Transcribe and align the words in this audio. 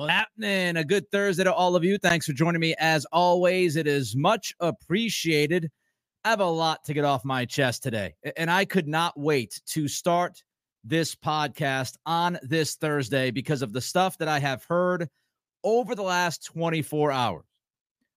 What's 0.00 0.12
happening? 0.12 0.78
A 0.78 0.84
good 0.84 1.10
Thursday 1.10 1.44
to 1.44 1.52
all 1.52 1.76
of 1.76 1.84
you. 1.84 1.98
Thanks 1.98 2.24
for 2.24 2.32
joining 2.32 2.62
me. 2.62 2.74
As 2.78 3.04
always, 3.12 3.76
it 3.76 3.86
is 3.86 4.16
much 4.16 4.54
appreciated. 4.58 5.70
I 6.24 6.30
have 6.30 6.40
a 6.40 6.46
lot 6.46 6.82
to 6.84 6.94
get 6.94 7.04
off 7.04 7.22
my 7.22 7.44
chest 7.44 7.82
today, 7.82 8.14
and 8.38 8.50
I 8.50 8.64
could 8.64 8.88
not 8.88 9.12
wait 9.20 9.60
to 9.66 9.88
start 9.88 10.42
this 10.82 11.14
podcast 11.14 11.98
on 12.06 12.38
this 12.40 12.76
Thursday 12.76 13.30
because 13.30 13.60
of 13.60 13.74
the 13.74 13.80
stuff 13.82 14.16
that 14.16 14.28
I 14.28 14.38
have 14.38 14.64
heard 14.64 15.06
over 15.64 15.94
the 15.94 16.02
last 16.02 16.46
24 16.46 17.12
hours. 17.12 17.44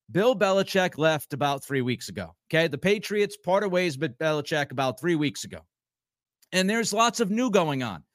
Bill 0.09 0.37
Belichick 0.37 0.97
left 0.97 1.33
about 1.33 1.65
three 1.65 1.81
weeks 1.81 2.07
ago. 2.07 2.33
Okay. 2.49 2.69
The 2.69 2.77
Patriots 2.77 3.35
parted 3.35 3.67
ways 3.67 3.97
with 3.97 4.17
Belichick 4.17 4.71
about 4.71 5.01
three 5.01 5.15
weeks 5.15 5.43
ago. 5.43 5.59
And 6.53 6.69
there's 6.69 6.93
lots 6.93 7.19
of 7.19 7.29
new 7.29 7.51
going 7.51 7.83
on. 7.83 8.05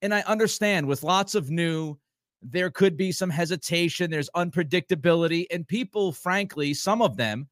And 0.00 0.14
I 0.14 0.22
understand 0.22 0.86
with 0.86 1.02
lots 1.02 1.34
of 1.34 1.50
new, 1.50 1.98
there 2.42 2.70
could 2.70 2.96
be 2.96 3.12
some 3.12 3.30
hesitation, 3.30 4.10
there's 4.10 4.30
unpredictability, 4.36 5.46
and 5.50 5.66
people, 5.66 6.12
frankly, 6.12 6.74
some 6.74 7.02
of 7.02 7.16
them, 7.16 7.48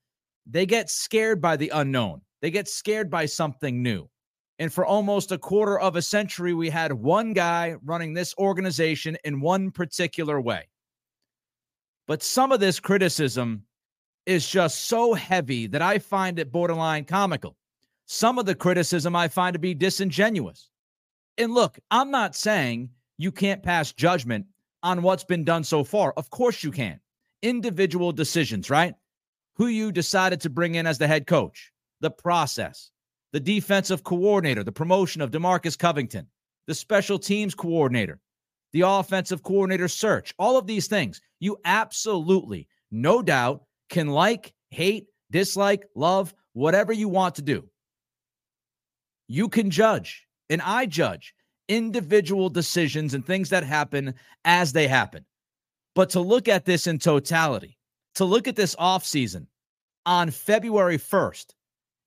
they 0.47 0.67
get 0.67 0.91
scared 0.91 1.41
by 1.41 1.57
the 1.57 1.71
unknown. 1.71 2.21
They 2.41 2.51
get 2.51 2.69
scared 2.69 3.11
by 3.11 3.27
something 3.27 3.83
new. 3.83 4.09
And 4.59 4.73
for 4.73 4.87
almost 4.87 5.33
a 5.33 5.39
quarter 5.39 5.79
of 5.79 5.97
a 5.97 6.03
century, 6.03 6.55
we 6.55 6.71
had 6.71 6.93
one 6.93 7.33
guy 7.33 7.77
running 7.85 8.15
this 8.15 8.35
organization 8.39 9.17
in 9.25 9.41
one 9.41 9.71
particular 9.71 10.41
way. 10.41 10.69
But 12.07 12.23
some 12.23 12.53
of 12.53 12.61
this 12.61 12.81
criticism 12.81 13.65
is 14.25 14.49
just 14.49 14.85
so 14.85 15.15
heavy 15.15 15.67
that 15.67 15.83
I 15.83 15.99
find 15.99 16.39
it 16.39 16.53
borderline 16.53 17.05
comical. 17.05 17.57
Some 18.07 18.39
of 18.39 18.47
the 18.47 18.55
criticism 18.55 19.17
I 19.17 19.29
find 19.29 19.55
to 19.55 19.59
be 19.59 19.75
disingenuous. 19.75 20.71
And 21.39 21.53
look, 21.53 21.79
I'm 21.91 22.11
not 22.11 22.37
saying 22.37 22.91
you 23.19 23.33
can't 23.33 23.63
pass 23.63 23.93
judgment 23.93 24.47
on 24.87 25.03
what's 25.03 25.25
been 25.25 25.43
done 25.43 25.65
so 25.65 25.83
far. 25.83 26.13
Of 26.17 26.31
course 26.31 26.63
you 26.63 26.71
can. 26.71 27.01
Individual 27.43 28.13
decisions, 28.13 28.71
right? 28.71 28.95
Who 29.57 29.67
you 29.67 29.91
decided 29.91 30.41
to 30.43 30.51
bring 30.51 30.77
in 30.77 30.87
as 30.87 30.99
the 30.99 31.09
head 31.09 31.27
coach, 31.27 31.73
the 32.01 32.11
process, 32.11 32.93
the 33.33 33.41
defensive 33.41 34.05
coordinator, 34.05 34.63
the 34.63 34.71
promotion 34.71 35.23
of 35.23 35.33
Demarcus 35.33 35.77
Covington, 35.77 36.29
the 36.69 36.75
special 36.75 37.19
teams 37.19 37.53
coordinator, 37.55 38.21
the 38.73 38.83
offensive 38.83 39.43
coordinator 39.43 39.89
search, 39.89 40.33
all 40.39 40.57
of 40.57 40.69
these 40.69 40.87
things. 40.87 41.21
You 41.41 41.57
absolutely, 41.65 42.69
no 42.93 43.23
doubt, 43.23 43.65
can 43.91 44.07
like, 44.07 44.55
hate, 44.71 45.07
dislike, 45.33 45.85
love, 45.97 46.33
whatever 46.53 46.93
you 46.93 47.09
want 47.09 47.35
to 47.35 47.43
do. 47.43 47.69
You 49.27 49.49
can 49.49 49.71
judge, 49.71 50.29
and 50.49 50.63
I 50.63 50.87
judge 50.87 51.35
individual 51.69 52.49
decisions 52.49 53.15
and 53.15 53.25
things 53.25 53.51
that 53.51 53.65
happen 53.65 54.15
as 54.45 54.73
they 54.73 54.87
happen. 54.87 55.25
But 55.95 56.11
to 56.11 56.21
look 56.21 56.49
at 56.49 56.65
this 56.65 56.87
in 56.87 56.99
totality, 56.99 57.79
to 58.17 58.25
look 58.25 58.49
at 58.49 58.57
this 58.57 58.75
offseason 58.77 59.47
on 60.05 60.31
February 60.31 60.99
1st 60.99 61.47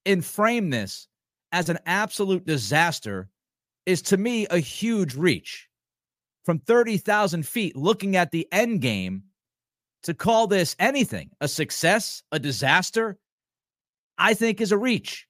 and 0.06 0.24
frame 0.24 0.70
this 0.70 1.08
as 1.52 1.70
an 1.70 1.80
absolute 1.86 2.46
disaster 2.46 3.30
is 3.86 4.02
to 4.04 4.18
me 4.18 4.46
a 4.48 4.60
huge 4.60 5.16
reach. 5.16 5.68
From 6.46 6.60
30,000 6.60 7.46
feet 7.46 7.76
looking 7.76 8.16
at 8.16 8.32
the 8.32 8.48
end 8.52 8.82
game 8.82 9.24
to 10.04 10.14
call 10.14 10.48
this 10.48 10.76
anything 10.80 11.30
a 11.42 11.48
success, 11.48 12.24
a 12.32 12.40
disaster, 12.40 13.18
I 14.18 14.34
think 14.34 14.62
is 14.62 14.72
a 14.72 14.78
reach. 14.78 15.28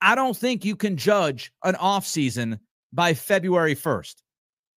I 0.00 0.14
don't 0.14 0.36
think 0.36 0.64
you 0.64 0.76
can 0.76 0.96
judge 0.96 1.52
an 1.64 1.74
offseason 1.74 2.58
by 2.94 3.14
February 3.14 3.74
1st. 3.74 4.16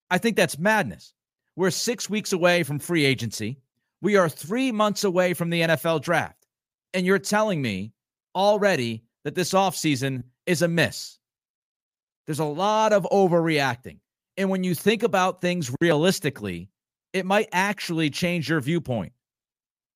I 0.09 0.17
think 0.17 0.35
that's 0.35 0.57
madness. 0.57 1.13
We're 1.55 1.72
six 1.72 2.09
weeks 2.09 2.33
away 2.33 2.63
from 2.63 2.79
free 2.79 3.05
agency. 3.05 3.59
We 4.01 4.16
are 4.16 4.29
three 4.29 4.72
months 4.72 5.03
away 5.03 5.33
from 5.33 5.50
the 5.50 5.61
NFL 5.61 6.01
draft. 6.01 6.45
And 6.94 7.06
you're 7.06 7.19
telling 7.19 7.61
me 7.61 7.94
already 8.35 9.03
that 9.23 9.35
this 9.35 9.53
offseason 9.53 10.23
is 10.45 10.61
a 10.61 10.67
miss. 10.67 11.17
There's 12.25 12.39
a 12.39 12.45
lot 12.45 12.94
of 12.94 13.07
overreacting. 13.11 14.00
And 14.38 14.50
when 14.50 14.63
you 14.63 14.75
think 14.75 15.03
about 15.03 15.41
things 15.41 15.73
realistically, 15.81 16.69
it 17.13 17.25
might 17.25 17.50
actually 17.51 18.09
change 18.09 18.50
your 18.50 18.61
viewpoint. 18.61 19.13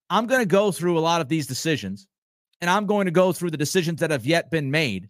I'm 0.10 0.28
going 0.28 0.42
to 0.42 0.48
go 0.48 0.72
through 0.72 0.98
a 0.98 1.00
lot 1.00 1.22
of 1.22 1.30
these 1.30 1.48
decisions, 1.48 2.08
and 2.60 2.70
I'm 2.70 2.86
going 2.86 3.06
to 3.06 3.12
go 3.12 3.32
through 3.32 3.52
the 3.52 3.58
decisions 3.58 4.00
that 4.00 4.12
have 4.12 4.26
yet 4.26 4.50
been 4.52 4.72
made. 4.72 5.10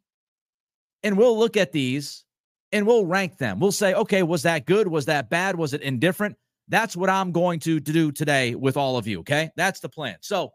And 1.04 1.18
we'll 1.18 1.40
look 1.40 1.58
at 1.58 1.72
these 1.72 2.26
and 2.72 2.88
we'll 2.88 3.06
rank 3.06 3.38
them. 3.38 3.60
We'll 3.60 3.72
say, 3.72 3.94
okay, 3.94 4.24
was 4.24 4.44
that 4.44 4.66
good? 4.66 4.88
Was 4.88 5.06
that 5.06 5.30
bad? 5.30 5.56
Was 5.56 5.74
it 5.74 5.82
indifferent? 5.82 6.38
That's 6.68 6.96
what 6.96 7.10
I'm 7.10 7.32
going 7.32 7.60
to, 7.62 7.80
to 7.80 7.92
do 7.92 8.12
today 8.12 8.56
with 8.56 8.78
all 8.78 8.98
of 8.98 9.08
you. 9.08 9.20
Okay. 9.20 9.50
That's 9.56 9.80
the 9.82 9.90
plan. 9.90 10.18
So, 10.22 10.54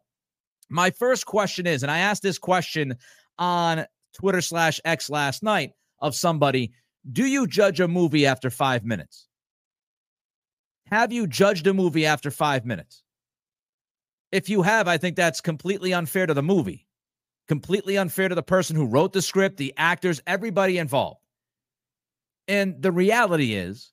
my 0.68 0.90
first 0.90 1.26
question 1.26 1.66
is, 1.66 1.82
and 1.82 1.92
I 1.92 1.98
asked 1.98 2.22
this 2.22 2.38
question 2.38 2.96
on 3.38 3.84
Twitter 4.14 4.40
slash 4.40 4.80
X 4.84 5.08
last 5.10 5.42
night 5.42 5.72
of 6.00 6.14
somebody 6.14 6.72
Do 7.12 7.24
you 7.24 7.46
judge 7.46 7.80
a 7.80 7.86
movie 7.86 8.26
after 8.26 8.50
five 8.50 8.84
minutes? 8.84 9.28
Have 10.86 11.12
you 11.12 11.26
judged 11.26 11.66
a 11.66 11.74
movie 11.74 12.06
after 12.06 12.30
five 12.30 12.64
minutes? 12.64 13.02
If 14.32 14.48
you 14.48 14.62
have, 14.62 14.88
I 14.88 14.98
think 14.98 15.16
that's 15.16 15.40
completely 15.40 15.92
unfair 15.92 16.26
to 16.26 16.34
the 16.34 16.42
movie, 16.42 16.86
completely 17.48 17.96
unfair 17.96 18.28
to 18.28 18.34
the 18.34 18.42
person 18.42 18.74
who 18.74 18.86
wrote 18.86 19.12
the 19.12 19.22
script, 19.22 19.56
the 19.56 19.74
actors, 19.76 20.20
everybody 20.26 20.78
involved. 20.78 21.20
And 22.48 22.80
the 22.80 22.92
reality 22.92 23.54
is, 23.54 23.92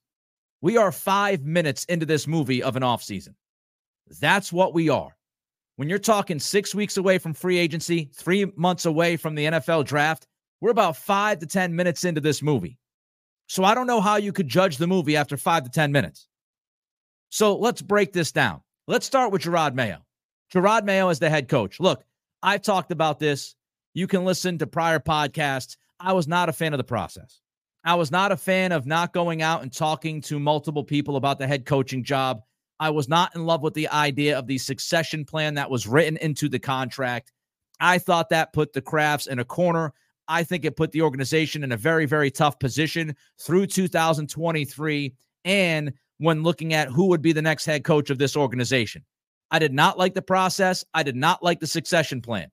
we 0.61 0.77
are 0.77 0.91
five 0.91 1.43
minutes 1.43 1.85
into 1.85 2.05
this 2.05 2.27
movie 2.27 2.63
of 2.63 2.75
an 2.75 2.83
offseason. 2.83 3.35
That's 4.19 4.53
what 4.53 4.73
we 4.73 4.89
are. 4.89 5.15
When 5.75 5.89
you're 5.89 5.99
talking 5.99 6.39
six 6.39 6.75
weeks 6.75 6.97
away 6.97 7.17
from 7.17 7.33
free 7.33 7.57
agency, 7.57 8.09
three 8.13 8.45
months 8.55 8.85
away 8.85 9.17
from 9.17 9.35
the 9.35 9.45
NFL 9.45 9.85
draft, 9.85 10.27
we're 10.61 10.69
about 10.69 10.95
five 10.95 11.39
to 11.39 11.47
10 11.47 11.75
minutes 11.75 12.03
into 12.03 12.21
this 12.21 12.41
movie. 12.41 12.77
So 13.47 13.63
I 13.63 13.75
don't 13.75 13.87
know 13.87 14.01
how 14.01 14.15
you 14.15 14.31
could 14.31 14.47
judge 14.47 14.77
the 14.77 14.87
movie 14.87 15.17
after 15.17 15.35
five 15.35 15.63
to 15.63 15.69
10 15.69 15.91
minutes. 15.91 16.27
So 17.29 17.57
let's 17.57 17.81
break 17.81 18.13
this 18.13 18.31
down. 18.31 18.61
Let's 18.87 19.05
start 19.05 19.31
with 19.31 19.41
Gerard 19.41 19.75
Mayo. 19.75 20.05
Gerard 20.49 20.85
Mayo 20.85 21.09
is 21.09 21.19
the 21.19 21.29
head 21.29 21.49
coach. 21.49 21.79
Look, 21.79 22.05
I've 22.41 22.61
talked 22.61 22.91
about 22.91 23.19
this. 23.19 23.55
You 23.93 24.07
can 24.07 24.23
listen 24.23 24.57
to 24.59 24.67
prior 24.67 24.99
podcasts. 24.99 25.75
I 25.99 26.13
was 26.13 26.27
not 26.27 26.49
a 26.49 26.53
fan 26.53 26.73
of 26.73 26.77
the 26.77 26.83
process. 26.83 27.41
I 27.85 27.95
was 27.95 28.11
not 28.11 28.31
a 28.31 28.37
fan 28.37 28.71
of 28.71 28.85
not 28.85 29.13
going 29.13 29.41
out 29.41 29.61
and 29.61 29.71
talking 29.71 30.21
to 30.21 30.39
multiple 30.39 30.83
people 30.83 31.17
about 31.17 31.37
the 31.37 31.47
head 31.47 31.65
coaching 31.65 32.03
job. 32.03 32.41
I 32.79 32.89
was 32.89 33.09
not 33.09 33.35
in 33.35 33.45
love 33.45 33.61
with 33.61 33.73
the 33.73 33.89
idea 33.89 34.37
of 34.37 34.47
the 34.47 34.57
succession 34.57 35.25
plan 35.25 35.55
that 35.55 35.69
was 35.69 35.85
written 35.85 36.17
into 36.17 36.47
the 36.47 36.59
contract. 36.59 37.31
I 37.79 37.97
thought 37.97 38.29
that 38.29 38.53
put 38.53 38.73
the 38.73 38.81
Krafts 38.81 39.27
in 39.27 39.39
a 39.39 39.45
corner. 39.45 39.93
I 40.27 40.43
think 40.43 40.63
it 40.63 40.77
put 40.77 40.91
the 40.91 41.01
organization 41.01 41.63
in 41.63 41.73
a 41.73 41.77
very, 41.77 42.05
very 42.05 42.31
tough 42.31 42.57
position 42.57 43.15
through 43.39 43.67
2023 43.67 45.13
and 45.43 45.93
when 46.19 46.43
looking 46.43 46.73
at 46.73 46.87
who 46.87 47.07
would 47.07 47.21
be 47.21 47.33
the 47.33 47.41
next 47.41 47.65
head 47.65 47.83
coach 47.83 48.09
of 48.09 48.17
this 48.17 48.37
organization. 48.37 49.03
I 49.51 49.59
did 49.59 49.73
not 49.73 49.97
like 49.97 50.13
the 50.13 50.21
process. 50.21 50.85
I 50.93 51.03
did 51.03 51.17
not 51.17 51.43
like 51.43 51.59
the 51.59 51.67
succession 51.67 52.21
plan. 52.21 52.49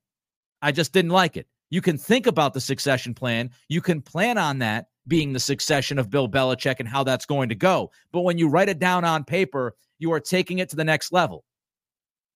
I 0.61 0.73
just 0.73 0.93
didn't 0.93 1.12
like 1.12 1.37
it. 1.37 1.47
You 1.71 1.81
can 1.81 1.97
think 1.97 2.26
about 2.26 2.53
the 2.53 2.61
succession 2.61 3.15
plan. 3.15 3.50
You 3.69 3.81
can 3.81 4.03
plan 4.03 4.37
on 4.37 4.59
that 4.59 4.87
being 5.06 5.32
the 5.32 5.41
succession 5.41 5.99
of 5.99 6.11
Bill 6.11 6.29
Belichick 6.29 6.76
and 6.79 6.88
how 6.88 7.05
that's 7.05 7.26
going 7.26 7.49
to 7.49 7.55
go. 7.55 7.91
But 8.12 8.20
when 8.20 8.38
you 8.38 8.49
write 8.49 8.69
it 8.69 8.79
down 8.79 9.05
on 9.05 9.25
paper, 9.25 9.75
you 9.99 10.12
are 10.12 10.20
taking 10.20 10.58
it 10.58 10.69
to 10.70 10.76
the 10.76 10.85
next 10.85 11.12
level. 11.12 11.44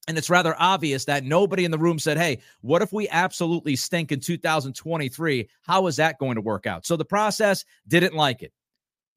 And 0.07 0.19
it's 0.19 0.31
rather 0.31 0.55
obvious 0.59 1.07
that 1.07 1.25
nobody 1.25 1.65
in 1.65 1.71
the 1.71 1.79
room 1.79 1.99
said, 1.99 2.19
Hey, 2.19 2.41
what 2.61 2.83
if 2.83 2.93
we 2.93 3.09
absolutely 3.09 3.75
stink 3.77 4.13
in 4.13 4.21
2023? 4.21 5.49
How 5.63 5.87
is 5.87 5.97
that 5.97 6.19
going 6.19 6.35
to 6.35 6.43
work 6.43 6.67
out? 6.67 6.85
So 6.85 6.97
the 6.97 7.05
process 7.05 7.65
didn't 7.89 8.15
like 8.15 8.43
it. 8.43 8.53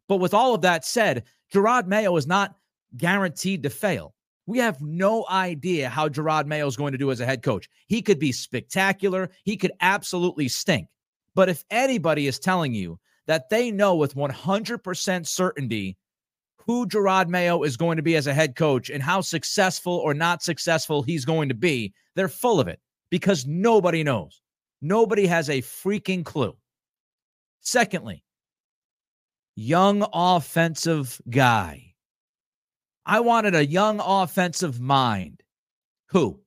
But 0.08 0.18
with 0.18 0.34
all 0.34 0.56
of 0.56 0.62
that 0.62 0.86
said, 0.86 1.24
Gerard 1.52 1.88
Mayo 1.88 2.16
is 2.16 2.28
not 2.28 2.56
guaranteed 2.96 3.64
to 3.64 3.70
fail. 3.70 4.14
We 4.46 4.60
have 4.60 4.82
no 4.82 5.26
idea 5.30 5.90
how 5.90 6.08
Gerard 6.08 6.48
Mayo 6.48 6.68
is 6.68 6.78
going 6.78 6.94
to 6.94 6.98
do 6.98 7.12
as 7.12 7.20
a 7.20 7.26
head 7.26 7.44
coach. 7.44 7.70
He 7.88 8.02
could 8.02 8.18
be 8.18 8.32
spectacular, 8.32 9.30
he 9.44 9.58
could 9.58 9.74
absolutely 9.82 10.48
stink. 10.48 10.88
But 11.36 11.50
if 11.50 11.66
anybody 11.70 12.28
is 12.28 12.40
telling 12.40 12.74
you 12.74 12.98
that 13.28 13.50
they 13.50 13.72
know 13.72 13.96
with 13.96 14.16
100% 14.16 15.28
certainty 15.28 15.98
who 16.66 16.86
Gerard 16.86 17.30
Mayo 17.30 17.64
is 17.64 17.78
going 17.78 17.96
to 17.98 18.04
be 18.04 18.16
as 18.16 18.28
a 18.28 18.34
head 18.34 18.56
coach 18.56 18.90
and 18.90 19.02
how 19.02 19.22
successful 19.22 19.94
or 19.94 20.14
not 20.14 20.44
successful 20.44 21.02
he's 21.02 21.24
going 21.24 21.50
to 21.50 21.56
be, 21.56 21.94
they're 22.16 22.28
full 22.28 22.60
of 22.60 22.68
it 22.68 22.80
because 23.10 23.46
nobody 23.46 24.04
knows. 24.04 24.42
Nobody 24.82 25.26
has 25.28 25.50
a 25.50 25.62
freaking 25.62 26.26
clue. 26.26 26.56
Secondly, 27.62 28.24
young 29.56 30.06
offensive 30.14 31.22
guy. 31.30 31.94
I 33.06 33.22
wanted 33.22 33.56
a 33.56 33.66
young 33.66 34.02
offensive 34.04 34.80
mind. 34.80 35.42
Who? 36.10 36.42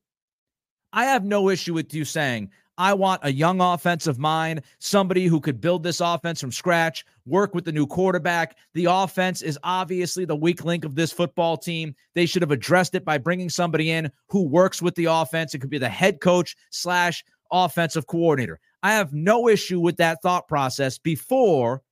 I 0.93 1.05
have 1.05 1.25
no 1.25 1.49
issue 1.49 1.73
with 1.73 1.93
you 1.93 2.05
saying 2.05 2.51
I 2.81 2.95
want 2.95 3.21
a 3.23 3.31
young 3.31 3.61
offensive 3.61 4.17
mind, 4.17 4.63
somebody 4.79 5.27
who 5.27 5.39
could 5.39 5.61
build 5.61 5.83
this 5.83 6.01
offense 6.01 6.41
from 6.41 6.51
scratch, 6.51 7.05
work 7.27 7.53
with 7.53 7.63
the 7.63 7.71
new 7.71 7.85
quarterback. 7.85 8.57
The 8.73 8.85
offense 8.89 9.43
is 9.43 9.59
obviously 9.63 10.25
the 10.25 10.35
weak 10.35 10.65
link 10.65 10.83
of 10.83 10.95
this 10.95 11.11
football 11.11 11.57
team. 11.57 11.93
They 12.15 12.25
should 12.25 12.41
have 12.41 12.49
addressed 12.49 12.95
it 12.95 13.05
by 13.05 13.19
bringing 13.19 13.51
somebody 13.51 13.91
in 13.91 14.11
who 14.29 14.47
works 14.47 14.81
with 14.81 14.95
the 14.95 15.05
offense. 15.05 15.53
It 15.53 15.59
could 15.59 15.69
be 15.69 15.77
the 15.77 15.89
head 15.89 16.21
coach 16.21 16.57
slash 16.71 17.23
offensive 17.51 18.07
coordinator. 18.07 18.59
I 18.81 18.93
have 18.93 19.13
no 19.13 19.47
issue 19.47 19.79
with 19.79 19.97
that 19.97 20.23
thought 20.23 20.47
process 20.47 20.97
before 20.97 21.83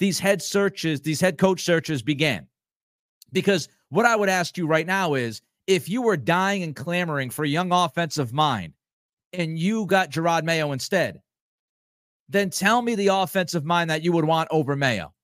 these 0.00 0.18
head 0.18 0.42
searches, 0.42 1.00
these 1.00 1.20
head 1.20 1.38
coach 1.38 1.62
searches 1.62 2.02
began. 2.02 2.48
Because 3.32 3.68
what 3.90 4.04
I 4.04 4.16
would 4.16 4.28
ask 4.28 4.58
you 4.58 4.66
right 4.66 4.86
now 4.86 5.14
is 5.14 5.42
if 5.68 5.88
you 5.88 6.02
were 6.02 6.16
dying 6.16 6.64
and 6.64 6.74
clamoring 6.74 7.30
for 7.30 7.44
a 7.44 7.48
young 7.48 7.70
offensive 7.70 8.32
mind, 8.32 8.72
and 9.32 9.58
you 9.58 9.86
got 9.86 10.10
Gerard 10.10 10.44
Mayo 10.44 10.72
instead, 10.72 11.20
then 12.28 12.50
tell 12.50 12.82
me 12.82 12.94
the 12.94 13.08
offensive 13.08 13.64
mind 13.64 13.90
that 13.90 14.02
you 14.02 14.12
would 14.12 14.24
want 14.24 14.48
over 14.50 14.76
Mayo. 14.76 15.14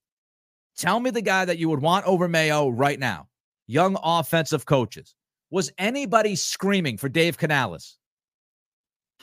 Tell 0.76 0.98
me 0.98 1.10
the 1.10 1.22
guy 1.22 1.44
that 1.44 1.58
you 1.58 1.68
would 1.68 1.82
want 1.82 2.06
over 2.06 2.28
Mayo 2.28 2.68
right 2.68 2.98
now. 2.98 3.28
Young 3.66 3.96
offensive 4.02 4.66
coaches. 4.66 5.14
Was 5.50 5.70
anybody 5.78 6.34
screaming 6.34 6.96
for 6.96 7.08
Dave 7.08 7.38
Canales? 7.38 7.98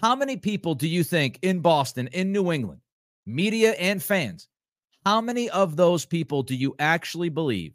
How 0.01 0.15
many 0.15 0.37
people 0.37 0.75
do 0.75 0.87
you 0.87 1.03
think 1.03 1.39
in 1.41 1.59
Boston, 1.59 2.07
in 2.07 2.31
New 2.31 2.51
England, 2.51 2.81
media 3.25 3.71
and 3.73 4.01
fans, 4.01 4.47
how 5.05 5.19
many 5.19 5.49
of 5.49 5.75
those 5.75 6.05
people 6.05 6.43
do 6.43 6.55
you 6.55 6.75
actually 6.79 7.29
believe 7.29 7.73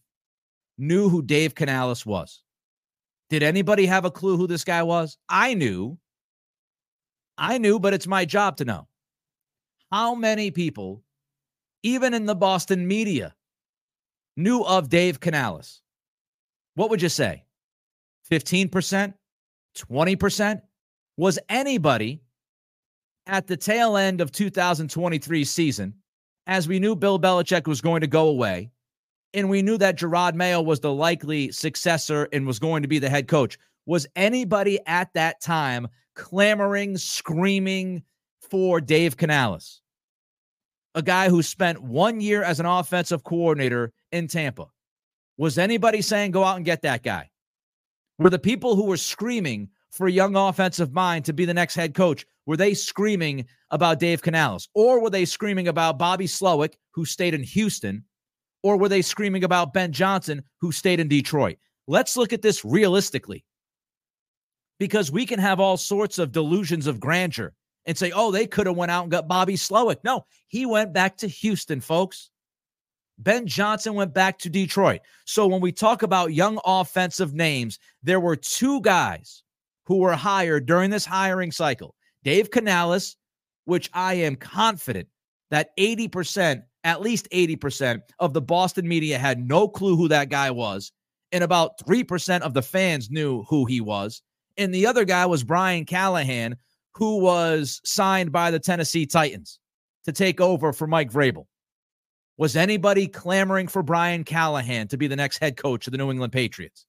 knew 0.79 1.09
who 1.09 1.23
Dave 1.23 1.55
Canales 1.55 2.07
was? 2.07 2.43
Did 3.29 3.43
anybody 3.43 3.87
have 3.87 4.05
a 4.05 4.11
clue 4.11 4.37
who 4.37 4.47
this 4.47 4.65
guy 4.65 4.83
was? 4.83 5.19
I 5.29 5.55
knew. 5.55 5.99
I 7.39 7.59
knew, 7.59 7.79
but 7.79 7.95
it's 7.95 8.07
my 8.07 8.25
job 8.25 8.57
to 8.59 8.65
know. 8.65 8.89
How 9.93 10.15
many 10.15 10.51
people, 10.51 11.03
even 11.83 12.15
in 12.15 12.27
the 12.27 12.35
Boston 12.35 12.87
media, 12.87 13.35
knew 14.37 14.63
of 14.63 14.89
Dave 14.89 15.21
Canales? 15.21 15.83
What 16.75 16.91
would 16.91 17.03
you 17.03 17.09
say? 17.09 17.45
15%? 18.31 19.15
20%? 19.77 20.63
Was 21.17 21.39
anybody 21.49 22.21
at 23.27 23.47
the 23.47 23.57
tail 23.57 23.97
end 23.97 24.21
of 24.21 24.33
2023 24.33 25.45
season, 25.45 25.95
as 26.47 26.69
we 26.69 26.79
knew 26.79 26.95
Bill 26.95 27.19
Belichick 27.19 27.67
was 27.67 27.81
going 27.81 28.01
to 28.01 28.07
go 28.07 28.29
away, 28.29 28.71
and 29.35 29.51
we 29.51 29.63
knew 29.63 29.77
that 29.79 29.97
Gerard 29.97 30.35
Mayo 30.35 30.63
was 30.63 30.81
the 30.81 30.93
likely 30.93 31.51
successor 31.53 32.29
and 32.33 32.47
was 32.47 32.59
going 32.59 32.83
to 32.83 32.89
be 32.89 32.99
the 32.99 33.09
head 33.09 33.29
coach, 33.29 33.59
was 33.87 34.07
anybody 34.17 34.79
at 34.87 35.13
that 35.15 35.41
time 35.41 35.89
clamoring, 36.15 36.99
screaming 36.99 38.03
for 38.41 38.81
Dave 38.81 39.17
Canales, 39.17 39.81
a 40.95 41.03
guy 41.03 41.29
who 41.29 41.43
spent 41.43 41.83
one 41.83 42.21
year 42.21 42.43
as 42.43 42.61
an 42.61 42.67
offensive 42.67 43.25
coordinator 43.25 43.93
in 44.13 44.29
Tampa. 44.29 44.67
Was 45.39 45.59
anybody 45.59 46.03
saying 46.03 46.33
go 46.33 46.45
out 46.45 46.57
and 46.57 46.65
get 46.65 46.83
that 46.83 47.03
guy? 47.03 47.31
Were 48.19 48.31
the 48.31 48.39
people 48.39 48.77
who 48.77 48.87
were 48.87 48.97
screaming 48.97 49.69
for 49.91 50.07
a 50.07 50.13
young 50.13 50.37
offensive 50.37 50.93
mind 50.93 51.25
to 51.25 51.33
be 51.33 51.45
the 51.45 51.55
next 51.55 51.75
head 51.75 51.95
coach, 51.95 52.27
were 52.45 52.57
they 52.57 52.75
screaming 52.75 53.47
about 53.71 53.99
Dave 53.99 54.23
Canales? 54.23 54.69
Or 54.75 55.01
were 55.01 55.11
they 55.11 55.25
screaming 55.25 55.69
about 55.69 55.99
Bobby 55.99 56.27
Slowik, 56.27 56.75
who 56.93 57.05
stayed 57.05 57.35
in 57.35 57.43
Houston? 57.43 58.05
Or 58.63 58.77
were 58.77 58.89
they 58.89 59.03
screaming 59.03 59.45
about 59.45 59.73
Ben 59.73 59.93
Johnson, 59.93 60.43
who 60.61 60.71
stayed 60.71 61.01
in 61.01 61.09
Detroit? 61.09 61.57
Let's 61.87 62.17
look 62.17 62.33
at 62.33 62.43
this 62.43 62.65
realistically 62.65 63.45
because 64.79 65.11
we 65.11 65.27
can 65.27 65.39
have 65.39 65.61
all 65.61 65.77
sorts 65.77 66.19
of 66.19 66.33
delusions 66.33 66.87
of 66.87 67.01
grandeur 67.01 67.55
and 67.87 67.97
say, 67.97 68.13
oh, 68.15 68.31
they 68.31 68.47
could 68.47 68.67
have 68.67 68.77
went 68.77 68.91
out 68.91 69.03
and 69.05 69.11
got 69.11 69.29
Bobby 69.29 69.55
Slowik. 69.55 69.99
No, 70.05 70.25
he 70.49 70.67
went 70.67 70.93
back 70.93 71.17
to 71.19 71.29
Houston, 71.29 71.81
folks. 71.81 72.31
Ben 73.19 73.47
Johnson 73.47 73.95
went 73.95 74.13
back 74.13 74.39
to 74.41 74.51
Detroit. 74.51 75.01
So 75.25 75.47
when 75.47 75.61
we 75.61 75.73
talk 75.73 76.03
about 76.03 76.35
young 76.35 76.61
offensive 76.65 77.33
names, 77.33 77.79
there 78.03 78.21
were 78.21 78.37
two 78.37 78.81
guys 78.83 79.43
who 79.85 79.99
were 79.99 80.15
hired 80.15 80.67
during 80.67 80.91
this 80.91 81.07
hiring 81.07 81.51
cycle. 81.51 81.95
Dave 82.25 82.51
Canales, 82.51 83.17
which 83.65 83.89
I 83.95 84.15
am 84.15 84.37
confident 84.37 85.09
that 85.51 85.71
80%, 85.79 86.63
at 86.85 87.01
least 87.01 87.29
80% 87.31 88.03
of 88.19 88.35
the 88.35 88.43
Boston 88.43 88.87
media 88.87 89.19
had 89.19 89.49
no 89.49 89.69
clue 89.69 89.97
who 89.97 90.09
that 90.09 90.29
guy 90.29 90.51
was. 90.51 90.93
And 91.33 91.43
about 91.43 91.79
3% 91.79 92.41
of 92.41 92.53
the 92.53 92.63
fans 92.63 93.11
knew 93.11 93.45
who 93.45 93.65
he 93.65 93.81
was. 93.81 94.23
And 94.57 94.75
the 94.75 94.87
other 94.87 95.05
guy 95.05 95.27
was 95.27 95.45
Brian 95.45 95.85
Callahan, 95.85 96.57
who 96.95 97.19
was 97.19 97.81
signed 97.85 98.33
by 98.33 98.51
the 98.51 98.59
Tennessee 98.59 99.07
Titans 99.07 99.59
to 100.05 100.13
take 100.13 100.41
over 100.41 100.73
for 100.73 100.87
Mike 100.87 101.13
Vrabel. 101.13 101.47
Was 102.39 102.57
anybody 102.57 103.07
clamoring 103.07 103.69
for 103.69 103.83
Brian 103.83 104.25
Callahan 104.25 104.89
to 104.89 104.97
be 104.97 105.07
the 105.07 105.17
next 105.17 105.39
head 105.39 105.57
coach 105.57 105.87
of 105.87 105.93
the 105.93 105.99
New 105.99 106.11
England 106.11 106.33
Patriots? 106.33 106.87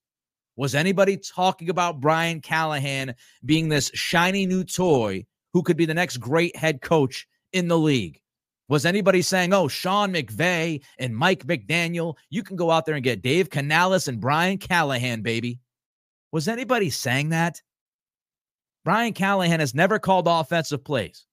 Was 0.56 0.74
anybody 0.74 1.16
talking 1.16 1.70
about 1.70 2.00
Brian 2.00 2.40
Callahan 2.40 3.14
being 3.44 3.68
this 3.68 3.90
shiny 3.94 4.44
new 4.44 4.64
toy 4.64 5.24
who 5.52 5.62
could 5.62 5.76
be 5.76 5.86
the 5.86 5.94
next 5.94 6.18
great 6.18 6.56
head 6.56 6.80
coach 6.82 7.26
in 7.52 7.68
the 7.68 7.78
league? 7.78 8.20
Was 8.68 8.84
anybody 8.84 9.22
saying, 9.22 9.54
oh, 9.54 9.68
Sean 9.68 10.12
McVay 10.12 10.82
and 10.98 11.16
Mike 11.16 11.46
McDaniel, 11.46 12.16
you 12.28 12.42
can 12.42 12.56
go 12.56 12.70
out 12.70 12.84
there 12.84 12.94
and 12.94 13.04
get 13.04 13.22
Dave 13.22 13.48
Canales 13.48 14.08
and 14.08 14.20
Brian 14.20 14.58
Callahan, 14.58 15.22
baby? 15.22 15.60
Was 16.32 16.48
anybody 16.48 16.90
saying 16.90 17.30
that? 17.30 17.62
Brian 18.84 19.12
Callahan 19.12 19.60
has 19.60 19.74
never 19.74 19.98
called 19.98 20.26
offensive 20.26 20.84
plays. 20.84 21.26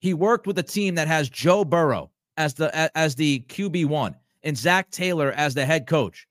He 0.00 0.14
worked 0.14 0.46
with 0.46 0.58
a 0.58 0.62
team 0.62 0.94
that 0.96 1.08
has 1.08 1.28
Joe 1.28 1.64
Burrow 1.64 2.10
as 2.36 2.54
the 2.54 2.96
as 2.96 3.14
the 3.14 3.40
QB1 3.48 4.14
and 4.42 4.56
Zac 4.56 4.90
Taylor 4.90 5.32
as 5.32 5.54
the 5.54 5.64
head 5.64 5.86
coach 5.86 6.26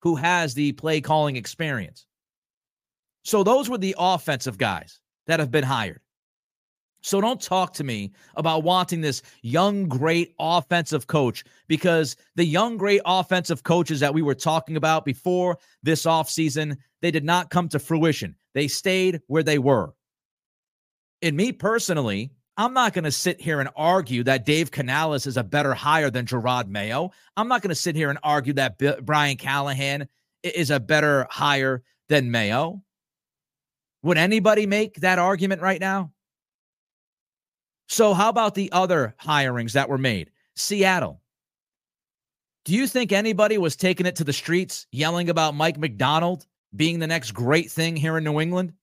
who 0.00 0.16
has 0.16 0.54
the 0.54 0.72
play 0.72 1.00
calling 1.00 1.36
experience. 1.36 2.06
So 3.24 3.42
those 3.42 3.68
were 3.68 3.78
the 3.78 3.94
offensive 3.98 4.58
guys 4.58 5.00
that 5.26 5.40
have 5.40 5.50
been 5.50 5.64
hired. 5.64 6.00
So 7.02 7.20
don't 7.20 7.40
talk 7.40 7.72
to 7.74 7.84
me 7.84 8.12
about 8.36 8.62
wanting 8.62 9.00
this 9.00 9.22
young, 9.42 9.88
great 9.88 10.34
offensive 10.38 11.06
coach 11.06 11.44
because 11.66 12.16
the 12.36 12.44
young, 12.44 12.76
great 12.76 13.00
offensive 13.06 13.62
coaches 13.62 14.00
that 14.00 14.12
we 14.12 14.22
were 14.22 14.34
talking 14.34 14.76
about 14.76 15.04
before 15.04 15.58
this 15.82 16.04
offseason, 16.04 16.76
they 17.00 17.10
did 17.10 17.24
not 17.24 17.50
come 17.50 17.68
to 17.70 17.78
fruition. 17.78 18.34
They 18.54 18.68
stayed 18.68 19.20
where 19.28 19.42
they 19.42 19.58
were. 19.58 19.94
And 21.22 21.36
me 21.36 21.52
personally, 21.52 22.32
I'm 22.56 22.74
not 22.74 22.92
going 22.92 23.04
to 23.04 23.10
sit 23.10 23.40
here 23.40 23.60
and 23.60 23.70
argue 23.76 24.22
that 24.24 24.44
Dave 24.44 24.70
Canales 24.70 25.26
is 25.26 25.38
a 25.38 25.44
better 25.44 25.72
hire 25.72 26.10
than 26.10 26.26
Gerard 26.26 26.68
Mayo. 26.68 27.10
I'm 27.36 27.48
not 27.48 27.62
going 27.62 27.70
to 27.70 27.74
sit 27.74 27.96
here 27.96 28.10
and 28.10 28.18
argue 28.22 28.52
that 28.54 28.76
B- 28.76 28.92
Brian 29.02 29.36
Callahan 29.36 30.08
is 30.42 30.70
a 30.70 30.80
better 30.80 31.26
hire 31.30 31.82
than 32.10 32.30
Mayo. 32.30 32.82
Would 34.02 34.18
anybody 34.18 34.66
make 34.66 34.96
that 34.96 35.18
argument 35.18 35.62
right 35.62 35.80
now? 35.80 36.12
So, 37.90 38.14
how 38.14 38.28
about 38.28 38.54
the 38.54 38.70
other 38.70 39.16
hirings 39.20 39.72
that 39.72 39.88
were 39.88 39.98
made? 39.98 40.30
Seattle. 40.54 41.20
Do 42.64 42.72
you 42.72 42.86
think 42.86 43.10
anybody 43.10 43.58
was 43.58 43.74
taking 43.74 44.06
it 44.06 44.14
to 44.16 44.24
the 44.24 44.32
streets 44.32 44.86
yelling 44.92 45.28
about 45.28 45.56
Mike 45.56 45.76
Macdonald 45.76 46.46
being 46.76 47.00
the 47.00 47.08
next 47.08 47.32
great 47.32 47.68
thing 47.68 47.96
here 47.96 48.16
in 48.16 48.22
New 48.22 48.38
England? 48.38 48.74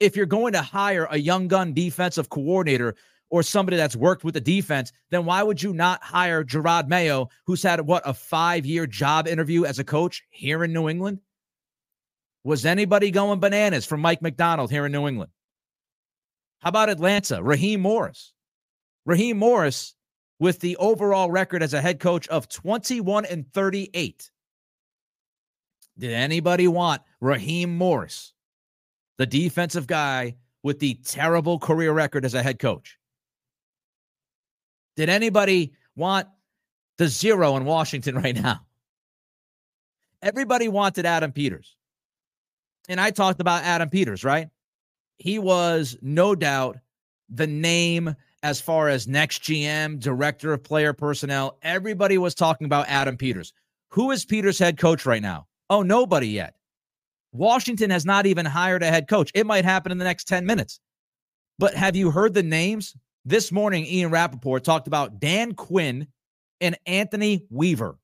If 0.00 0.16
you're 0.16 0.24
going 0.24 0.54
to 0.54 0.62
hire 0.62 1.06
a 1.10 1.18
young 1.18 1.48
gun 1.48 1.74
defensive 1.74 2.30
coordinator 2.30 2.94
or 3.28 3.42
somebody 3.42 3.76
that's 3.76 3.94
worked 3.94 4.24
with 4.24 4.32
the 4.32 4.40
defense, 4.40 4.90
then 5.10 5.26
why 5.26 5.42
would 5.42 5.62
you 5.62 5.74
not 5.74 6.02
hire 6.02 6.42
Gerard 6.42 6.88
Mayo, 6.88 7.28
who's 7.44 7.62
had 7.62 7.82
what 7.82 8.08
a 8.08 8.14
five 8.14 8.64
year 8.64 8.86
job 8.86 9.28
interview 9.28 9.66
as 9.66 9.78
a 9.78 9.84
coach 9.84 10.22
here 10.30 10.64
in 10.64 10.72
New 10.72 10.88
England? 10.88 11.20
Was 12.42 12.64
anybody 12.64 13.10
going 13.10 13.38
bananas 13.38 13.84
for 13.84 13.98
Mike 13.98 14.22
Macdonald 14.22 14.70
here 14.70 14.86
in 14.86 14.92
New 14.92 15.06
England? 15.06 15.30
How 16.60 16.70
about 16.70 16.88
Atlanta? 16.88 17.42
Raheem 17.42 17.80
Morris. 17.80 18.32
Raheem 19.06 19.38
Morris 19.38 19.94
with 20.38 20.58
the 20.60 20.76
overall 20.76 21.30
record 21.30 21.62
as 21.62 21.72
a 21.72 21.80
head 21.80 22.00
coach 22.00 22.28
of 22.28 22.48
21 22.48 23.24
and 23.24 23.50
38. 23.52 24.30
Did 25.98 26.12
anybody 26.12 26.68
want 26.68 27.00
Raheem 27.20 27.74
Morris, 27.78 28.34
the 29.16 29.24
defensive 29.24 29.86
guy 29.86 30.36
with 30.62 30.80
the 30.80 30.94
terrible 31.04 31.58
career 31.58 31.92
record 31.92 32.26
as 32.26 32.34
a 32.34 32.42
head 32.42 32.58
coach? 32.58 32.98
Did 34.96 35.08
anybody 35.08 35.72
want 35.94 36.28
the 36.98 37.08
zero 37.08 37.56
in 37.56 37.64
Washington 37.64 38.16
right 38.22 38.36
now? 38.36 38.66
Everybody 40.20 40.68
wanted 40.68 41.06
Adam 41.06 41.32
Peters. 41.32 41.76
And 42.88 43.00
I 43.00 43.10
talked 43.10 43.40
about 43.40 43.64
Adam 43.64 43.88
Peters, 43.88 44.24
right? 44.24 44.48
He 45.18 45.38
was 45.38 45.96
no 46.02 46.34
doubt 46.34 46.78
the 47.28 47.46
name 47.46 48.14
as 48.42 48.60
far 48.60 48.88
as 48.88 49.08
next 49.08 49.42
GM, 49.42 49.98
director 49.98 50.52
of 50.52 50.62
player 50.62 50.92
personnel. 50.92 51.58
Everybody 51.62 52.18
was 52.18 52.34
talking 52.34 52.64
about 52.64 52.88
Adam 52.88 53.16
Peters. 53.16 53.52
Who 53.90 54.10
is 54.10 54.24
Peters' 54.24 54.58
head 54.58 54.78
coach 54.78 55.06
right 55.06 55.22
now? 55.22 55.46
Oh, 55.70 55.82
nobody 55.82 56.28
yet. 56.28 56.54
Washington 57.32 57.90
has 57.90 58.04
not 58.04 58.26
even 58.26 58.46
hired 58.46 58.82
a 58.82 58.86
head 58.86 59.08
coach. 59.08 59.30
It 59.34 59.46
might 59.46 59.64
happen 59.64 59.92
in 59.92 59.98
the 59.98 60.04
next 60.04 60.24
10 60.28 60.46
minutes. 60.46 60.80
But 61.58 61.74
have 61.74 61.96
you 61.96 62.10
heard 62.10 62.34
the 62.34 62.42
names? 62.42 62.94
This 63.24 63.50
morning, 63.50 63.86
Ian 63.86 64.12
Rapoport 64.12 64.62
talked 64.62 64.86
about 64.86 65.18
Dan 65.18 65.54
Quinn 65.54 66.06
and 66.60 66.78
Anthony 66.86 67.44
Weaver. 67.50 67.98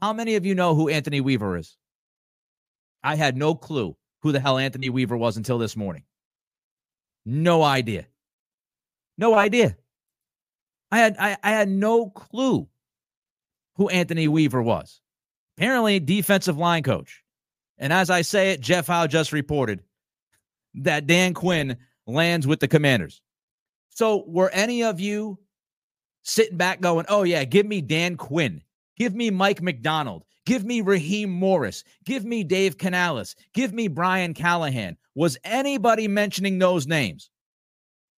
How 0.00 0.12
many 0.12 0.36
of 0.36 0.46
you 0.46 0.54
know 0.54 0.76
who 0.76 0.88
Anthony 0.88 1.20
Weaver 1.20 1.56
is? 1.56 1.76
I 3.02 3.16
had 3.16 3.36
no 3.36 3.54
clue 3.54 3.96
who 4.22 4.32
the 4.32 4.40
hell 4.40 4.58
Anthony 4.58 4.90
Weaver 4.90 5.16
was 5.16 5.36
until 5.36 5.58
this 5.58 5.76
morning. 5.76 6.04
No 7.26 7.62
idea. 7.62 8.06
No 9.18 9.34
idea. 9.34 9.76
I 10.90 10.98
had 10.98 11.16
I, 11.18 11.36
I 11.42 11.50
had 11.50 11.68
no 11.68 12.08
clue 12.08 12.68
who 13.74 13.88
Anthony 13.88 14.28
Weaver 14.28 14.62
was. 14.62 15.00
Apparently, 15.56 16.00
defensive 16.00 16.56
line 16.56 16.82
coach. 16.84 17.22
And 17.78 17.92
as 17.92 18.10
I 18.10 18.22
say 18.22 18.52
it, 18.52 18.60
Jeff 18.60 18.86
Howe 18.86 19.06
just 19.06 19.32
reported 19.32 19.82
that 20.74 21.06
Dan 21.06 21.34
Quinn 21.34 21.76
lands 22.06 22.46
with 22.46 22.60
the 22.60 22.68
commanders. 22.68 23.20
So 23.90 24.24
were 24.26 24.50
any 24.50 24.82
of 24.82 25.00
you 25.00 25.38
sitting 26.22 26.56
back 26.56 26.80
going, 26.80 27.06
oh, 27.08 27.24
yeah, 27.24 27.44
give 27.44 27.66
me 27.66 27.80
Dan 27.80 28.16
Quinn, 28.16 28.62
give 28.96 29.14
me 29.14 29.30
Mike 29.30 29.62
Macdonald, 29.62 30.24
give 30.46 30.64
me 30.64 30.80
Raheem 30.80 31.30
Morris, 31.30 31.84
give 32.04 32.24
me 32.24 32.44
Dave 32.44 32.78
Canales, 32.78 33.34
give 33.54 33.72
me 33.72 33.88
Brian 33.88 34.34
Callahan? 34.34 34.96
Was 35.14 35.38
anybody 35.44 36.06
mentioning 36.06 36.58
those 36.58 36.86
names? 36.86 37.30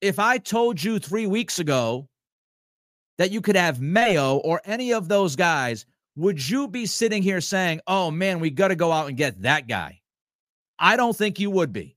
If 0.01 0.19
I 0.19 0.39
told 0.39 0.83
you 0.83 0.99
three 0.99 1.27
weeks 1.27 1.59
ago 1.59 2.09
that 3.19 3.31
you 3.31 3.41
could 3.41 3.57
have 3.57 3.81
Mayo 3.81 4.37
or 4.39 4.63
any 4.65 4.93
of 4.93 5.09
those 5.09 5.37
guys, 5.37 5.85
would 6.17 6.49
you 6.49 6.69
be 6.69 6.87
sitting 6.87 7.23
here 7.23 7.41
saying, 7.41 7.81
oh 7.87 8.11
man, 8.11 8.41
we 8.41 8.51
got 8.51 8.69
to 8.69 8.77
go 8.77 8.93
out 8.93 9.09
and 9.09 9.17
get 9.17 9.43
that 9.43 9.69
guy? 9.69 10.01
I 10.79 10.97
don't 10.97 11.17
think 11.17 11.39
you 11.39 11.51
would 11.51 11.73
be. 11.73 11.97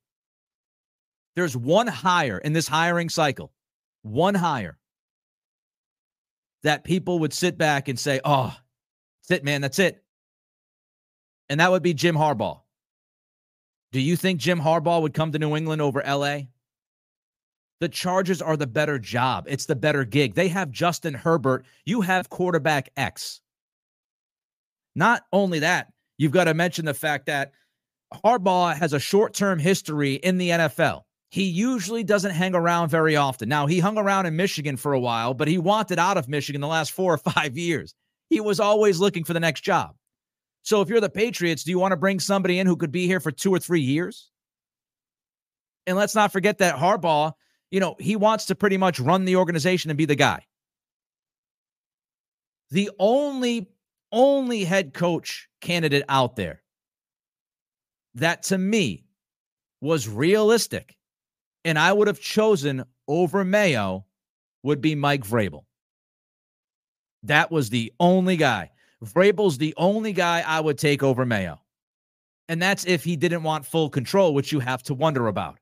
There's 1.36 1.56
one 1.56 1.88
hire 1.88 2.38
in 2.38 2.54
this 2.54 2.68
hiring 2.68 3.10
cycle 3.10 3.54
one 4.04 4.36
hire 4.36 4.78
that 6.64 6.84
people 6.84 7.20
would 7.20 7.34
sit 7.34 7.58
back 7.58 7.88
and 7.88 7.98
say, 7.98 8.22
oh, 8.24 8.56
that's 9.22 9.40
it, 9.40 9.44
man, 9.44 9.62
that's 9.62 9.80
it. 9.80 10.04
And 11.50 11.60
that 11.60 11.72
would 11.72 11.84
be 11.84 11.94
Jim 11.94 12.16
Harbaugh. 12.16 12.60
Do 13.92 14.00
you 14.00 14.16
think 14.16 14.40
Jim 14.40 14.60
Harbaugh 14.60 15.02
would 15.02 15.14
come 15.14 15.32
to 15.32 15.40
New 15.40 15.56
England 15.56 15.82
over 15.82 16.04
LA? 16.06 16.40
The 17.84 17.90
Chargers 17.90 18.42
are 18.42 18.56
the 18.56 18.66
better 18.66 18.98
job. 18.98 19.44
It's 19.50 19.66
the 19.66 19.76
better 19.76 20.06
gig. 20.06 20.36
They 20.36 20.48
have 20.48 20.72
Justin 20.72 21.14
Herbert. 21.14 21.66
You 21.86 22.00
have 22.00 22.30
quarterback 22.30 22.88
X. 22.96 23.42
Not 24.96 25.24
only 25.34 25.60
that, 25.60 25.92
you've 26.18 26.32
got 26.32 26.46
to 26.46 26.54
mention 26.54 26.86
the 26.86 26.94
fact 26.94 27.26
that 27.26 27.52
Harbaugh 28.24 28.74
has 28.74 28.94
a 28.94 29.00
short 29.00 29.34
term 29.34 29.60
history 29.60 30.14
in 30.14 30.38
the 30.38 30.52
NFL 30.52 31.02
he 31.30 31.44
usually 31.44 32.06
doesn't 32.06 32.32
hang 32.32 32.56
around 32.56 32.88
very 32.88 33.18
often. 33.18 33.50
Now, 33.50 33.66
he 33.66 33.80
hung 33.80 33.98
around 33.98 34.28
in 34.28 34.38
Michigan 34.38 34.78
for 34.78 34.94
a 34.94 35.00
while, 35.00 35.34
but 35.34 35.50
he 35.50 35.58
wanted 35.58 36.00
out 36.00 36.16
of 36.16 36.30
Michigan 36.30 36.62
the 36.62 36.68
last 36.68 36.94
four 36.94 37.14
or 37.14 37.18
five 37.18 37.58
years. 37.58 37.94
He 38.30 38.40
was 38.40 38.62
always 38.62 39.02
looking 39.02 39.26
for 39.26 39.34
the 39.34 39.42
next 39.42 39.62
job. 39.62 39.94
So, 40.62 40.80
if 40.80 40.88
you're 40.88 41.02
the 41.02 41.10
Patriots, 41.10 41.66
do 41.66 41.72
you 41.72 41.80
want 41.80 41.92
to 41.92 41.98
bring 41.98 42.22
somebody 42.22 42.60
in 42.60 42.68
who 42.68 42.78
could 42.78 42.94
be 42.94 43.08
here 43.08 43.20
for 43.20 43.32
two 43.32 43.54
or 43.54 43.60
three 43.60 43.82
years? 43.82 44.32
And 45.86 45.98
let's 45.98 46.16
not 46.16 46.32
forget 46.32 46.60
that 46.60 46.76
Harbaugh, 46.76 47.34
you 47.74 47.80
know, 47.80 47.96
he 48.00 48.16
wants 48.16 48.46
to 48.46 48.56
pretty 48.56 48.78
much 48.78 49.00
run 49.00 49.26
the 49.26 49.36
organization 49.36 49.90
and 49.90 49.98
be 49.98 50.06
the 50.06 50.14
guy. 50.14 50.46
The 52.70 52.92
only, 53.00 53.68
only 54.12 54.64
head 54.64 54.94
coach 54.94 55.50
candidate 55.60 56.04
out 56.08 56.36
there 56.36 56.62
that 58.14 58.44
to 58.44 58.60
me 58.60 59.08
was 59.82 60.08
realistic 60.08 60.96
and 61.66 61.80
I 61.80 61.92
would 61.92 62.08
have 62.08 62.20
chosen 62.20 62.84
over 63.08 63.44
Mayo 63.44 64.06
would 64.62 64.80
be 64.80 64.94
Mike 64.94 65.26
Vrabel. 65.26 65.64
That 67.24 67.50
was 67.50 67.72
the 67.72 67.92
only 68.00 68.38
guy. 68.38 68.70
Vrabel's 69.04 69.58
the 69.58 69.74
only 69.78 70.14
guy 70.14 70.44
I 70.46 70.60
would 70.60 70.78
take 70.78 71.02
over 71.02 71.26
Mayo. 71.26 71.60
And 72.48 72.62
that's 72.62 72.86
if 72.86 73.04
he 73.04 73.16
didn't 73.16 73.42
want 73.42 73.66
full 73.66 73.90
control, 73.90 74.36
which 74.36 74.52
you 74.52 74.60
have 74.60 74.84
to 74.84 74.94
wonder 74.94 75.26
about. 75.26 75.58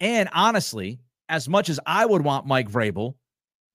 And 0.00 0.30
honestly, 0.32 1.00
as 1.28 1.48
much 1.48 1.68
as 1.68 1.80
I 1.86 2.06
would 2.06 2.22
want 2.22 2.46
Mike 2.46 2.70
Vrabel, 2.70 3.14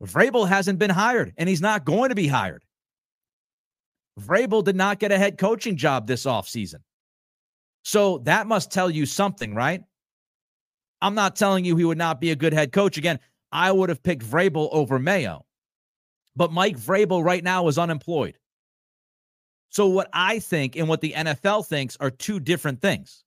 Vrabel 0.03 0.47
hasn't 0.47 0.79
been 0.79 0.89
hired 0.89 1.33
and 1.37 1.47
he's 1.47 1.61
not 1.61 1.85
going 1.85 2.09
to 2.09 2.15
be 2.15 2.27
hired. 2.27 2.63
Vrabel 4.19 4.63
did 4.63 4.75
not 4.75 4.99
get 4.99 5.11
a 5.11 5.17
head 5.17 5.37
coaching 5.37 5.77
job 5.77 6.07
this 6.07 6.25
offseason. 6.25 6.81
So 7.83 8.19
that 8.19 8.47
must 8.47 8.71
tell 8.71 8.89
you 8.89 9.05
something, 9.05 9.55
right? 9.55 9.83
I'm 11.01 11.15
not 11.15 11.35
telling 11.35 11.65
you 11.65 11.75
he 11.75 11.83
would 11.83 11.97
not 11.97 12.21
be 12.21 12.31
a 12.31 12.35
good 12.35 12.53
head 12.53 12.71
coach. 12.71 12.97
Again, 12.97 13.19
I 13.51 13.71
would 13.71 13.89
have 13.89 14.03
picked 14.03 14.23
Vrabel 14.23 14.69
over 14.71 14.99
Mayo. 14.99 15.45
But 16.35 16.51
Mike 16.51 16.77
Vrabel 16.77 17.23
right 17.23 17.43
now 17.43 17.67
is 17.67 17.77
unemployed. 17.77 18.37
So, 19.69 19.87
what 19.87 20.09
I 20.13 20.39
think 20.39 20.75
and 20.75 20.87
what 20.87 21.01
the 21.01 21.13
NFL 21.13 21.65
thinks 21.67 21.97
are 21.99 22.09
two 22.09 22.39
different 22.39 22.81
things. 22.81 23.23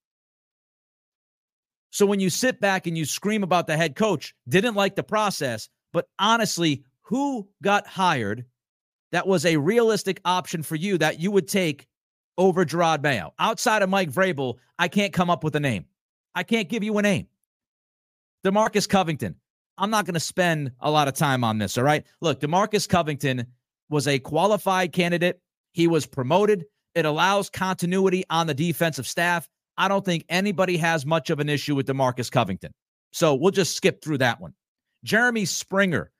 So, 1.90 2.06
when 2.06 2.20
you 2.20 2.30
sit 2.30 2.60
back 2.60 2.86
and 2.86 2.96
you 2.96 3.04
scream 3.04 3.42
about 3.42 3.66
the 3.66 3.76
head 3.76 3.96
coach, 3.96 4.34
didn't 4.48 4.74
like 4.74 4.96
the 4.96 5.02
process, 5.02 5.68
but 5.92 6.08
honestly, 6.18 6.84
who 7.02 7.48
got 7.62 7.86
hired 7.86 8.44
that 9.12 9.26
was 9.26 9.46
a 9.46 9.56
realistic 9.56 10.20
option 10.24 10.62
for 10.62 10.76
you 10.76 10.98
that 10.98 11.20
you 11.20 11.30
would 11.30 11.48
take 11.48 11.86
over 12.36 12.64
Gerard 12.64 13.02
Mayo? 13.02 13.32
Outside 13.38 13.82
of 13.82 13.88
Mike 13.88 14.10
Vrabel, 14.10 14.56
I 14.78 14.88
can't 14.88 15.12
come 15.12 15.30
up 15.30 15.44
with 15.44 15.56
a 15.56 15.60
name. 15.60 15.86
I 16.34 16.42
can't 16.42 16.68
give 16.68 16.82
you 16.82 16.98
a 16.98 17.02
name. 17.02 17.28
Demarcus 18.44 18.88
Covington. 18.88 19.36
I'm 19.78 19.90
not 19.90 20.04
going 20.04 20.14
to 20.14 20.20
spend 20.20 20.72
a 20.80 20.90
lot 20.90 21.08
of 21.08 21.14
time 21.14 21.44
on 21.44 21.58
this. 21.58 21.78
All 21.78 21.84
right. 21.84 22.04
Look, 22.20 22.40
Demarcus 22.40 22.88
Covington 22.88 23.46
was 23.88 24.08
a 24.08 24.18
qualified 24.18 24.92
candidate. 24.92 25.40
He 25.72 25.86
was 25.86 26.06
promoted. 26.06 26.64
It 26.94 27.04
allows 27.04 27.50
continuity 27.50 28.24
on 28.30 28.46
the 28.46 28.54
defensive 28.54 29.06
staff. 29.06 29.48
I 29.78 29.88
don't 29.88 30.04
think 30.04 30.24
anybody 30.28 30.76
has 30.78 31.04
much 31.04 31.30
of 31.30 31.40
an 31.40 31.48
issue 31.48 31.74
with 31.74 31.86
Demarcus 31.86 32.30
Covington. 32.30 32.72
So 33.12 33.34
we'll 33.34 33.52
just 33.52 33.76
skip 33.76 34.02
through 34.02 34.18
that 34.18 34.40
one. 34.40 34.54
Jeremy 35.04 35.44
Springer, 35.44 36.10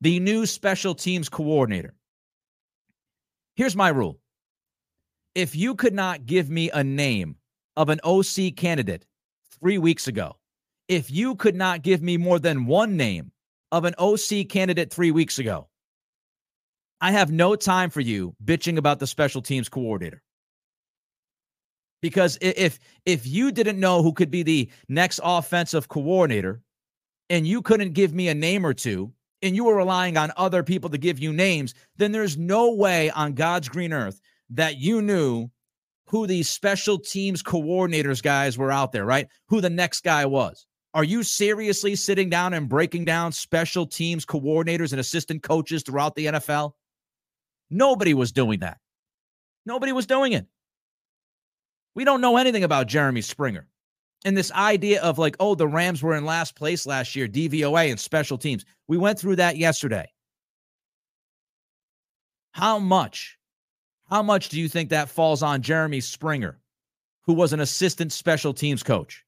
the 0.00 0.20
new 0.20 0.46
special 0.46 0.94
teams 0.94 1.28
coordinator. 1.28 1.94
Here's 3.56 3.76
my 3.76 3.88
rule 3.88 4.18
if 5.34 5.54
you 5.54 5.74
could 5.74 5.94
not 5.94 6.26
give 6.26 6.48
me 6.48 6.70
a 6.70 6.82
name 6.82 7.36
of 7.76 7.88
an 7.90 8.00
OC 8.04 8.56
candidate 8.56 9.04
three 9.60 9.78
weeks 9.78 10.08
ago, 10.08 10.36
if 10.88 11.10
you 11.10 11.34
could 11.34 11.56
not 11.56 11.82
give 11.82 12.02
me 12.02 12.16
more 12.16 12.38
than 12.38 12.66
one 12.66 12.96
name 12.96 13.32
of 13.72 13.84
an 13.84 13.94
OC 13.98 14.48
candidate 14.48 14.92
three 14.92 15.10
weeks 15.10 15.38
ago, 15.38 15.68
I 17.00 17.12
have 17.12 17.30
no 17.30 17.56
time 17.56 17.90
for 17.90 18.00
you 18.00 18.34
bitching 18.42 18.78
about 18.78 18.98
the 18.98 19.06
special 19.06 19.42
teams 19.42 19.68
coordinator. 19.68 20.22
Because 22.06 22.38
if 22.40 22.78
if 23.04 23.26
you 23.26 23.50
didn't 23.50 23.80
know 23.80 24.00
who 24.00 24.12
could 24.12 24.30
be 24.30 24.44
the 24.44 24.70
next 24.88 25.18
offensive 25.24 25.88
coordinator 25.88 26.62
and 27.30 27.48
you 27.48 27.62
couldn't 27.62 27.94
give 27.94 28.14
me 28.14 28.28
a 28.28 28.34
name 28.34 28.64
or 28.64 28.72
two 28.72 29.12
and 29.42 29.56
you 29.56 29.64
were 29.64 29.74
relying 29.74 30.16
on 30.16 30.30
other 30.36 30.62
people 30.62 30.88
to 30.90 30.98
give 30.98 31.18
you 31.18 31.32
names, 31.32 31.74
then 31.96 32.12
there's 32.12 32.36
no 32.36 32.72
way 32.72 33.10
on 33.10 33.32
God's 33.32 33.68
green 33.68 33.92
earth 33.92 34.20
that 34.50 34.76
you 34.76 35.02
knew 35.02 35.50
who 36.08 36.28
these 36.28 36.48
special 36.48 36.96
teams 36.96 37.42
coordinators 37.42 38.22
guys 38.22 38.56
were 38.56 38.70
out 38.70 38.92
there, 38.92 39.04
right? 39.04 39.26
Who 39.48 39.60
the 39.60 39.68
next 39.68 40.04
guy 40.04 40.24
was. 40.26 40.64
Are 40.94 41.02
you 41.02 41.24
seriously 41.24 41.96
sitting 41.96 42.30
down 42.30 42.54
and 42.54 42.68
breaking 42.68 43.04
down 43.04 43.32
special 43.32 43.84
teams 43.84 44.24
coordinators 44.24 44.92
and 44.92 45.00
assistant 45.00 45.42
coaches 45.42 45.82
throughout 45.82 46.14
the 46.14 46.26
NFL? 46.26 46.70
Nobody 47.68 48.14
was 48.14 48.30
doing 48.30 48.60
that. 48.60 48.78
Nobody 49.66 49.90
was 49.90 50.06
doing 50.06 50.34
it. 50.34 50.46
We 51.96 52.04
don't 52.04 52.20
know 52.20 52.36
anything 52.36 52.62
about 52.62 52.88
Jeremy 52.88 53.22
Springer. 53.22 53.66
And 54.24 54.36
this 54.36 54.52
idea 54.52 55.02
of 55.02 55.18
like, 55.18 55.34
oh, 55.40 55.54
the 55.54 55.66
Rams 55.66 56.02
were 56.02 56.14
in 56.14 56.26
last 56.26 56.54
place 56.54 56.84
last 56.84 57.16
year, 57.16 57.26
DVOA 57.26 57.90
and 57.90 57.98
special 57.98 58.36
teams. 58.36 58.66
We 58.86 58.98
went 58.98 59.18
through 59.18 59.36
that 59.36 59.56
yesterday. 59.56 60.12
How 62.52 62.78
much, 62.78 63.38
how 64.10 64.22
much 64.22 64.50
do 64.50 64.60
you 64.60 64.68
think 64.68 64.90
that 64.90 65.08
falls 65.08 65.42
on 65.42 65.62
Jeremy 65.62 66.00
Springer, 66.00 66.60
who 67.22 67.32
was 67.32 67.54
an 67.54 67.60
assistant 67.60 68.12
special 68.12 68.52
teams 68.52 68.82
coach? 68.82 69.24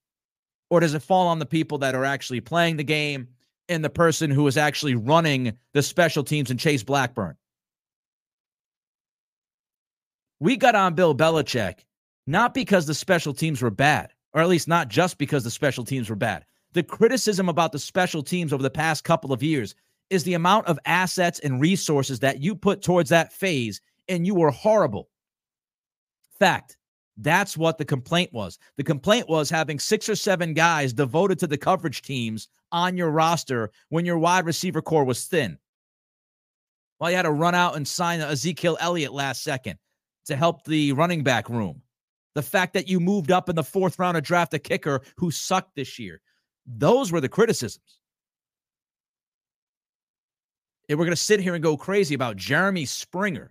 Or 0.69 0.81
does 0.81 0.93
it 0.93 1.03
fall 1.03 1.29
on 1.29 1.39
the 1.39 1.47
people 1.47 1.79
that 1.79 1.95
are 1.95 2.05
actually 2.05 2.43
playing 2.43 2.77
the 2.77 2.85
game 2.85 3.29
and 3.71 3.83
the 3.83 3.91
person 3.91 4.31
who 4.31 4.47
is 4.47 4.59
actually 4.59 4.95
running 4.95 5.57
the 5.73 5.83
special 5.83 6.23
teams 6.23 6.51
and 6.51 6.61
Chase 6.61 6.83
Blackburn? 6.83 7.37
We 10.39 10.59
got 10.59 10.75
on 10.75 10.95
Bill 10.95 11.15
Belichick 11.15 11.81
not 12.29 12.55
because 12.55 12.87
the 12.87 12.95
special 12.95 13.33
teams 13.33 13.63
were 13.63 13.71
bad, 13.71 14.13
or 14.35 14.43
at 14.43 14.49
least 14.49 14.69
not 14.69 14.89
just 14.89 15.19
because 15.19 15.45
the 15.45 15.51
special 15.51 15.85
teams 15.85 16.11
were 16.11 16.17
bad. 16.17 16.45
The 16.75 16.83
criticism 16.83 17.49
about 17.49 17.73
the 17.73 17.79
special 17.79 18.23
teams 18.23 18.53
over 18.53 18.63
the 18.63 18.71
past 18.71 19.03
couple 19.03 19.33
of 19.33 19.43
years 19.43 19.75
is 20.11 20.25
the 20.25 20.35
amount 20.35 20.67
of 20.67 20.79
assets 20.85 21.39
and 21.41 21.61
resources 21.61 22.21
that 22.21 22.41
you 22.41 22.55
put 22.55 22.83
towards 22.83 23.11
that 23.11 23.33
phase, 23.33 23.81
and 24.09 24.27
you 24.27 24.35
were 24.35 24.51
horrible. 24.51 25.09
Fact. 26.39 26.77
That's 27.21 27.57
what 27.57 27.79
the 27.79 27.85
complaint 27.85 28.33
was. 28.33 28.61
The 28.77 28.85
complaint 28.85 29.29
was 29.29 29.51
having 29.51 29.81
six 29.81 30.09
or 30.09 30.15
seven 30.15 30.55
guys 30.55 30.93
devoted 30.93 31.41
to 31.41 31.49
the 31.49 31.59
coverage 31.59 32.03
teams 32.03 32.47
on 32.71 32.97
your 32.97 33.11
roster 33.11 33.73
when 33.89 34.05
your 34.05 34.19
wide 34.19 34.47
receiver 34.47 34.81
corps 34.81 35.05
was 35.05 35.25
thin. 35.25 35.59
Well, 37.01 37.11
you 37.11 37.17
had 37.17 37.23
to 37.23 37.33
run 37.33 37.57
out 37.57 37.75
and 37.75 37.89
sign 37.89 38.21
Ezekiel 38.21 38.79
Elliott 38.81 39.13
last 39.13 39.43
second 39.43 39.79
to 40.27 40.37
help 40.37 40.65
the 40.65 40.93
running 40.93 41.25
back 41.25 41.49
room. 41.49 41.83
The 42.39 42.43
fact 42.43 42.75
that 42.75 42.87
you 42.87 43.01
moved 43.01 43.33
up 43.33 43.49
in 43.49 43.57
the 43.57 43.65
fourth 43.65 43.99
round 43.99 44.15
to 44.15 44.21
draft 44.21 44.55
a 44.55 44.61
kicker 44.61 45.01
who 45.17 45.33
sucked 45.33 45.75
this 45.75 45.99
year. 45.99 46.21
Those 46.69 47.11
were 47.11 47.21
the 47.21 47.29
criticisms. 47.29 47.99
And 50.89 50.97
we're 50.97 51.05
going 51.05 51.17
to 51.17 51.21
sit 51.21 51.41
here 51.41 51.55
and 51.55 51.65
go 51.65 51.77
crazy 51.77 52.15
about 52.15 52.37
Jeremy 52.37 52.85
Springer. 52.85 53.51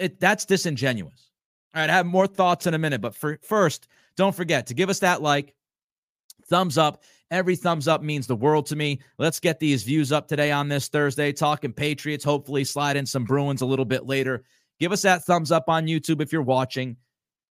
It, 0.00 0.18
that's 0.18 0.44
disingenuous. 0.44 1.30
All 1.72 1.82
right, 1.82 1.88
I 1.88 1.92
have 1.92 2.04
more 2.04 2.26
thoughts 2.26 2.66
in 2.66 2.74
a 2.74 2.78
minute, 2.78 3.00
but 3.00 3.14
for, 3.14 3.38
first, 3.44 3.86
don't 4.16 4.34
forget 4.34 4.66
to 4.66 4.74
give 4.74 4.90
us 4.90 4.98
that 4.98 5.22
like, 5.22 5.54
thumbs 6.48 6.78
up. 6.78 7.04
Every 7.30 7.54
thumbs 7.54 7.86
up 7.86 8.02
means 8.02 8.26
the 8.26 8.34
world 8.34 8.66
to 8.66 8.74
me. 8.74 8.98
Let's 9.18 9.38
get 9.38 9.60
these 9.60 9.84
views 9.84 10.10
up 10.10 10.26
today 10.26 10.50
on 10.50 10.66
this 10.66 10.88
Thursday, 10.88 11.30
talking 11.30 11.72
Patriots. 11.72 12.24
Hopefully, 12.24 12.64
slide 12.64 12.96
in 12.96 13.06
some 13.06 13.22
Bruins 13.22 13.62
a 13.62 13.66
little 13.66 13.84
bit 13.84 14.04
later. 14.04 14.42
Give 14.80 14.90
us 14.90 15.02
that 15.02 15.22
thumbs 15.26 15.52
up 15.52 15.68
on 15.68 15.86
YouTube 15.86 16.20
if 16.20 16.32
you're 16.32 16.42
watching. 16.42 16.96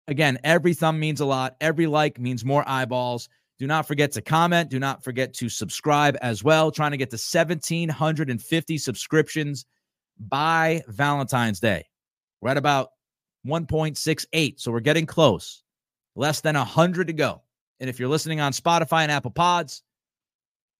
Again, 0.08 0.38
every 0.42 0.72
thumb 0.72 0.98
means 0.98 1.20
a 1.20 1.26
lot. 1.26 1.56
Every 1.60 1.86
like 1.86 2.18
means 2.18 2.42
more 2.42 2.66
eyeballs. 2.66 3.28
Do 3.58 3.66
not 3.66 3.86
forget 3.86 4.12
to 4.12 4.22
comment. 4.22 4.70
Do 4.70 4.78
not 4.78 5.04
forget 5.04 5.34
to 5.34 5.50
subscribe 5.50 6.16
as 6.22 6.42
well. 6.42 6.70
Trying 6.70 6.92
to 6.92 6.96
get 6.96 7.10
to 7.10 7.16
1,750 7.16 8.78
subscriptions 8.78 9.66
by 10.18 10.82
Valentine's 10.88 11.60
Day. 11.60 11.84
We're 12.40 12.50
at 12.50 12.56
about 12.56 12.90
1.68. 13.46 14.58
So 14.58 14.72
we're 14.72 14.80
getting 14.80 15.04
close. 15.04 15.62
Less 16.16 16.40
than 16.40 16.56
100 16.56 17.08
to 17.08 17.12
go. 17.12 17.42
And 17.78 17.90
if 17.90 18.00
you're 18.00 18.08
listening 18.08 18.40
on 18.40 18.52
Spotify 18.52 19.02
and 19.02 19.12
Apple 19.12 19.30
Pods, 19.30 19.82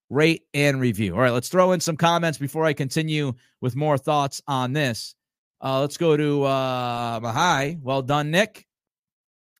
rate 0.09 0.43
and 0.55 0.81
review. 0.81 1.13
All 1.13 1.21
right, 1.21 1.31
let's 1.31 1.49
throw 1.49 1.71
in 1.73 1.81
some 1.81 1.97
comments 1.97 2.39
before 2.39 2.65
I 2.65 2.73
continue 2.73 3.33
with 3.61 3.75
more 3.75 3.97
thoughts 3.97 4.41
on 4.47 4.73
this. 4.73 5.13
Uh, 5.61 5.81
let's 5.81 5.97
go 5.97 6.17
to 6.17 6.43
uh, 6.43 7.19
Mahai. 7.19 7.79
Well 7.79 8.01
done, 8.01 8.31
Nick. 8.31 8.65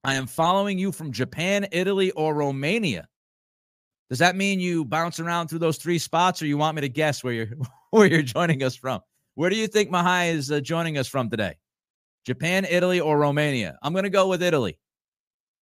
I 0.04 0.16
am 0.16 0.28
following 0.28 0.80
you 0.80 0.92
from 0.92 1.12
Japan, 1.12 1.68
Italy, 1.72 2.12
or 2.12 2.34
Romania. 2.34 3.08
Does 4.10 4.20
that 4.20 4.36
mean 4.36 4.60
you 4.60 4.86
bounce 4.86 5.20
around 5.20 5.48
through 5.48 5.60
those 5.60 5.78
three 5.78 6.00
spots, 6.00 6.42
or 6.42 6.46
you 6.48 6.58
want 6.58 6.76
me 6.76 6.82
to 6.82 6.90
guess 6.90 7.24
where 7.24 7.34
you're 7.34 7.50
where 7.92 8.08
you're 8.08 8.22
joining 8.22 8.64
us 8.64 8.76
from? 8.76 9.02
Where 9.36 9.50
do 9.50 9.56
you 9.56 9.68
think 9.68 9.90
Mahai 9.90 10.34
is 10.34 10.52
uh, 10.52 10.60
joining 10.60 10.98
us 10.98 11.08
from 11.08 11.30
today? 11.30 11.56
Japan, 12.26 12.66
Italy, 12.70 13.00
or 13.00 13.18
Romania? 13.18 13.78
I'm 13.82 13.94
going 13.94 14.04
to 14.04 14.10
go 14.10 14.28
with 14.28 14.44
Italy. 14.44 14.78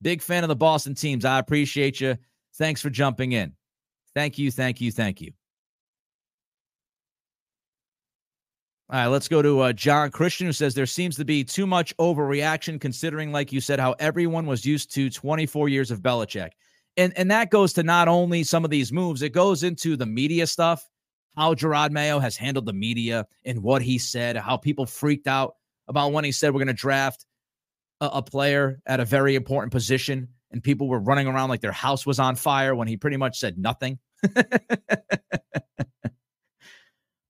Big 0.01 0.21
fan 0.21 0.43
of 0.43 0.47
the 0.47 0.55
Boston 0.55 0.95
teams. 0.95 1.25
I 1.25 1.39
appreciate 1.39 1.99
you. 2.01 2.17
Thanks 2.55 2.81
for 2.81 2.89
jumping 2.89 3.33
in. 3.33 3.53
Thank 4.15 4.37
you, 4.37 4.49
thank 4.51 4.81
you, 4.81 4.91
thank 4.91 5.21
you. 5.21 5.31
All 8.89 8.97
right, 8.97 9.07
let's 9.07 9.27
go 9.27 9.41
to 9.41 9.59
uh, 9.59 9.73
John 9.73 10.11
Christian, 10.11 10.47
who 10.47 10.53
says 10.53 10.73
there 10.73 10.85
seems 10.85 11.17
to 11.17 11.25
be 11.25 11.43
too 11.43 11.67
much 11.67 11.95
overreaction, 11.97 12.79
considering, 12.79 13.33
like 13.33 13.51
you 13.51 13.59
said, 13.59 13.81
how 13.81 13.95
everyone 13.99 14.45
was 14.45 14.65
used 14.65 14.93
to 14.93 15.09
24 15.09 15.67
years 15.67 15.91
of 15.91 15.99
Belichick, 15.99 16.51
and 16.95 17.11
and 17.17 17.29
that 17.29 17.51
goes 17.51 17.73
to 17.73 17.83
not 17.83 18.07
only 18.07 18.45
some 18.45 18.63
of 18.63 18.71
these 18.71 18.93
moves, 18.93 19.21
it 19.21 19.33
goes 19.33 19.63
into 19.63 19.97
the 19.97 20.05
media 20.05 20.47
stuff, 20.47 20.87
how 21.35 21.53
Gerard 21.53 21.91
Mayo 21.91 22.19
has 22.19 22.37
handled 22.37 22.65
the 22.65 22.71
media 22.71 23.27
and 23.43 23.61
what 23.61 23.81
he 23.81 23.97
said, 23.97 24.37
how 24.37 24.55
people 24.55 24.85
freaked 24.85 25.27
out 25.27 25.55
about 25.89 26.13
when 26.13 26.23
he 26.23 26.31
said 26.31 26.53
we're 26.53 26.59
going 26.59 26.67
to 26.67 26.73
draft 26.73 27.25
a, 27.99 28.05
a 28.05 28.21
player 28.21 28.79
at 28.85 29.01
a 29.01 29.05
very 29.05 29.35
important 29.35 29.73
position, 29.73 30.29
and 30.51 30.63
people 30.63 30.87
were 30.87 31.01
running 31.01 31.27
around 31.27 31.49
like 31.49 31.59
their 31.59 31.73
house 31.73 32.05
was 32.05 32.19
on 32.19 32.37
fire 32.37 32.73
when 32.73 32.87
he 32.87 32.95
pretty 32.95 33.17
much 33.17 33.37
said 33.37 33.57
nothing. 33.57 33.99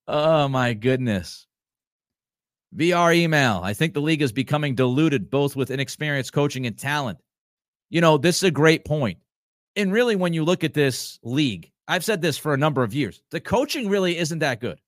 oh 0.07 0.47
my 0.49 0.75
goodness. 0.75 1.46
VR 2.77 3.15
email. 3.15 3.61
I 3.63 3.73
think 3.73 3.93
the 3.93 4.01
league 4.01 4.21
is 4.21 4.31
becoming 4.31 4.75
diluted 4.75 5.29
both 5.29 5.55
with 5.55 5.71
inexperienced 5.71 6.31
coaching 6.31 6.67
and 6.67 6.77
talent. 6.77 7.19
You 7.89 8.01
know, 8.01 8.17
this 8.17 8.37
is 8.37 8.43
a 8.43 8.51
great 8.51 8.85
point. 8.85 9.17
And 9.75 9.91
really, 9.91 10.15
when 10.15 10.33
you 10.33 10.43
look 10.43 10.63
at 10.63 10.73
this 10.73 11.19
league, 11.23 11.71
I've 11.87 12.03
said 12.03 12.21
this 12.21 12.37
for 12.37 12.53
a 12.53 12.57
number 12.57 12.83
of 12.83 12.93
years 12.93 13.21
the 13.31 13.39
coaching 13.39 13.89
really 13.89 14.17
isn't 14.17 14.39
that 14.39 14.61
good. 14.61 14.79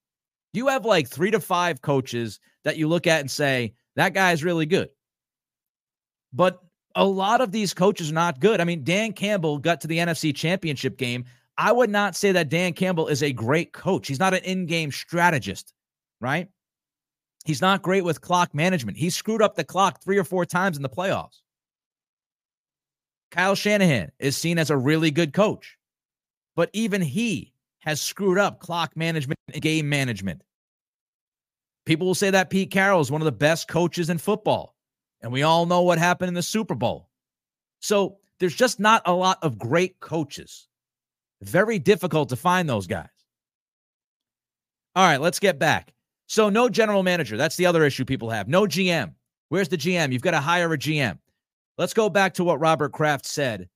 You 0.53 0.67
have 0.67 0.85
like 0.85 1.07
three 1.07 1.31
to 1.31 1.39
five 1.39 1.81
coaches 1.81 2.39
that 2.63 2.77
you 2.77 2.87
look 2.87 3.07
at 3.07 3.21
and 3.21 3.31
say, 3.31 3.73
that 3.95 4.13
guy 4.13 4.31
is 4.31 4.43
really 4.43 4.65
good. 4.65 4.89
But 6.33 6.59
a 6.95 7.05
lot 7.05 7.41
of 7.41 7.51
these 7.51 7.73
coaches 7.73 8.11
are 8.11 8.15
not 8.15 8.39
good. 8.39 8.61
I 8.61 8.63
mean, 8.63 8.83
Dan 8.83 9.13
Campbell 9.13 9.57
got 9.57 9.81
to 9.81 9.87
the 9.87 9.97
NFC 9.97 10.35
championship 10.35 10.97
game. 10.97 11.25
I 11.57 11.71
would 11.71 11.89
not 11.89 12.15
say 12.15 12.31
that 12.31 12.49
Dan 12.49 12.73
Campbell 12.73 13.07
is 13.07 13.21
a 13.21 13.31
great 13.31 13.73
coach. 13.73 14.07
He's 14.07 14.19
not 14.19 14.33
an 14.33 14.43
in 14.43 14.65
game 14.65 14.91
strategist, 14.91 15.73
right? 16.21 16.49
He's 17.45 17.61
not 17.61 17.81
great 17.81 18.03
with 18.03 18.21
clock 18.21 18.53
management. 18.53 18.97
He 18.97 19.09
screwed 19.09 19.41
up 19.41 19.55
the 19.55 19.63
clock 19.63 20.03
three 20.03 20.17
or 20.17 20.23
four 20.23 20.45
times 20.45 20.77
in 20.77 20.83
the 20.83 20.89
playoffs. 20.89 21.41
Kyle 23.31 23.55
Shanahan 23.55 24.11
is 24.19 24.35
seen 24.35 24.57
as 24.57 24.69
a 24.69 24.77
really 24.77 25.11
good 25.11 25.33
coach, 25.33 25.77
but 26.55 26.69
even 26.73 27.01
he 27.01 27.53
has 27.79 28.01
screwed 28.01 28.37
up 28.37 28.59
clock 28.59 28.95
management 28.95 29.39
and 29.53 29.61
game 29.61 29.87
management. 29.87 30.43
People 31.85 32.07
will 32.07 32.15
say 32.15 32.29
that 32.29 32.49
Pete 32.49 32.71
Carroll 32.71 33.01
is 33.01 33.11
one 33.11 33.21
of 33.21 33.25
the 33.25 33.31
best 33.31 33.67
coaches 33.67 34.09
in 34.09 34.17
football, 34.17 34.75
and 35.21 35.31
we 35.31 35.43
all 35.43 35.65
know 35.65 35.81
what 35.81 35.97
happened 35.97 36.27
in 36.27 36.33
the 36.33 36.43
Super 36.43 36.75
Bowl. 36.75 37.09
So 37.79 38.17
there's 38.39 38.55
just 38.55 38.79
not 38.79 39.01
a 39.05 39.13
lot 39.13 39.39
of 39.41 39.57
great 39.57 39.99
coaches. 39.99 40.67
Very 41.41 41.79
difficult 41.79 42.29
to 42.29 42.35
find 42.35 42.67
those 42.67 42.87
guys. 42.87 43.07
All 44.95 45.05
right, 45.05 45.21
let's 45.21 45.39
get 45.39 45.57
back. 45.59 45.93
So, 46.29 46.47
no 46.47 46.69
general 46.69 47.01
manager. 47.01 47.37
That's 47.37 47.55
the 47.55 47.65
other 47.65 47.83
issue 47.83 48.05
people 48.05 48.29
have. 48.29 48.47
No 48.47 48.63
GM. 48.63 49.15
Where's 49.49 49.67
the 49.67 49.77
GM? 49.77 50.13
You've 50.13 50.21
got 50.21 50.31
to 50.31 50.39
hire 50.39 50.71
a 50.71 50.77
GM. 50.77 51.17
Let's 51.79 51.93
go 51.95 52.07
back 52.07 52.35
to 52.35 52.43
what 52.43 52.59
Robert 52.59 52.93
Kraft 52.93 53.25
said 53.25 53.67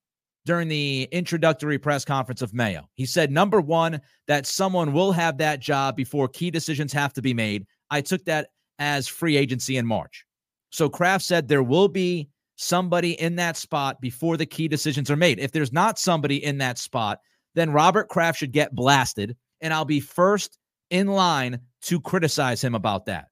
during 0.46 0.68
the 0.68 1.10
introductory 1.12 1.80
press 1.80 2.06
conference 2.06 2.44
of 2.44 2.54
Mayo. 2.54 2.88
He 2.94 3.08
said, 3.08 3.32
number 3.32 3.60
one, 3.60 4.00
that 4.28 4.46
someone 4.46 4.94
will 4.94 5.12
have 5.12 5.40
that 5.40 5.62
job 5.62 5.96
before 5.96 6.28
key 6.28 6.52
decisions 6.52 6.94
have 6.94 7.12
to 7.14 7.24
be 7.24 7.34
made. 7.34 7.66
I 7.90 8.02
took 8.02 8.24
that 8.26 8.50
as 8.78 9.08
free 9.08 9.36
agency 9.36 9.78
in 9.78 9.88
March. 9.88 10.24
So 10.70 10.90
Kraft 10.90 11.26
said 11.26 11.48
there 11.48 11.64
will 11.64 11.88
be 11.88 12.30
somebody 12.56 13.20
in 13.20 13.36
that 13.38 13.58
spot 13.58 14.00
before 14.00 14.38
the 14.38 14.46
key 14.46 14.68
decisions 14.68 15.10
are 15.10 15.16
made. 15.16 15.40
If 15.40 15.54
there's 15.54 15.74
not 15.74 15.98
somebody 15.98 16.44
in 16.44 16.60
that 16.60 16.78
spot, 16.78 17.20
then 17.56 17.72
Robert 17.72 18.10
Kraft 18.10 18.38
should 18.38 18.52
get 18.52 18.76
blasted, 18.76 19.36
and 19.62 19.74
I'll 19.74 19.86
be 19.86 20.00
first 20.00 20.60
in 20.92 21.08
line 21.08 21.60
to 21.84 22.00
criticize 22.00 22.64
him 22.64 22.76
about 22.76 23.06
that. 23.06 23.30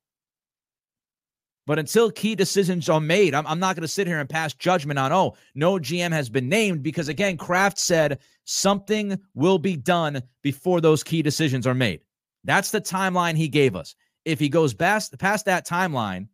But 1.68 1.80
until 1.80 2.12
key 2.12 2.36
decisions 2.36 2.90
are 2.90 3.00
made, 3.00 3.36
I'm, 3.36 3.46
I'm 3.46 3.60
not 3.60 3.76
going 3.76 3.84
to 3.84 3.88
sit 3.88 4.08
here 4.08 4.20
and 4.20 4.30
pass 4.30 4.54
judgment 4.54 4.98
on, 4.98 5.14
oh, 5.14 5.36
no 5.54 5.74
GM 5.74 6.12
has 6.12 6.30
been 6.30 6.50
named 6.50 6.84
because, 6.84 7.08
again, 7.08 7.38
Kraft 7.38 7.78
said 7.78 8.20
something 8.46 9.20
will 9.36 9.60
be 9.60 9.78
done 9.78 10.24
before 10.42 10.82
those 10.82 11.04
key 11.04 11.22
decisions 11.22 11.68
are 11.68 11.76
made. 11.76 12.02
That's 12.44 12.72
the 12.72 12.82
timeline 12.82 13.36
he 13.36 13.48
gave 13.48 13.76
us. 13.76 13.96
If 14.26 14.40
he 14.40 14.50
goes 14.50 14.74
past, 14.74 15.18
past 15.20 15.46
that 15.46 15.68
timeline 15.68 16.28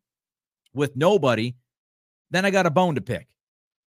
with 0.74 0.96
nobody, 0.96 1.56
then 2.32 2.46
I 2.46 2.50
got 2.50 2.66
a 2.66 2.72
bone 2.72 2.96
to 2.96 3.02
pick. 3.02 3.28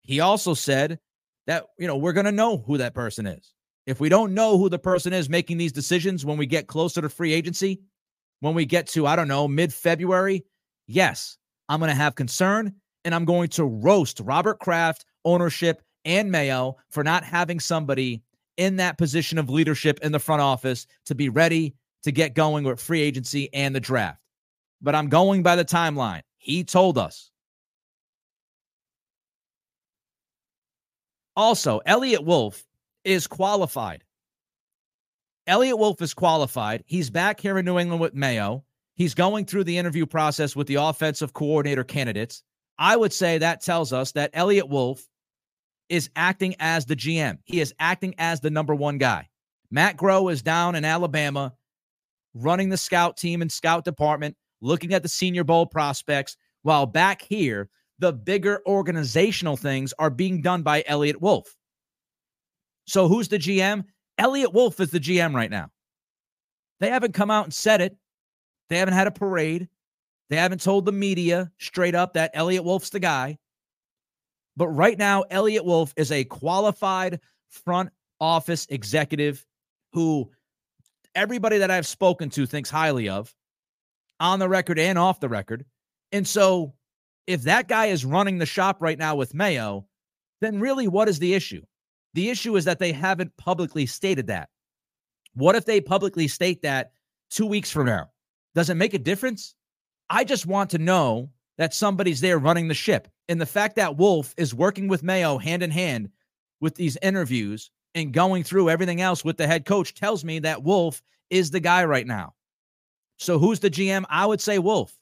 He 0.02 0.20
also 0.20 0.54
said 0.54 1.00
that, 1.48 1.66
you 1.78 1.88
know, 1.88 1.98
we're 1.98 2.14
going 2.14 2.26
to 2.26 2.32
know 2.32 2.58
who 2.58 2.78
that 2.78 2.94
person 2.94 3.26
is. 3.26 3.54
If 3.86 4.00
we 4.00 4.10
don't 4.10 4.34
know 4.34 4.58
who 4.58 4.70
the 4.70 4.78
person 4.78 5.14
is 5.14 5.30
making 5.30 5.58
these 5.58 5.72
decisions 5.72 6.26
when 6.26 6.38
we 6.38 6.46
get 6.46 6.68
closer 6.68 7.02
to 7.02 7.10
free 7.10 7.34
agency, 7.34 7.82
when 8.40 8.54
we 8.54 8.66
get 8.66 8.88
to, 8.90 9.06
I 9.06 9.16
don't 9.16 9.28
know, 9.28 9.48
mid 9.48 9.74
February, 9.74 10.46
yes, 10.88 11.38
I'm 11.68 11.80
going 11.80 11.90
to 11.90 11.96
have 11.96 12.16
concern 12.16 12.74
and 13.06 13.16
I'm 13.16 13.26
going 13.26 13.50
to 13.50 13.66
roast 13.66 14.20
Robert 14.20 14.60
Kraft, 14.60 15.06
ownership, 15.26 15.82
and 16.06 16.32
Mayo 16.32 16.78
for 16.90 17.04
not 17.04 17.24
having 17.24 17.60
somebody 17.60 18.22
in 18.58 18.78
that 18.78 18.98
position 18.98 19.38
of 19.38 19.50
leadership 19.50 20.00
in 20.02 20.12
the 20.12 20.20
front 20.20 20.42
office 20.42 20.86
to 21.06 21.16
be 21.16 21.30
ready 21.30 21.76
to 22.04 22.12
get 22.12 22.34
going 22.34 22.64
with 22.64 22.80
free 22.80 23.02
agency 23.02 23.54
and 23.54 23.76
the 23.76 23.80
draft. 23.80 24.20
But 24.82 24.96
I'm 24.96 25.10
going 25.10 25.44
by 25.44 25.56
the 25.56 25.66
timeline. 25.66 26.22
He 26.38 26.64
told 26.64 26.98
us. 26.98 27.32
Also, 31.36 31.80
Eliot 31.86 32.24
Wolf 32.26 32.66
is 33.04 33.28
qualified. 33.28 34.04
Eliot 35.50 35.80
Wolf 35.80 36.02
is 36.02 36.14
qualified. 36.14 36.84
He's 36.86 37.10
back 37.10 37.40
here 37.40 37.58
in 37.58 37.66
New 37.66 37.80
England 37.80 38.00
with 38.00 38.14
Mayo. 38.14 38.64
He's 38.96 39.16
going 39.16 39.46
through 39.46 39.64
the 39.64 39.80
interview 39.80 40.06
process 40.06 40.56
with 40.56 40.68
the 40.68 40.76
offensive 40.76 41.34
coordinator 41.34 41.84
candidates. 41.84 42.44
I 42.78 42.96
would 42.96 43.12
say 43.12 43.40
that 43.40 43.62
tells 43.62 43.92
us 43.92 44.12
that 44.12 44.30
Eliot 44.34 44.70
Wolf 44.70 45.04
is 45.90 46.12
acting 46.16 46.56
as 46.60 46.86
the 46.86 46.96
GM. 46.96 47.40
He 47.46 47.62
is 47.62 47.74
acting 47.80 48.14
as 48.20 48.40
the 48.40 48.52
number 48.52 48.76
one 48.76 49.00
guy. 49.00 49.28
Matt 49.72 49.98
Groh 49.98 50.32
is 50.32 50.44
down 50.44 50.76
in 50.76 50.86
Alabama 50.86 51.54
running 52.36 52.70
the 52.70 52.78
scout 52.78 53.18
team 53.18 53.42
and 53.42 53.52
scout 53.52 53.84
department, 53.84 54.36
looking 54.62 54.94
at 54.94 55.02
the 55.02 55.10
Senior 55.10 55.44
Bowl 55.44 55.66
prospects, 55.66 56.38
while 56.62 56.86
back 56.86 57.24
here, 57.24 57.70
the 57.98 58.14
bigger 58.14 58.62
organizational 58.68 59.58
things 59.58 59.94
are 59.98 60.12
being 60.12 60.44
done 60.44 60.62
by 60.62 60.84
Eliot 60.86 61.20
Wolf. 61.20 61.56
So 62.86 63.08
who's 63.08 63.28
the 63.28 63.40
GM? 63.40 63.86
Eliot 64.20 64.54
Wolf 64.54 64.80
is 64.80 64.92
the 64.92 65.00
GM 65.00 65.34
right 65.34 65.50
now. 65.50 65.72
They 66.80 66.90
haven't 66.90 67.14
come 67.14 67.32
out 67.32 67.46
and 67.46 67.54
said 67.54 67.82
it. 67.82 67.98
They 68.70 68.78
haven't 68.78 68.94
had 68.94 69.08
a 69.08 69.12
parade. 69.12 69.68
They 70.30 70.36
haven't 70.36 70.62
told 70.62 70.86
the 70.86 70.92
media 70.92 71.52
straight 71.58 71.96
up 71.96 72.14
that 72.14 72.32
Eliot 72.34 72.64
Wolf's 72.64 72.92
the 72.92 73.00
guy. 73.00 73.40
But 74.56 74.68
right 74.68 74.98
now, 74.98 75.24
Eliot 75.32 75.66
Wolf 75.66 75.94
is 75.98 76.12
a 76.12 76.26
qualified 76.26 77.20
front 77.48 77.90
office 78.20 78.68
executive 78.70 79.46
who 79.94 80.30
everybody 81.16 81.58
that 81.58 81.72
I've 81.72 81.88
spoken 81.88 82.30
to 82.32 82.46
thinks 82.46 82.70
highly 82.70 83.10
of 83.10 83.34
on 84.20 84.40
the 84.40 84.50
record 84.50 84.78
and 84.78 85.00
off 85.00 85.20
the 85.20 85.30
record. 85.30 85.66
And 86.12 86.28
so, 86.28 86.74
if 87.26 87.44
that 87.44 87.68
guy 87.68 87.88
is 87.88 88.06
running 88.06 88.38
the 88.38 88.46
shop 88.46 88.78
right 88.82 88.98
now 88.98 89.16
with 89.16 89.34
Mayo, 89.34 89.88
then 90.42 90.60
really 90.60 90.88
what 90.88 91.08
is 91.08 91.20
the 91.20 91.34
issue? 91.34 91.62
The 92.14 92.30
issue 92.30 92.56
is 92.56 92.66
that 92.66 92.80
they 92.80 92.92
haven't 92.92 93.36
publicly 93.38 93.86
stated 93.86 94.28
that. 94.28 94.50
What 95.34 95.56
if 95.56 95.66
they 95.66 95.80
publicly 95.80 96.28
state 96.28 96.62
that 96.64 96.92
two 97.30 97.46
weeks 97.46 97.72
from 97.72 97.86
now? 97.86 98.10
Does 98.56 98.70
it 98.70 98.76
make 98.76 98.94
a 98.94 99.00
difference? 99.00 99.56
I 100.10 100.24
just 100.24 100.46
want 100.46 100.72
to 100.72 100.80
know 100.80 101.30
that 101.58 101.74
somebody's 101.74 102.22
there 102.22 102.40
running 102.40 102.68
the 102.68 102.74
ship. 102.74 103.08
And 103.28 103.40
the 103.40 103.46
fact 103.46 103.76
that 103.76 103.98
Wolf 103.98 104.34
is 104.38 104.56
working 104.56 104.88
with 104.88 105.04
Mayo 105.04 105.38
hand 105.38 105.62
in 105.62 105.70
hand 105.70 106.10
with 106.62 106.76
these 106.76 106.98
interviews 107.02 107.70
and 107.94 108.14
going 108.14 108.44
through 108.44 108.70
everything 108.70 109.02
else 109.02 109.24
with 109.24 109.38
the 109.38 109.48
head 109.48 109.66
coach 109.66 109.94
tells 109.94 110.24
me 110.26 110.40
that 110.40 110.64
Wolf 110.64 111.02
is 111.30 111.52
the 111.52 111.60
guy 111.60 111.86
right 111.86 112.08
now. 112.08 112.34
So 113.18 113.38
who's 113.38 113.60
the 113.60 113.70
GM? 113.70 114.06
I 114.10 114.26
would 114.26 114.42
say 114.42 114.58
Wolf. 114.58 114.96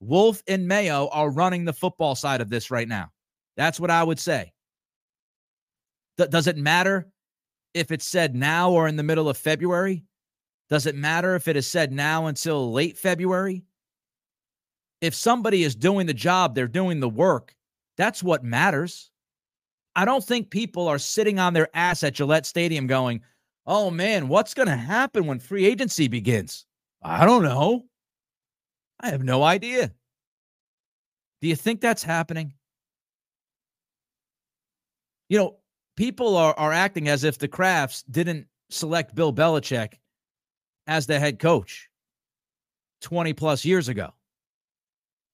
Wolf 0.00 0.42
and 0.48 0.66
Mayo 0.66 1.08
are 1.12 1.30
running 1.30 1.64
the 1.64 1.72
football 1.72 2.14
side 2.14 2.40
of 2.40 2.50
this 2.50 2.70
right 2.70 2.88
now. 2.88 3.12
That's 3.56 3.78
what 3.78 3.90
I 3.90 4.02
would 4.02 4.18
say. 4.18 4.52
Th- 6.18 6.30
does 6.30 6.46
it 6.46 6.56
matter 6.56 7.10
if 7.74 7.90
it's 7.90 8.06
said 8.06 8.34
now 8.34 8.70
or 8.70 8.88
in 8.88 8.96
the 8.96 9.02
middle 9.02 9.28
of 9.28 9.36
February? 9.36 10.04
Does 10.68 10.86
it 10.86 10.94
matter 10.94 11.34
if 11.34 11.48
it 11.48 11.56
is 11.56 11.66
said 11.66 11.92
now 11.92 12.26
until 12.26 12.72
late 12.72 12.96
February? 12.96 13.64
If 15.00 15.14
somebody 15.14 15.64
is 15.64 15.74
doing 15.74 16.06
the 16.06 16.14
job, 16.14 16.54
they're 16.54 16.68
doing 16.68 17.00
the 17.00 17.08
work. 17.08 17.54
That's 17.96 18.22
what 18.22 18.44
matters. 18.44 19.10
I 19.94 20.04
don't 20.04 20.24
think 20.24 20.50
people 20.50 20.88
are 20.88 20.98
sitting 20.98 21.38
on 21.38 21.52
their 21.52 21.68
ass 21.74 22.02
at 22.02 22.14
Gillette 22.14 22.46
Stadium 22.46 22.86
going, 22.86 23.20
oh 23.66 23.90
man, 23.90 24.28
what's 24.28 24.54
going 24.54 24.68
to 24.68 24.76
happen 24.76 25.26
when 25.26 25.38
free 25.38 25.66
agency 25.66 26.08
begins? 26.08 26.64
I 27.02 27.26
don't 27.26 27.42
know. 27.42 27.84
I 29.00 29.10
have 29.10 29.24
no 29.24 29.42
idea. 29.42 29.92
Do 31.40 31.48
you 31.48 31.56
think 31.56 31.80
that's 31.80 32.04
happening? 32.04 32.54
You 35.28 35.38
know, 35.38 35.56
people 35.96 36.36
are, 36.36 36.54
are 36.54 36.72
acting 36.72 37.08
as 37.08 37.24
if 37.24 37.38
the 37.38 37.48
Krafts 37.48 38.04
didn't 38.10 38.46
select 38.70 39.14
Bill 39.14 39.32
Belichick 39.32 39.94
as 40.86 41.06
the 41.06 41.18
head 41.18 41.38
coach 41.38 41.88
20 43.02 43.32
plus 43.34 43.64
years 43.64 43.88
ago 43.88 44.12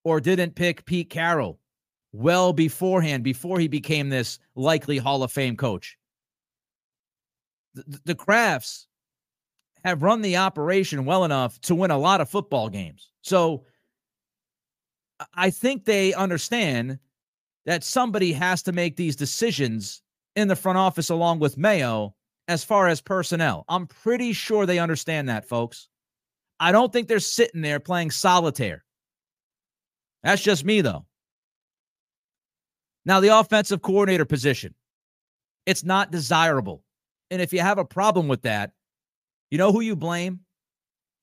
or 0.05 0.21
didn't 0.21 0.55
pick 0.55 0.85
Pete 0.85 1.11
Carroll 1.11 1.59
well 2.13 2.53
beforehand, 2.53 3.23
before 3.23 3.59
he 3.59 3.69
became 3.69 4.09
this 4.09 4.39
likely 4.55 4.99
Hall 4.99 5.23
of 5.23 5.31
Fame 5.31 5.57
coach. 5.57 5.97
The, 7.75 8.01
the 8.05 8.15
Krafts 8.15 8.87
have 9.85 10.03
run 10.03 10.23
the 10.23 10.37
operation 10.39 11.05
well 11.05 11.25
enough 11.25 11.61
to 11.63 11.75
win 11.75 11.91
a 11.91 11.99
lot 11.99 12.21
of 12.21 12.29
football 12.29 12.69
games. 12.69 13.11
So 13.23 13.65
I 15.35 15.51
think 15.51 15.85
they 15.85 16.15
understand 16.15 16.99
that 17.67 17.85
somebody 17.85 18.33
has 18.33 18.63
to 18.63 18.73
make 18.73 18.97
these 18.97 19.17
decisions 19.17 20.03
in 20.39 20.49
the 20.49 20.57
front 20.57 20.79
office 20.79 21.11
along 21.11 21.41
with 21.41 21.59
Mayo 21.59 22.15
as 22.47 22.63
far 22.63 22.87
as 22.87 23.01
personnel. 23.01 23.65
I'm 23.69 23.89
pretty 23.89 24.33
sure 24.33 24.67
they 24.67 24.79
understand 24.79 25.29
that, 25.29 25.49
folks. 25.49 25.89
I 26.61 26.71
don't 26.73 26.93
think 26.93 27.09
they're 27.09 27.19
sitting 27.19 27.61
there 27.61 27.81
playing 27.81 28.13
solitaire. 28.13 28.85
That's 30.23 30.43
just 30.43 30.65
me, 30.65 30.81
though. 30.81 31.07
Now, 33.05 33.21
the 33.21 33.37
offensive 33.37 33.83
coordinator 33.83 34.25
position, 34.25 34.75
it's 35.67 35.85
not 35.85 36.13
desirable. 36.13 36.85
And 37.31 37.43
if 37.43 37.53
you 37.53 37.61
have 37.61 37.79
a 37.79 37.85
problem 37.85 38.29
with 38.29 38.43
that, 38.43 38.73
you 39.51 39.59
know 39.59 39.73
who 39.73 39.81
you 39.81 39.97
blame? 39.97 40.41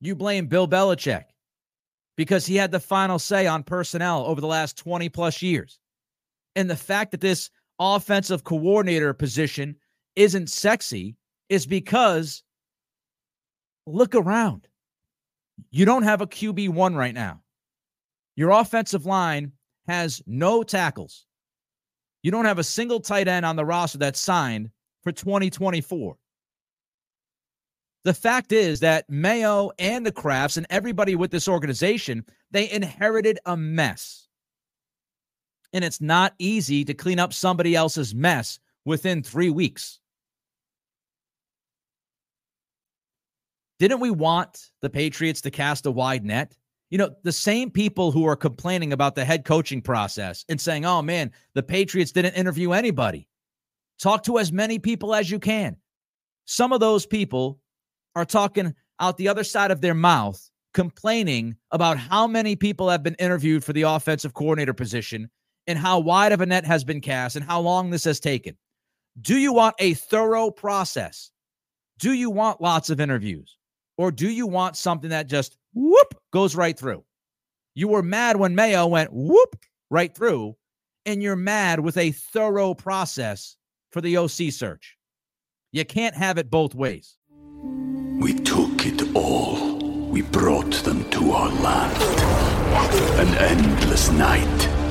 You 0.02 0.16
blame 0.16 0.48
Bill 0.48 0.68
Belichick 0.68 1.24
because 2.18 2.46
he 2.46 2.58
had 2.58 2.72
the 2.72 2.80
final 2.80 3.18
say 3.18 3.48
on 3.48 3.64
personnel 3.64 4.26
over 4.26 4.42
the 4.42 4.48
last 4.48 4.78
20 4.78 5.08
plus 5.10 5.42
years. 5.42 5.80
And 6.56 6.70
the 6.70 6.76
fact 6.76 7.12
that 7.12 7.22
this 7.22 7.50
offensive 7.80 8.44
coordinator 8.44 9.14
position 9.14 9.76
isn't 10.16 10.50
sexy 10.50 11.16
is 11.50 11.66
because 11.66 12.44
look 13.86 14.16
around. 14.16 14.68
You 15.72 15.86
don't 15.86 16.04
have 16.04 16.22
a 16.22 16.28
QB1 16.28 16.96
right 16.96 17.14
now. 17.14 17.42
Your 18.36 18.52
offensive 18.52 19.06
line 19.06 19.52
has 19.88 20.22
no 20.26 20.64
tackles. 20.64 21.26
You 22.24 22.32
don't 22.32 22.46
have 22.46 22.60
a 22.60 22.64
single 22.64 23.00
tight 23.00 23.28
end 23.28 23.46
on 23.46 23.56
the 23.56 23.66
roster 23.66 23.98
that's 23.98 24.20
signed 24.20 24.70
for 25.04 25.12
2024. 25.12 26.18
The 28.04 28.14
fact 28.14 28.52
is 28.52 28.80
that 28.82 29.10
Mayo 29.10 29.72
and 29.80 30.06
the 30.06 30.12
Krafts 30.12 30.58
and 30.58 30.66
everybody 30.70 31.16
with 31.16 31.32
this 31.32 31.48
organization, 31.48 32.26
they 32.52 32.70
inherited 32.70 33.40
a 33.46 33.58
mess. 33.58 34.25
And 35.76 35.84
it's 35.84 36.00
not 36.00 36.34
easy 36.40 36.86
to 36.86 36.94
clean 36.94 37.20
up 37.20 37.34
somebody 37.34 37.76
else's 37.76 38.16
mess 38.16 38.60
within 38.86 39.22
three 39.22 39.50
weeks. 39.50 40.00
Didn't 43.78 44.00
we 44.00 44.10
want 44.10 44.72
the 44.82 44.90
Patriots 44.90 45.42
to 45.42 45.52
cast 45.52 45.86
a 45.86 45.92
wide 45.92 46.24
net? 46.24 46.56
You 46.92 46.98
know, 46.98 47.14
the 47.24 47.32
same 47.34 47.70
people 47.70 48.14
who 48.14 48.26
are 48.26 48.38
complaining 48.38 48.94
about 48.94 49.16
the 49.16 49.26
head 49.26 49.44
coaching 49.44 49.82
process 49.82 50.46
and 50.48 50.62
saying, 50.62 50.86
oh 50.86 51.02
man, 51.02 51.30
the 51.56 51.64
Patriots 51.64 52.14
didn't 52.14 52.36
interview 52.36 52.72
anybody. 52.72 53.28
Talk 54.00 54.24
to 54.24 54.40
as 54.40 54.54
many 54.54 54.80
people 54.80 55.14
as 55.14 55.30
you 55.30 55.40
can. 55.40 55.76
Some 56.46 56.72
of 56.72 56.80
those 56.80 57.06
people 57.06 57.60
are 58.16 58.24
talking 58.24 58.74
out 59.02 59.18
the 59.18 59.28
other 59.28 59.44
side 59.44 59.72
of 59.72 59.82
their 59.82 59.94
mouth, 59.94 60.50
complaining 60.74 61.58
about 61.72 61.98
how 61.98 62.28
many 62.28 62.56
people 62.56 62.90
have 62.90 63.04
been 63.04 63.16
interviewed 63.16 63.62
for 63.62 63.74
the 63.74 63.82
offensive 63.82 64.34
coordinator 64.34 64.74
position 64.74 65.30
and 65.68 65.78
how 65.78 66.00
wide 66.00 66.32
of 66.32 66.42
a 66.42 66.46
net 66.46 66.66
has 66.66 66.84
been 66.84 67.02
cast 67.02 67.36
and 67.36 67.46
how 67.46 67.60
long 67.60 67.90
this 67.90 68.04
has 68.04 68.20
taken. 68.20 68.58
Do 69.22 69.38
you 69.38 69.54
want 69.54 69.76
a 69.80 69.94
thorough 69.94 70.52
process? 70.52 71.32
Do 72.00 72.14
you 72.14 72.30
want 72.30 72.62
lots 72.62 72.90
of 72.90 73.00
interviews? 73.00 73.58
Or 73.98 74.12
do 74.12 74.30
you 74.30 74.46
want 74.46 74.76
something 74.76 75.10
that 75.10 75.28
just 75.28 75.58
whoop 75.74 76.16
goes 76.32 76.56
right 76.56 76.78
through? 76.78 77.04
You 77.76 77.88
were 77.88 78.04
mad 78.04 78.38
when 78.38 78.56
Mayo 78.56 78.88
went 78.88 79.14
whoop 79.14 79.56
right 79.90 80.14
through, 80.14 80.56
and 81.06 81.22
you're 81.22 81.36
mad 81.36 81.80
with 81.80 81.98
a 81.98 82.12
thorough 82.12 82.74
process 82.74 83.56
for 83.92 84.02
the 84.02 84.18
OC 84.18 84.52
search. 84.52 84.98
You 85.72 85.86
can't 85.86 86.16
have 86.16 86.38
it 86.38 86.50
both 86.50 86.76
ways. 86.76 87.18
We 88.20 88.34
took 88.34 88.86
it 88.86 89.16
all. 89.16 89.76
We 90.10 90.22
brought 90.22 90.74
them 90.84 91.10
to 91.12 91.32
our 91.32 91.50
land. 91.50 92.02
An 93.20 93.28
endless 93.38 94.10
night, 94.12 94.68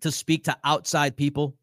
to 0.00 0.12
speak 0.12 0.44
to 0.44 0.56
outside 0.64 1.16
people 1.16 1.56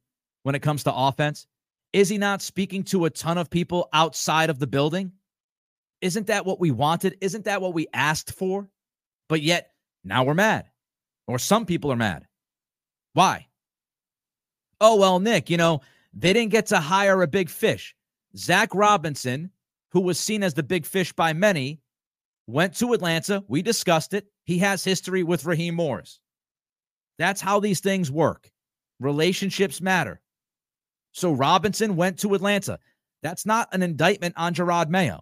when 0.43 0.55
it 0.55 0.61
comes 0.61 0.83
to 0.83 0.93
offense? 0.93 1.47
Is 1.93 2.09
he 2.09 2.17
not 2.17 2.41
speaking 2.41 2.83
to 2.85 3.05
a 3.05 3.09
ton 3.09 3.37
of 3.37 3.49
people 3.49 3.89
outside 3.93 4.49
of 4.49 4.59
the 4.59 4.67
building? 4.67 5.13
Isn't 6.01 6.27
that 6.27 6.45
what 6.45 6.59
we 6.59 6.71
wanted? 6.71 7.17
Isn't 7.21 7.45
that 7.45 7.61
what 7.61 7.73
we 7.73 7.87
asked 7.93 8.33
for? 8.33 8.69
But 9.29 9.41
yet 9.41 9.71
now 10.03 10.23
we're 10.23 10.33
mad, 10.33 10.65
or 11.25 11.39
some 11.39 11.65
people 11.65 11.91
are 11.91 11.95
mad. 11.95 12.27
Why? 13.13 13.47
Oh, 14.81 14.97
well, 14.97 15.19
Nick, 15.19 15.49
you 15.49 15.57
know, 15.57 15.81
they 16.13 16.33
didn't 16.33 16.51
get 16.51 16.67
to 16.67 16.79
hire 16.79 17.21
a 17.21 17.27
big 17.27 17.49
fish. 17.49 17.95
Zac 18.37 18.75
Robinson, 18.75 19.51
who 19.91 20.01
was 20.01 20.19
seen 20.19 20.43
as 20.43 20.53
the 20.53 20.63
big 20.63 20.85
fish 20.85 21.13
by 21.13 21.33
many, 21.33 21.79
went 22.45 22.75
to 22.75 22.93
Atlanta. 22.93 23.43
We 23.47 23.61
discussed 23.61 24.13
it. 24.13 24.27
He 24.43 24.59
has 24.59 24.83
history 24.83 25.23
with 25.23 25.45
Raheem 25.45 25.75
Morris. 25.75 26.19
That's 27.17 27.41
how 27.41 27.59
these 27.59 27.79
things 27.79 28.11
work. 28.11 28.49
Relationships 28.99 29.81
matter. 29.81 30.21
So 31.11 31.31
Robinson 31.31 31.95
went 31.95 32.19
to 32.19 32.33
Atlanta. 32.33 32.79
That's 33.23 33.45
not 33.45 33.69
an 33.73 33.81
indictment 33.81 34.35
on 34.37 34.53
Gerard 34.53 34.89
Mayo 34.89 35.21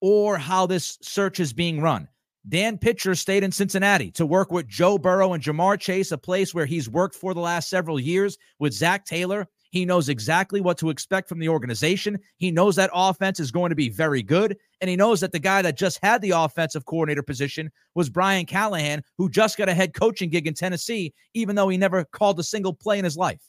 or 0.00 0.38
how 0.38 0.66
this 0.66 0.98
search 1.02 1.40
is 1.40 1.52
being 1.52 1.80
run. 1.80 2.08
Dan 2.48 2.78
Pitcher 2.78 3.14
stayed 3.14 3.42
in 3.42 3.52
Cincinnati 3.52 4.10
to 4.12 4.24
work 4.24 4.50
with 4.50 4.68
Joe 4.68 4.96
Burrow 4.96 5.32
and 5.32 5.42
Ja'Marr 5.42 5.78
Chase, 5.78 6.12
a 6.12 6.18
place 6.18 6.54
where 6.54 6.66
he's 6.66 6.88
worked 6.88 7.14
for 7.14 7.34
the 7.34 7.40
last 7.40 7.68
several 7.68 8.00
years 8.00 8.38
with 8.58 8.72
Zac 8.72 9.04
Taylor. 9.04 9.46
He 9.70 9.84
knows 9.84 10.08
exactly 10.08 10.60
what 10.60 10.78
to 10.78 10.90
expect 10.90 11.28
from 11.28 11.38
the 11.38 11.48
organization. 11.48 12.18
He 12.36 12.50
knows 12.50 12.76
that 12.76 12.90
offense 12.94 13.38
is 13.38 13.50
going 13.50 13.70
to 13.70 13.76
be 13.76 13.88
very 13.88 14.22
good. 14.22 14.56
And 14.80 14.88
he 14.88 14.96
knows 14.96 15.20
that 15.20 15.32
the 15.32 15.38
guy 15.38 15.60
that 15.62 15.76
just 15.76 15.98
had 16.02 16.22
the 16.22 16.30
offensive 16.30 16.86
coordinator 16.86 17.22
position 17.22 17.70
was 17.94 18.08
Brian 18.08 18.46
Callahan, 18.46 19.02
who 19.18 19.28
just 19.28 19.58
got 19.58 19.68
a 19.68 19.74
head 19.74 19.92
coaching 19.92 20.30
gig 20.30 20.46
in 20.46 20.54
Tennessee, 20.54 21.12
even 21.34 21.54
though 21.54 21.68
he 21.68 21.76
never 21.76 22.04
called 22.04 22.38
a 22.38 22.44
single 22.44 22.72
play 22.72 22.98
in 22.98 23.04
his 23.04 23.16
life. 23.16 23.42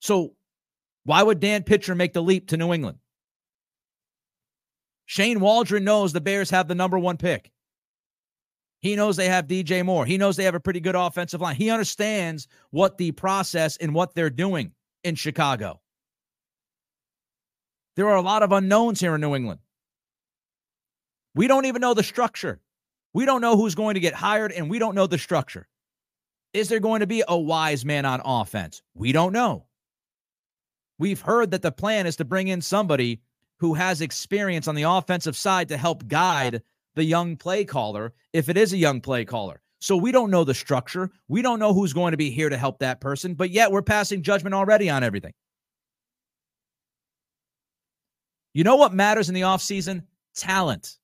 So, 0.00 0.34
why 1.04 1.22
would 1.22 1.40
Dan 1.40 1.62
Pitcher 1.62 1.94
make 1.94 2.12
the 2.12 2.22
leap 2.22 2.48
to 2.48 2.56
New 2.56 2.72
England? 2.72 2.98
Shane 5.06 5.40
Waldron 5.40 5.84
knows 5.84 6.12
the 6.12 6.20
Bears 6.20 6.50
have 6.50 6.68
the 6.68 6.74
number 6.74 6.98
one 6.98 7.16
pick. 7.16 7.50
He 8.80 8.96
knows 8.96 9.16
they 9.16 9.28
have 9.28 9.46
DJ 9.46 9.84
Moore. 9.84 10.06
He 10.06 10.16
knows 10.16 10.36
they 10.36 10.44
have 10.44 10.54
a 10.54 10.60
pretty 10.60 10.80
good 10.80 10.94
offensive 10.94 11.40
line. 11.40 11.56
He 11.56 11.70
understands 11.70 12.48
what 12.70 12.96
the 12.96 13.12
process 13.12 13.76
and 13.76 13.94
what 13.94 14.14
they're 14.14 14.30
doing 14.30 14.72
in 15.04 15.14
Chicago. 15.14 15.80
There 17.96 18.08
are 18.08 18.16
a 18.16 18.22
lot 18.22 18.42
of 18.42 18.52
unknowns 18.52 19.00
here 19.00 19.14
in 19.14 19.20
New 19.20 19.34
England. 19.34 19.60
We 21.34 21.46
don't 21.46 21.66
even 21.66 21.80
know 21.80 21.94
the 21.94 22.02
structure. 22.02 22.60
We 23.12 23.26
don't 23.26 23.40
know 23.40 23.56
who's 23.56 23.74
going 23.74 23.94
to 23.94 24.00
get 24.00 24.14
hired, 24.14 24.52
and 24.52 24.70
we 24.70 24.78
don't 24.78 24.94
know 24.94 25.06
the 25.06 25.18
structure. 25.18 25.68
Is 26.52 26.68
there 26.68 26.80
going 26.80 27.00
to 27.00 27.06
be 27.06 27.22
a 27.26 27.38
wise 27.38 27.84
man 27.84 28.06
on 28.06 28.22
offense? 28.24 28.82
We 28.94 29.12
don't 29.12 29.32
know. 29.32 29.66
We've 30.98 31.20
heard 31.20 31.50
that 31.50 31.62
the 31.62 31.72
plan 31.72 32.06
is 32.06 32.16
to 32.16 32.24
bring 32.24 32.48
in 32.48 32.60
somebody 32.60 33.20
who 33.58 33.74
has 33.74 34.00
experience 34.00 34.66
on 34.68 34.74
the 34.74 34.84
offensive 34.84 35.36
side 35.36 35.68
to 35.68 35.76
help 35.76 36.08
guide 36.08 36.62
the 36.94 37.04
young 37.04 37.36
play 37.36 37.64
caller 37.64 38.12
if 38.32 38.48
it 38.48 38.56
is 38.56 38.72
a 38.72 38.76
young 38.76 39.00
play 39.00 39.24
caller. 39.24 39.60
So 39.80 39.96
we 39.96 40.12
don't 40.12 40.30
know 40.30 40.44
the 40.44 40.54
structure. 40.54 41.10
We 41.28 41.40
don't 41.40 41.58
know 41.58 41.72
who's 41.72 41.92
going 41.92 42.10
to 42.10 42.18
be 42.18 42.30
here 42.30 42.50
to 42.50 42.56
help 42.56 42.78
that 42.80 43.00
person, 43.00 43.34
but 43.34 43.50
yet 43.50 43.72
we're 43.72 43.82
passing 43.82 44.22
judgment 44.22 44.54
already 44.54 44.90
on 44.90 45.02
everything. 45.02 45.32
You 48.52 48.64
know 48.64 48.76
what 48.76 48.92
matters 48.92 49.28
in 49.28 49.34
the 49.34 49.42
offseason? 49.42 50.02
Talent. 50.34 50.98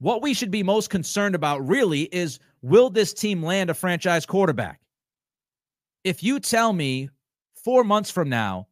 What 0.00 0.22
we 0.22 0.34
should 0.34 0.50
be 0.50 0.62
most 0.62 0.90
concerned 0.90 1.34
about 1.34 1.66
really 1.66 2.02
is 2.02 2.38
will 2.62 2.90
this 2.90 3.14
team 3.14 3.42
land 3.42 3.70
a 3.70 3.74
franchise 3.74 4.26
quarterback? 4.26 4.80
If 6.02 6.22
you 6.22 6.40
tell 6.40 6.72
me 6.72 7.08
four 7.54 7.84
months 7.84 8.10
from 8.10 8.28
now 8.28 8.68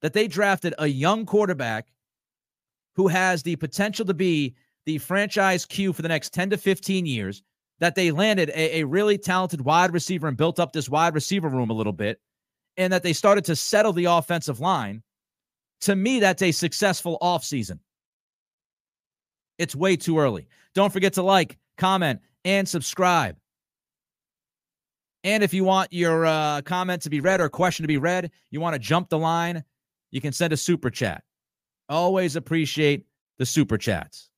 that 0.00 0.14
they 0.14 0.26
drafted 0.26 0.74
a 0.78 0.86
young 0.86 1.26
quarterback 1.26 1.88
who 2.94 3.08
has 3.08 3.42
the 3.42 3.56
potential 3.56 4.04
to 4.06 4.14
be 4.14 4.54
the 4.86 4.98
franchise 4.98 5.64
Q 5.64 5.92
for 5.92 6.02
the 6.02 6.08
next 6.08 6.32
10 6.32 6.50
to 6.50 6.56
15 6.56 7.06
years, 7.06 7.42
that 7.80 7.94
they 7.94 8.10
landed 8.10 8.50
a, 8.50 8.80
a, 8.80 8.84
really 8.84 9.18
talented 9.18 9.62
wide 9.62 9.92
receiver 9.92 10.28
and 10.28 10.36
built 10.36 10.60
up 10.60 10.72
this 10.72 10.88
wide 10.88 11.14
receiver 11.14 11.48
room 11.48 11.70
a 11.70 11.74
little 11.74 11.92
bit, 11.92 12.20
and 12.76 12.92
that 12.92 13.02
they 13.02 13.12
started 13.12 13.44
to 13.46 13.56
settle 13.56 13.92
the 13.92 14.04
offensive 14.04 14.60
line, 14.60 15.02
to 15.80 15.96
me, 15.96 16.20
that's 16.20 16.42
a 16.42 16.52
successful 16.52 17.18
offseason. 17.20 17.78
It's 19.58 19.74
way 19.74 19.96
too 19.96 20.18
early. 20.18 20.46
Don't 20.74 20.92
forget 20.92 21.12
to 21.14 21.22
like, 21.22 21.58
comment, 21.78 22.20
and 22.44 22.68
subscribe. 22.68 23.36
And 25.24 25.42
if 25.42 25.54
you 25.54 25.64
want 25.64 25.92
your 25.92 26.26
uh, 26.26 26.60
comment 26.62 27.02
to 27.02 27.10
be 27.10 27.20
read 27.20 27.40
or 27.40 27.48
question 27.48 27.82
to 27.82 27.88
be 27.88 27.96
read, 27.96 28.30
you 28.50 28.60
want 28.60 28.74
to 28.74 28.78
jump 28.78 29.08
the 29.08 29.18
line, 29.18 29.64
you 30.10 30.20
can 30.20 30.32
send 30.32 30.52
a 30.52 30.56
super 30.56 30.90
chat. 30.90 31.24
Always 31.88 32.36
appreciate 32.36 33.06
the 33.38 33.46
super 33.46 33.76
chats. 33.78 34.30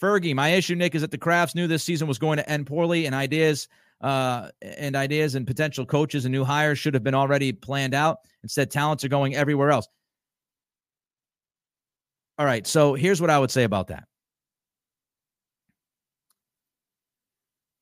Fergie, 0.00 0.34
my 0.34 0.50
issue, 0.50 0.74
Nick, 0.74 0.94
is 0.94 1.02
that 1.02 1.10
the 1.10 1.18
Krafts 1.18 1.54
knew 1.54 1.66
this 1.66 1.82
season 1.82 2.06
was 2.06 2.18
going 2.18 2.36
to 2.36 2.48
end 2.48 2.66
poorly, 2.66 3.06
and 3.06 3.14
ideas 3.14 3.68
uh, 4.00 4.50
and 4.60 4.94
ideas 4.94 5.34
and 5.34 5.46
potential 5.46 5.86
coaches 5.86 6.24
and 6.24 6.32
new 6.32 6.44
hires 6.44 6.78
should 6.78 6.94
have 6.94 7.02
been 7.02 7.14
already 7.14 7.52
planned 7.52 7.94
out. 7.94 8.18
Instead, 8.42 8.70
talents 8.70 9.04
are 9.04 9.08
going 9.08 9.34
everywhere 9.34 9.70
else. 9.70 9.88
All 12.38 12.44
right, 12.44 12.66
so 12.66 12.94
here's 12.94 13.20
what 13.20 13.30
I 13.30 13.38
would 13.38 13.50
say 13.50 13.64
about 13.64 13.88
that. 13.88 14.04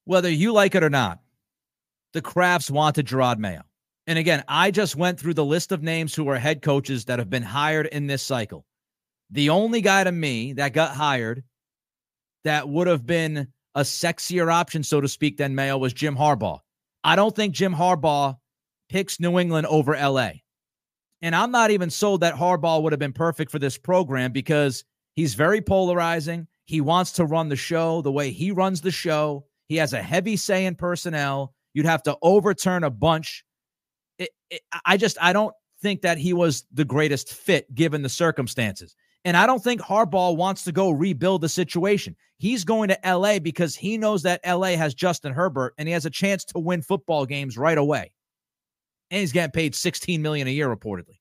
Whether 0.04 0.30
you 0.30 0.52
like 0.52 0.74
it 0.74 0.84
or 0.84 0.90
not, 0.90 1.20
the 2.12 2.22
Krafts 2.22 2.70
wanted 2.70 3.06
Gerard 3.06 3.40
Mayo. 3.40 3.62
And 4.06 4.18
again, 4.18 4.44
I 4.48 4.70
just 4.70 4.96
went 4.96 5.18
through 5.18 5.34
the 5.34 5.44
list 5.44 5.72
of 5.72 5.82
names 5.82 6.14
who 6.14 6.28
are 6.28 6.38
head 6.38 6.62
coaches 6.62 7.06
that 7.06 7.18
have 7.18 7.30
been 7.30 7.42
hired 7.42 7.86
in 7.86 8.06
this 8.06 8.22
cycle. 8.22 8.66
The 9.30 9.50
only 9.50 9.80
guy 9.80 10.04
to 10.04 10.12
me 10.12 10.52
that 10.54 10.74
got 10.74 10.94
hired 10.94 11.42
that 12.44 12.68
would 12.68 12.86
have 12.86 13.06
been 13.06 13.48
a 13.74 13.80
sexier 13.80 14.52
option, 14.52 14.82
so 14.82 15.00
to 15.00 15.08
speak, 15.08 15.38
than 15.38 15.54
Mayo 15.54 15.78
was 15.78 15.92
Jim 15.92 16.16
Harbaugh. 16.16 16.60
I 17.02 17.16
don't 17.16 17.34
think 17.34 17.54
Jim 17.54 17.74
Harbaugh 17.74 18.36
picks 18.88 19.18
New 19.18 19.38
England 19.38 19.66
over 19.66 19.94
LA. 19.96 20.30
And 21.22 21.34
I'm 21.34 21.50
not 21.50 21.70
even 21.70 21.90
sold 21.90 22.20
that 22.20 22.34
Harbaugh 22.34 22.82
would 22.82 22.92
have 22.92 23.00
been 23.00 23.12
perfect 23.12 23.50
for 23.50 23.58
this 23.58 23.78
program 23.78 24.30
because 24.30 24.84
he's 25.14 25.34
very 25.34 25.62
polarizing. 25.62 26.46
He 26.66 26.80
wants 26.80 27.12
to 27.12 27.24
run 27.24 27.48
the 27.48 27.56
show 27.56 28.02
the 28.02 28.12
way 28.12 28.30
he 28.30 28.50
runs 28.50 28.82
the 28.82 28.90
show. 28.90 29.46
He 29.68 29.76
has 29.76 29.94
a 29.94 30.02
heavy 30.02 30.36
say 30.36 30.66
in 30.66 30.74
personnel. 30.74 31.54
You'd 31.72 31.86
have 31.86 32.02
to 32.04 32.16
overturn 32.22 32.84
a 32.84 32.90
bunch. 32.90 33.44
It, 34.18 34.30
it, 34.50 34.62
I 34.84 34.96
just 34.96 35.16
I 35.20 35.32
don't 35.32 35.54
think 35.80 36.02
that 36.02 36.18
he 36.18 36.32
was 36.32 36.64
the 36.72 36.84
greatest 36.84 37.34
fit 37.34 37.72
given 37.74 38.02
the 38.02 38.08
circumstances. 38.08 38.96
And 39.24 39.36
I 39.36 39.46
don't 39.46 39.62
think 39.62 39.80
Harbaugh 39.80 40.36
wants 40.36 40.64
to 40.64 40.72
go 40.72 40.90
rebuild 40.90 41.40
the 41.40 41.48
situation. 41.48 42.14
He's 42.36 42.64
going 42.64 42.88
to 42.88 42.98
LA 43.04 43.38
because 43.38 43.74
he 43.74 43.96
knows 43.96 44.22
that 44.22 44.40
LA 44.46 44.76
has 44.76 44.94
Justin 44.94 45.32
Herbert 45.32 45.74
and 45.78 45.88
he 45.88 45.92
has 45.92 46.04
a 46.04 46.10
chance 46.10 46.44
to 46.46 46.58
win 46.58 46.82
football 46.82 47.24
games 47.24 47.56
right 47.56 47.78
away. 47.78 48.12
And 49.10 49.20
he's 49.20 49.32
getting 49.32 49.52
paid 49.52 49.74
16 49.74 50.20
million 50.20 50.46
a 50.46 50.50
year 50.50 50.74
reportedly. 50.74 51.20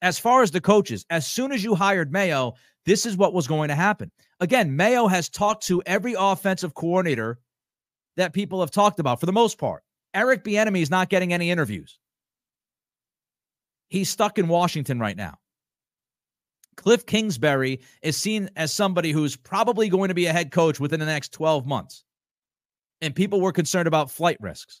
As 0.00 0.18
far 0.18 0.42
as 0.42 0.50
the 0.50 0.60
coaches, 0.60 1.04
as 1.10 1.26
soon 1.26 1.52
as 1.52 1.62
you 1.62 1.76
hired 1.76 2.12
Mayo, 2.12 2.54
this 2.86 3.06
is 3.06 3.16
what 3.16 3.34
was 3.34 3.46
going 3.46 3.68
to 3.68 3.76
happen. 3.76 4.10
Again, 4.40 4.74
Mayo 4.74 5.06
has 5.06 5.28
talked 5.28 5.64
to 5.66 5.82
every 5.86 6.14
offensive 6.18 6.74
coordinator 6.74 7.38
that 8.16 8.32
people 8.32 8.60
have 8.60 8.72
talked 8.72 8.98
about 8.98 9.20
for 9.20 9.26
the 9.26 9.32
most 9.32 9.58
part. 9.58 9.84
Eric 10.14 10.42
Bieniemy 10.42 10.82
is 10.82 10.90
not 10.90 11.08
getting 11.08 11.32
any 11.32 11.50
interviews. 11.50 11.98
He's 13.92 14.08
stuck 14.08 14.38
in 14.38 14.48
Washington 14.48 14.98
right 14.98 15.18
now. 15.18 15.36
Cliff 16.78 17.04
Kingsbury 17.04 17.82
is 18.00 18.16
seen 18.16 18.48
as 18.56 18.72
somebody 18.72 19.12
who's 19.12 19.36
probably 19.36 19.90
going 19.90 20.08
to 20.08 20.14
be 20.14 20.24
a 20.24 20.32
head 20.32 20.50
coach 20.50 20.80
within 20.80 20.98
the 20.98 21.04
next 21.04 21.34
12 21.34 21.66
months. 21.66 22.02
And 23.02 23.14
people 23.14 23.42
were 23.42 23.52
concerned 23.52 23.86
about 23.86 24.10
flight 24.10 24.38
risks. 24.40 24.80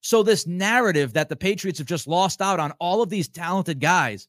So 0.00 0.24
this 0.24 0.48
narrative 0.48 1.12
that 1.12 1.28
the 1.28 1.36
Patriots 1.36 1.78
have 1.78 1.86
just 1.86 2.08
lost 2.08 2.42
out 2.42 2.58
on 2.58 2.72
all 2.80 3.02
of 3.02 3.08
these 3.08 3.28
talented 3.28 3.78
guys, 3.78 4.26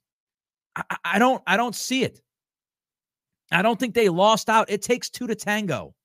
I, 0.75 0.97
I 1.03 1.17
don't 1.17 1.41
I 1.47 1.57
don't 1.57 1.75
see 1.75 2.03
it. 2.03 2.21
I 3.51 3.63
don't 3.63 3.79
think 3.79 3.95
they 3.95 4.09
lost 4.09 4.49
out. 4.49 4.69
It 4.69 4.83
takes 4.83 5.09
two 5.09 5.25
to 5.25 5.33
tango. 5.33 5.95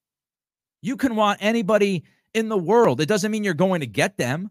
You 0.81 0.96
can 0.96 1.16
want 1.16 1.40
anybody 1.42 2.04
in 2.33 2.48
the 2.48 2.57
world. 2.57 3.02
It 3.02 3.11
doesn't 3.11 3.31
mean 3.31 3.44
you're 3.44 3.52
going 3.52 3.81
to 3.81 3.87
get 3.87 4.16
them. 4.16 4.50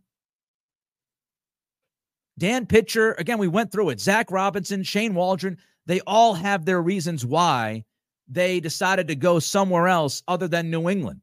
Dan 2.38 2.66
Pitcher, 2.66 3.14
again, 3.14 3.40
we 3.40 3.48
went 3.48 3.72
through 3.72 3.90
it. 3.90 4.00
Zac 4.00 4.30
Robinson, 4.32 4.84
Shane 4.84 5.16
Waldron, 5.16 5.58
they 5.86 6.02
all 6.02 6.34
have 6.34 6.66
their 6.66 6.82
reasons 6.82 7.26
why 7.26 7.84
they 8.28 8.60
decided 8.60 9.08
to 9.08 9.16
go 9.16 9.40
somewhere 9.40 9.88
else 9.88 10.22
other 10.28 10.48
than 10.48 10.70
New 10.70 10.90
England. 10.90 11.22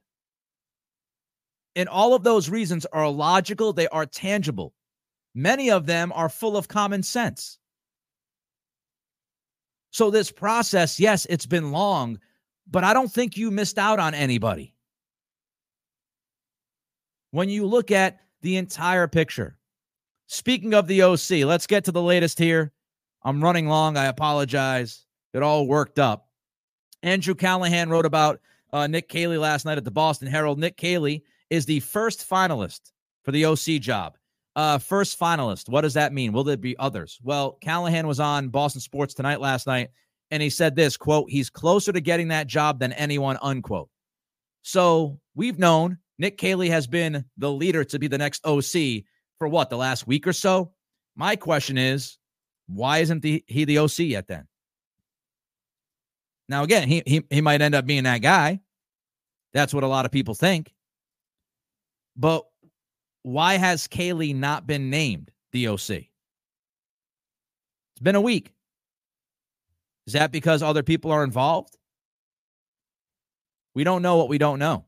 And 1.76 1.88
all 1.88 2.14
of 2.14 2.22
those 2.22 2.48
reasons 2.48 2.86
are 2.86 3.08
logical, 3.08 3.72
they 3.72 3.88
are 3.88 4.06
tangible. 4.06 4.74
Many 5.34 5.70
of 5.70 5.86
them 5.86 6.12
are 6.14 6.28
full 6.28 6.56
of 6.56 6.68
common 6.68 7.02
sense. 7.02 7.58
So, 9.90 10.10
this 10.10 10.32
process, 10.32 10.98
yes, 10.98 11.26
it's 11.30 11.46
been 11.46 11.70
long, 11.70 12.18
but 12.68 12.84
I 12.84 12.92
don't 12.92 13.12
think 13.12 13.36
you 13.36 13.50
missed 13.50 13.78
out 13.78 14.00
on 14.00 14.14
anybody. 14.14 14.74
When 17.30 17.48
you 17.48 17.66
look 17.66 17.90
at 17.90 18.20
the 18.42 18.56
entire 18.56 19.06
picture, 19.06 19.56
speaking 20.34 20.74
of 20.74 20.86
the 20.86 21.02
OC, 21.02 21.46
let's 21.46 21.66
get 21.66 21.84
to 21.84 21.92
the 21.92 22.02
latest 22.02 22.38
here. 22.38 22.72
I'm 23.22 23.42
running 23.42 23.68
long. 23.68 23.96
I 23.96 24.06
apologize. 24.06 25.06
It 25.32 25.42
all 25.42 25.66
worked 25.66 25.98
up. 25.98 26.28
Andrew 27.02 27.34
Callahan 27.34 27.88
wrote 27.88 28.06
about 28.06 28.40
uh, 28.72 28.86
Nick 28.86 29.08
Caley 29.08 29.38
last 29.38 29.64
night 29.64 29.78
at 29.78 29.84
the 29.84 29.90
Boston 29.90 30.28
Herald. 30.28 30.58
Nick 30.58 30.76
Caley 30.76 31.24
is 31.50 31.66
the 31.66 31.80
first 31.80 32.28
finalist 32.28 32.92
for 33.22 33.32
the 33.32 33.46
OC 33.46 33.80
job. 33.80 34.16
Uh, 34.56 34.78
first 34.78 35.18
finalist. 35.18 35.68
What 35.68 35.80
does 35.80 35.94
that 35.94 36.12
mean? 36.12 36.32
Will 36.32 36.44
there 36.44 36.56
be 36.56 36.76
others? 36.78 37.18
Well, 37.22 37.52
Callahan 37.60 38.06
was 38.06 38.20
on 38.20 38.48
Boston 38.48 38.80
Sports 38.80 39.14
Tonight 39.14 39.40
last 39.40 39.66
night, 39.66 39.90
and 40.30 40.42
he 40.42 40.50
said 40.50 40.76
this 40.76 40.96
quote, 40.96 41.30
he's 41.30 41.50
closer 41.50 41.92
to 41.92 42.00
getting 42.00 42.28
that 42.28 42.46
job 42.46 42.78
than 42.78 42.92
anyone, 42.92 43.38
unquote. 43.42 43.88
So 44.62 45.18
we've 45.34 45.58
known 45.58 45.98
Nick 46.18 46.38
Caley 46.38 46.68
has 46.70 46.86
been 46.86 47.24
the 47.36 47.50
leader 47.50 47.84
to 47.84 47.98
be 47.98 48.06
the 48.06 48.18
next 48.18 48.46
OC 48.46 49.04
for 49.38 49.48
what, 49.48 49.70
the 49.70 49.76
last 49.76 50.06
week 50.06 50.26
or 50.26 50.32
so? 50.32 50.72
My 51.16 51.36
question 51.36 51.78
is, 51.78 52.18
why 52.66 52.98
isn't 52.98 53.22
the, 53.22 53.44
he 53.46 53.64
the 53.64 53.78
OC 53.78 53.98
yet 54.00 54.26
then? 54.26 54.46
Now, 56.48 56.62
again, 56.62 56.88
he, 56.88 57.02
he, 57.06 57.24
he 57.30 57.40
might 57.40 57.62
end 57.62 57.74
up 57.74 57.86
being 57.86 58.04
that 58.04 58.22
guy. 58.22 58.60
That's 59.52 59.72
what 59.72 59.84
a 59.84 59.88
lot 59.88 60.04
of 60.04 60.12
people 60.12 60.34
think. 60.34 60.74
But 62.16 62.44
why 63.22 63.54
has 63.54 63.86
Caley 63.86 64.32
not 64.34 64.66
been 64.66 64.90
named 64.90 65.30
the 65.52 65.68
OC? 65.68 65.90
It's 65.90 66.10
been 68.02 68.16
a 68.16 68.20
week. 68.20 68.52
Is 70.06 70.12
that 70.12 70.32
because 70.32 70.62
other 70.62 70.82
people 70.82 71.10
are 71.10 71.24
involved? 71.24 71.76
We 73.74 73.84
don't 73.84 74.02
know 74.02 74.16
what 74.16 74.28
we 74.28 74.38
don't 74.38 74.58
know. 74.58 74.84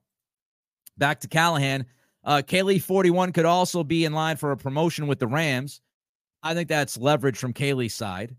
Back 0.98 1.20
to 1.20 1.28
Callahan. 1.28 1.87
Uh, 2.27 2.43
Caley 2.45 2.81
41 2.81 3.33
could 3.33 3.45
also 3.45 3.85
be 3.85 4.05
in 4.05 4.12
line 4.12 4.37
for 4.37 4.51
a 4.51 4.57
promotion 4.57 5.07
with 5.07 5.21
the 5.21 5.29
Rams. 5.29 5.81
I 6.43 6.55
think 6.55 6.69
that's 6.69 6.99
leverage 6.99 7.39
from 7.39 7.53
Caley's 7.53 7.95
side, 7.95 8.35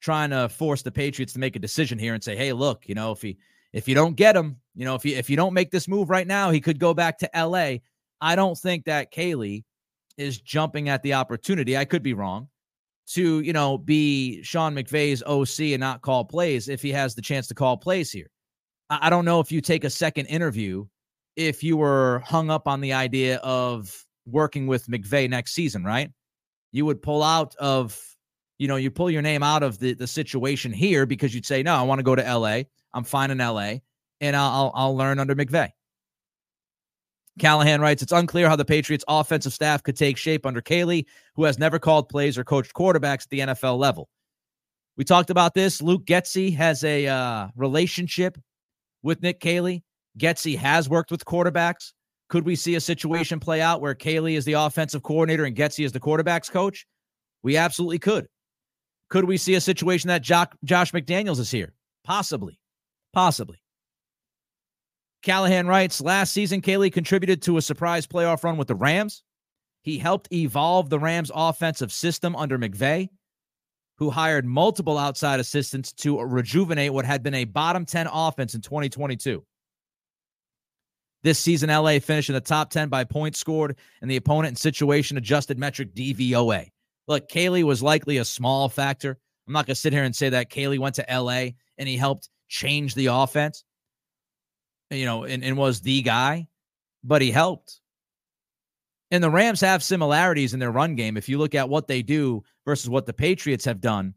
trying 0.00 0.30
to 0.30 0.48
force 0.48 0.82
the 0.82 0.90
Patriots 0.90 1.32
to 1.34 1.38
make 1.38 1.54
a 1.54 1.60
decision 1.60 1.98
here 1.98 2.14
and 2.14 2.22
say, 2.22 2.36
"Hey, 2.36 2.52
look, 2.52 2.88
you 2.88 2.94
know, 2.94 3.12
if 3.12 3.22
he 3.22 3.38
if 3.72 3.88
you 3.88 3.94
don't 3.94 4.16
get 4.16 4.36
him, 4.36 4.56
you 4.74 4.84
know, 4.84 4.96
if 4.96 5.04
you 5.04 5.16
if 5.16 5.30
you 5.30 5.36
don't 5.36 5.54
make 5.54 5.70
this 5.70 5.88
move 5.88 6.10
right 6.10 6.26
now, 6.26 6.50
he 6.50 6.60
could 6.60 6.78
go 6.78 6.92
back 6.92 7.18
to 7.18 7.36
L.A." 7.36 7.82
I 8.20 8.36
don't 8.36 8.58
think 8.58 8.84
that 8.86 9.12
Caley 9.12 9.64
is 10.16 10.40
jumping 10.40 10.88
at 10.88 11.02
the 11.02 11.14
opportunity. 11.14 11.76
I 11.76 11.84
could 11.84 12.02
be 12.02 12.14
wrong 12.14 12.48
to, 13.08 13.40
you 13.40 13.52
know, 13.52 13.78
be 13.78 14.42
Sean 14.42 14.74
McVay's 14.74 15.22
OC 15.22 15.72
and 15.72 15.80
not 15.80 16.02
call 16.02 16.24
plays 16.24 16.68
if 16.68 16.82
he 16.82 16.90
has 16.92 17.14
the 17.14 17.22
chance 17.22 17.46
to 17.48 17.54
call 17.54 17.76
plays 17.76 18.10
here. 18.10 18.30
I 18.90 19.10
don't 19.10 19.24
know 19.24 19.40
if 19.40 19.50
you 19.50 19.60
take 19.60 19.84
a 19.84 19.90
second 19.90 20.26
interview 20.26 20.86
if 21.36 21.62
you 21.62 21.76
were 21.76 22.22
hung 22.24 22.50
up 22.50 22.68
on 22.68 22.80
the 22.80 22.92
idea 22.92 23.36
of 23.38 24.04
working 24.26 24.66
with 24.66 24.86
McVay 24.86 25.28
next 25.28 25.52
season, 25.52 25.84
right? 25.84 26.10
You 26.72 26.86
would 26.86 27.02
pull 27.02 27.22
out 27.22 27.54
of, 27.56 28.00
you 28.58 28.68
know, 28.68 28.76
you 28.76 28.90
pull 28.90 29.10
your 29.10 29.22
name 29.22 29.42
out 29.42 29.62
of 29.62 29.78
the, 29.78 29.94
the 29.94 30.06
situation 30.06 30.72
here 30.72 31.06
because 31.06 31.34
you'd 31.34 31.46
say, 31.46 31.62
no, 31.62 31.74
I 31.74 31.82
want 31.82 31.98
to 31.98 32.02
go 32.02 32.14
to 32.14 32.22
LA. 32.22 32.62
I'm 32.92 33.04
fine 33.04 33.30
in 33.30 33.38
LA 33.38 33.76
and 34.20 34.36
I'll, 34.36 34.72
I'll 34.74 34.96
learn 34.96 35.18
under 35.18 35.34
McVay. 35.34 35.70
Callahan 37.38 37.80
writes, 37.80 38.02
it's 38.02 38.12
unclear 38.12 38.48
how 38.48 38.56
the 38.56 38.64
Patriots 38.64 39.04
offensive 39.08 39.52
staff 39.52 39.82
could 39.82 39.96
take 39.96 40.16
shape 40.16 40.46
under 40.46 40.60
Caley, 40.60 41.06
who 41.34 41.44
has 41.44 41.58
never 41.58 41.80
called 41.80 42.08
plays 42.08 42.38
or 42.38 42.44
coached 42.44 42.72
quarterbacks 42.74 43.24
at 43.24 43.30
the 43.30 43.40
NFL 43.40 43.76
level. 43.76 44.08
We 44.96 45.02
talked 45.02 45.30
about 45.30 45.54
this. 45.54 45.82
Luke 45.82 46.06
Getsy 46.06 46.54
has 46.56 46.84
a 46.84 47.08
uh, 47.08 47.48
relationship 47.56 48.38
with 49.02 49.20
Nick 49.22 49.40
Caley. 49.40 49.82
Getsy 50.18 50.56
has 50.56 50.88
worked 50.88 51.10
with 51.10 51.24
quarterbacks. 51.24 51.92
Could 52.28 52.44
we 52.44 52.56
see 52.56 52.74
a 52.74 52.80
situation 52.80 53.40
play 53.40 53.60
out 53.60 53.80
where 53.80 53.94
Caley 53.94 54.36
is 54.36 54.44
the 54.44 54.54
offensive 54.54 55.02
coordinator 55.02 55.44
and 55.44 55.56
Getsy 55.56 55.84
is 55.84 55.92
the 55.92 56.00
quarterbacks 56.00 56.50
coach? 56.50 56.86
We 57.42 57.56
absolutely 57.56 57.98
could. 57.98 58.26
Could 59.10 59.26
we 59.26 59.36
see 59.36 59.54
a 59.54 59.60
situation 59.60 60.08
that 60.08 60.22
Josh 60.22 60.48
McDaniels 60.64 61.38
is 61.38 61.50
here? 61.50 61.74
Possibly. 62.04 62.58
Possibly. 63.12 63.58
Callahan 65.22 65.66
writes 65.66 66.00
Last 66.00 66.32
season, 66.32 66.60
Caley 66.60 66.90
contributed 66.90 67.42
to 67.42 67.56
a 67.56 67.62
surprise 67.62 68.06
playoff 68.06 68.44
run 68.44 68.56
with 68.56 68.68
the 68.68 68.74
Rams. 68.74 69.22
He 69.82 69.98
helped 69.98 70.32
evolve 70.32 70.88
the 70.90 70.98
Rams' 70.98 71.30
offensive 71.34 71.92
system 71.92 72.34
under 72.36 72.58
McVay, 72.58 73.08
who 73.98 74.10
hired 74.10 74.46
multiple 74.46 74.98
outside 74.98 75.40
assistants 75.40 75.92
to 75.92 76.20
rejuvenate 76.20 76.92
what 76.92 77.04
had 77.04 77.22
been 77.22 77.34
a 77.34 77.44
bottom 77.44 77.84
10 77.84 78.06
offense 78.10 78.54
in 78.54 78.62
2022. 78.62 79.44
This 81.24 81.40
season, 81.40 81.70
LA 81.70 81.98
finished 81.98 82.28
in 82.28 82.34
the 82.34 82.40
top 82.40 82.70
10 82.70 82.88
by 82.88 83.02
points 83.02 83.40
scored 83.40 83.76
and 84.00 84.08
the 84.08 84.16
opponent 84.16 84.48
and 84.48 84.58
situation 84.58 85.16
adjusted 85.16 85.58
metric 85.58 85.92
DVOA. 85.94 86.68
Look, 87.08 87.28
Caley 87.28 87.64
was 87.64 87.82
likely 87.82 88.18
a 88.18 88.24
small 88.24 88.68
factor. 88.68 89.18
I'm 89.48 89.52
not 89.52 89.66
going 89.66 89.74
to 89.74 89.80
sit 89.80 89.92
here 89.92 90.04
and 90.04 90.14
say 90.14 90.28
that 90.28 90.50
Caley 90.50 90.78
went 90.78 90.94
to 90.94 91.06
LA 91.10 91.48
and 91.76 91.88
he 91.88 91.96
helped 91.96 92.28
change 92.48 92.94
the 92.94 93.06
offense 93.06 93.64
you 94.90 95.04
know, 95.04 95.24
and, 95.24 95.44
and 95.44 95.56
was 95.56 95.80
the 95.80 96.02
guy, 96.02 96.46
but 97.02 97.22
he 97.22 97.30
helped. 97.30 97.80
And 99.10 99.22
the 99.22 99.30
Rams 99.30 99.60
have 99.60 99.82
similarities 99.82 100.54
in 100.54 100.60
their 100.60 100.72
run 100.72 100.94
game. 100.94 101.16
If 101.16 101.28
you 101.28 101.38
look 101.38 101.54
at 101.54 101.68
what 101.68 101.86
they 101.86 102.02
do 102.02 102.42
versus 102.64 102.88
what 102.88 103.06
the 103.06 103.12
Patriots 103.12 103.64
have 103.64 103.80
done, 103.80 104.14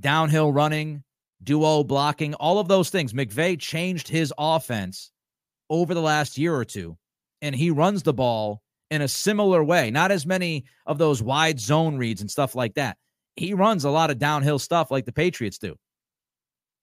downhill 0.00 0.52
running, 0.52 1.02
duo 1.42 1.84
blocking, 1.84 2.34
all 2.34 2.58
of 2.58 2.68
those 2.68 2.90
things. 2.90 3.12
McVay 3.12 3.58
changed 3.58 4.08
his 4.08 4.32
offense 4.36 5.12
over 5.70 5.94
the 5.94 6.02
last 6.02 6.38
year 6.38 6.54
or 6.54 6.64
two, 6.64 6.96
and 7.42 7.54
he 7.54 7.70
runs 7.70 8.02
the 8.02 8.14
ball 8.14 8.62
in 8.90 9.02
a 9.02 9.08
similar 9.08 9.62
way. 9.64 9.90
Not 9.90 10.12
as 10.12 10.26
many 10.26 10.64
of 10.86 10.98
those 10.98 11.22
wide 11.22 11.58
zone 11.58 11.96
reads 11.96 12.20
and 12.20 12.30
stuff 12.30 12.54
like 12.54 12.74
that. 12.74 12.96
He 13.36 13.52
runs 13.52 13.84
a 13.84 13.90
lot 13.90 14.10
of 14.10 14.18
downhill 14.18 14.58
stuff 14.58 14.90
like 14.90 15.04
the 15.04 15.12
Patriots 15.12 15.58
do. 15.58 15.76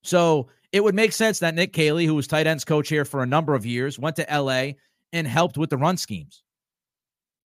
So 0.04 0.50
it 0.72 0.84
would 0.84 0.96
make 0.96 1.14
sense 1.14 1.40
that 1.40 1.56
Nick 1.56 1.74
Caley, 1.74 2.06
who 2.06 2.16
was 2.16 2.28
tight 2.28 2.48
ends 2.48 2.66
coach 2.66 2.90
here 2.90 3.06
for 3.06 3.24
a 3.24 3.28
number 3.28 3.56
of 3.56 3.66
years, 3.66 3.98
went 3.98 4.18
to 4.18 4.28
LA 4.30 4.74
and 5.12 5.28
helped 5.28 5.58
with 5.58 5.70
the 5.70 5.78
run 5.78 5.98
schemes. 5.98 6.44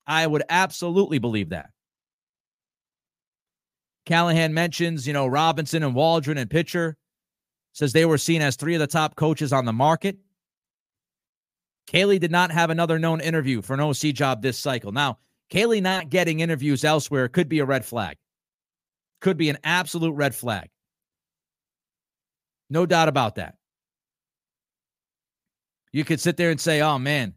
I 0.06 0.26
would 0.26 0.42
absolutely 0.48 1.18
believe 1.18 1.50
that. 1.50 1.70
Callahan 4.06 4.54
mentions, 4.54 5.06
you 5.06 5.12
know, 5.12 5.26
Robinson 5.26 5.82
and 5.82 5.94
Waldron 5.94 6.38
and 6.38 6.48
Pitcher 6.48 6.96
says 7.74 7.92
they 7.92 8.06
were 8.06 8.16
seen 8.16 8.40
as 8.40 8.56
three 8.56 8.74
of 8.74 8.80
the 8.80 8.86
top 8.86 9.16
coaches 9.16 9.52
on 9.52 9.66
the 9.66 9.72
market. 9.72 10.16
Caley 11.88 12.18
did 12.18 12.30
not 12.30 12.50
have 12.50 12.68
another 12.68 12.98
known 12.98 13.22
interview 13.22 13.62
for 13.62 13.72
an 13.72 13.80
OC 13.80 14.12
job 14.12 14.42
this 14.42 14.58
cycle. 14.58 14.92
Now, 14.92 15.18
Caley 15.48 15.80
not 15.80 16.10
getting 16.10 16.40
interviews 16.40 16.84
elsewhere 16.84 17.28
could 17.28 17.48
be 17.48 17.60
a 17.60 17.64
red 17.64 17.82
flag. 17.82 18.18
Could 19.22 19.38
be 19.38 19.48
an 19.48 19.56
absolute 19.64 20.12
red 20.12 20.34
flag. 20.34 20.68
No 22.68 22.84
doubt 22.84 23.08
about 23.08 23.36
that. 23.36 23.54
You 25.90 26.04
could 26.04 26.20
sit 26.20 26.36
there 26.36 26.50
and 26.50 26.60
say, 26.60 26.82
oh 26.82 26.98
man, 26.98 27.32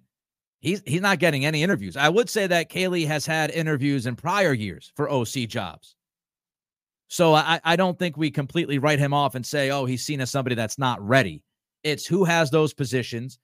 he's 0.59 0.83
he's 0.85 0.99
not 0.99 1.19
getting 1.19 1.45
any 1.45 1.63
interviews. 1.63 1.95
I 1.95 2.09
would 2.09 2.29
say 2.29 2.45
that 2.47 2.67
Caley 2.67 3.05
has 3.05 3.25
had 3.25 3.51
interviews 3.51 4.05
in 4.05 4.17
prior 4.17 4.51
years 4.51 4.91
for 4.97 5.09
OC 5.09 5.47
jobs. 5.47 5.95
So 7.07 7.33
I, 7.33 7.61
I 7.63 7.77
don't 7.77 7.97
think 7.97 8.17
we 8.17 8.29
completely 8.29 8.79
write 8.79 8.99
him 8.99 9.13
off 9.13 9.35
and 9.35 9.45
say, 9.45 9.71
oh, 9.71 9.85
he's 9.85 10.03
seen 10.03 10.19
as 10.19 10.29
somebody 10.29 10.55
that's 10.55 10.77
not 10.77 11.01
ready. 11.01 11.41
It's 11.85 12.05
who 12.05 12.25
has 12.25 12.51
those 12.51 12.73
positions. 12.73 13.39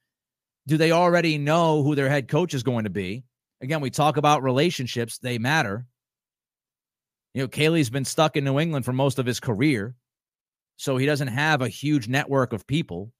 Do 0.68 0.76
they 0.76 0.92
already 0.92 1.38
know 1.38 1.82
who 1.82 1.94
their 1.94 2.10
head 2.10 2.28
coach 2.28 2.52
is 2.52 2.62
going 2.62 2.84
to 2.84 2.90
be? 2.90 3.24
Again, 3.62 3.80
we 3.80 3.88
talk 3.88 4.18
about 4.18 4.42
relationships, 4.42 5.16
they 5.16 5.38
matter. 5.38 5.86
You 7.32 7.42
know, 7.42 7.48
Caley's 7.48 7.88
been 7.88 8.04
stuck 8.04 8.36
in 8.36 8.44
New 8.44 8.60
England 8.60 8.84
for 8.84 8.92
most 8.92 9.18
of 9.18 9.24
his 9.24 9.40
career. 9.40 9.94
So 10.76 10.98
he 10.98 11.06
doesn't 11.06 11.28
have 11.28 11.62
a 11.62 11.68
huge 11.68 12.06
network 12.06 12.52
of 12.52 12.66
people. 12.66 13.10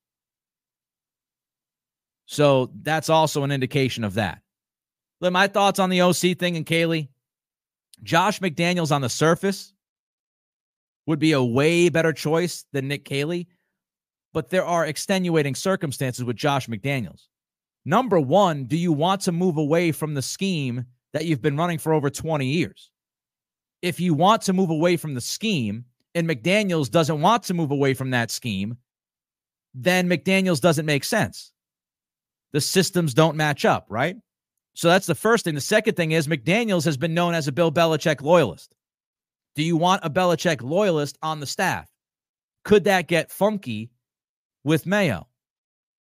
So 2.26 2.70
that's 2.82 3.09
also 3.09 3.44
an 3.44 3.51
indication 3.51 4.05
of 4.05 4.14
that. 4.14 4.42
Look, 5.22 5.32
my 5.32 5.46
thoughts 5.46 5.78
on 5.78 5.88
the 5.88 6.03
OC 6.03 6.36
thing 6.38 6.57
and 6.57 6.66
Caley. 6.66 7.09
Josh 8.03 8.40
McDaniels 8.40 8.92
on 8.92 9.01
the 9.01 9.09
surface 9.09 9.72
would 11.07 11.18
be 11.18 11.32
a 11.32 11.42
way 11.42 11.88
better 11.88 12.12
choice 12.12 12.66
than 12.74 12.88
Nick 12.88 13.07
Caley, 13.07 13.49
but 14.34 14.51
there 14.51 14.66
are 14.66 14.84
extenuating 14.84 15.55
circumstances 15.55 16.24
with 16.24 16.36
Josh 16.36 16.68
McDaniels. 16.68 17.28
Number 17.85 18.20
one, 18.20 18.64
do 18.64 18.76
you 18.76 18.93
want 18.93 19.22
to 19.22 19.33
move 19.33 19.57
away 19.57 19.93
from 19.93 20.14
the 20.14 20.22
scheme 20.22 20.85
that 21.12 21.24
you've 21.24 21.43
been 21.43 21.57
running 21.57 21.79
for 21.79 21.93
over 21.93 22.11
20 22.11 22.47
years? 22.47 22.91
If 23.81 24.01
you 24.01 24.14
want 24.14 24.43
to 24.43 24.53
move 24.53 24.70
away 24.70 24.97
from 24.97 25.14
the 25.14 25.20
scheme 25.20 25.85
and 26.14 26.29
McDaniels 26.29 26.91
doesn't 26.91 27.20
want 27.20 27.45
to 27.45 27.55
move 27.55 27.70
away 27.70 27.95
from 27.95 28.11
that 28.11 28.31
scheme, 28.31 28.76
then 29.74 30.09
McDaniels 30.09 30.61
doesn't 30.61 30.87
make 30.87 31.05
sense. 31.05 31.53
The 32.53 32.61
systems 32.61 33.14
don't 33.14 33.37
match 33.37 33.64
up, 33.64 33.87
right? 33.89 34.16
So 34.74 34.89
that's 34.89 35.07
the 35.07 35.14
first 35.14 35.45
thing. 35.45 35.55
The 35.55 35.61
second 35.61 35.95
thing 35.95 36.12
is 36.12 36.29
McDaniels 36.29 36.85
has 36.85 36.97
been 36.97 37.14
known 37.14 37.35
as 37.35 37.49
a 37.49 37.53
Bill 37.53 37.72
Belichick 37.72 38.22
loyalist. 38.22 38.74
Do 39.55 39.62
you 39.62 39.76
want 39.76 40.05
a 40.05 40.11
Belichick 40.11 40.62
loyalist 40.62 41.18
on 41.22 41.41
the 41.41 41.47
staff? 41.47 41.89
Could 42.64 42.85
that 42.85 43.09
get 43.09 43.31
funky 43.31 43.91
with 44.62 44.87
Mayo? 44.87 45.26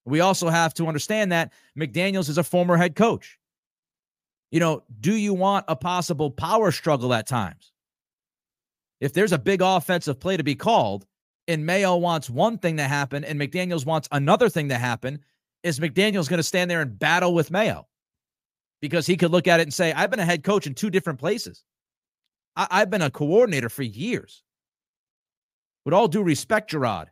We 0.07 0.21
also 0.21 0.47
have 0.49 0.73
to 0.75 0.87
understand 0.87 1.33
that 1.33 1.51
McDaniels 1.77 2.29
is 2.29 2.37
a 2.37 2.43
former 2.43 2.77
head 2.77 2.95
coach. 2.95 3.37
You 4.51 4.61
know, 4.61 4.83
do 5.01 5.13
you 5.13 5.33
want 5.33 5.65
a 5.67 5.75
possible 5.75 6.31
power 6.31 6.71
struggle 6.71 7.13
at 7.13 7.27
times? 7.27 7.73
If 9.01 9.11
there's 9.13 9.33
a 9.33 9.37
big 9.37 9.61
offensive 9.61 10.19
play 10.19 10.37
to 10.37 10.43
be 10.43 10.55
called 10.55 11.05
and 11.47 11.65
Mayo 11.65 11.97
wants 11.97 12.29
one 12.29 12.57
thing 12.57 12.77
to 12.77 12.83
happen 12.83 13.25
and 13.25 13.39
McDaniels 13.39 13.85
wants 13.85 14.07
another 14.11 14.47
thing 14.47 14.69
to 14.69 14.77
happen, 14.77 15.19
is 15.63 15.79
McDaniels 15.79 16.29
going 16.29 16.37
to 16.37 16.43
stand 16.43 16.71
there 16.71 16.81
and 16.81 16.97
battle 16.97 17.33
with 17.33 17.51
Mayo? 17.51 17.85
Because 18.81 19.05
he 19.05 19.17
could 19.17 19.31
look 19.31 19.47
at 19.47 19.59
it 19.59 19.63
and 19.63 19.73
say, 19.73 19.91
I've 19.91 20.09
been 20.09 20.19
a 20.21 20.25
head 20.25 20.43
coach 20.43 20.67
in 20.67 20.73
two 20.73 20.89
different 20.89 21.19
places. 21.19 21.63
I- 22.55 22.79
have 22.79 22.89
been 22.89 23.01
a 23.01 23.11
coordinator 23.11 23.69
for 23.69 23.83
years. 23.83 24.43
With 25.83 25.93
all 25.93 26.07
due 26.07 26.23
respect, 26.23 26.69
Gerard, 26.69 27.09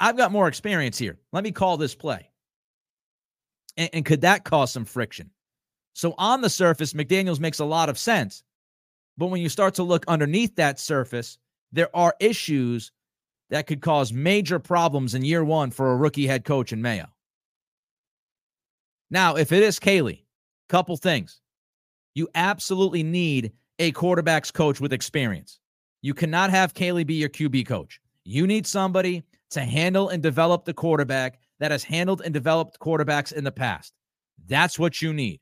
I've 0.00 0.16
got 0.16 0.32
more 0.32 0.48
experience 0.48 0.98
here. 0.98 1.18
Let 1.32 1.44
me 1.44 1.52
call 1.52 1.76
this 1.76 1.94
play. 1.94 2.30
And, 3.76 3.90
and 3.92 4.04
could 4.04 4.20
that 4.22 4.44
cause 4.44 4.72
some 4.72 4.84
friction? 4.84 5.30
So 5.94 6.14
on 6.18 6.42
the 6.42 6.50
surface, 6.50 6.92
McDaniels 6.92 7.40
makes 7.40 7.58
a 7.58 7.64
lot 7.64 7.88
of 7.88 7.98
sense. 7.98 8.42
But 9.16 9.26
when 9.26 9.40
you 9.40 9.48
start 9.48 9.74
to 9.74 9.82
look 9.82 10.04
underneath 10.06 10.54
that 10.56 10.78
surface, 10.78 11.38
there 11.72 11.94
are 11.94 12.14
issues 12.20 12.92
that 13.50 13.66
could 13.66 13.80
cause 13.80 14.12
major 14.12 14.58
problems 14.58 15.14
in 15.14 15.24
year 15.24 15.44
one 15.44 15.70
for 15.70 15.90
a 15.90 15.96
rookie 15.96 16.26
head 16.26 16.44
coach 16.44 16.72
in 16.72 16.82
Mayo. 16.82 17.06
Now, 19.10 19.36
if 19.36 19.52
it 19.52 19.62
is 19.62 19.78
Caley, 19.78 20.26
couple 20.68 20.96
things. 20.96 21.40
You 22.14 22.28
absolutely 22.34 23.02
need 23.02 23.52
a 23.78 23.92
quarterbacks 23.92 24.52
coach 24.52 24.80
with 24.80 24.92
experience. 24.92 25.58
You 26.02 26.14
cannot 26.14 26.50
have 26.50 26.74
Caley 26.74 27.04
be 27.04 27.14
your 27.14 27.28
QB 27.28 27.66
coach. 27.66 28.00
You 28.24 28.46
need 28.46 28.66
somebody 28.66 29.24
to 29.50 29.60
handle 29.60 30.08
and 30.08 30.22
develop 30.22 30.64
the 30.64 30.74
quarterback 30.74 31.38
that 31.60 31.70
has 31.70 31.84
handled 31.84 32.22
and 32.24 32.32
developed 32.32 32.78
quarterbacks 32.78 33.32
in 33.32 33.44
the 33.44 33.52
past. 33.52 33.92
That's 34.46 34.78
what 34.78 35.02
you 35.02 35.12
need. 35.12 35.40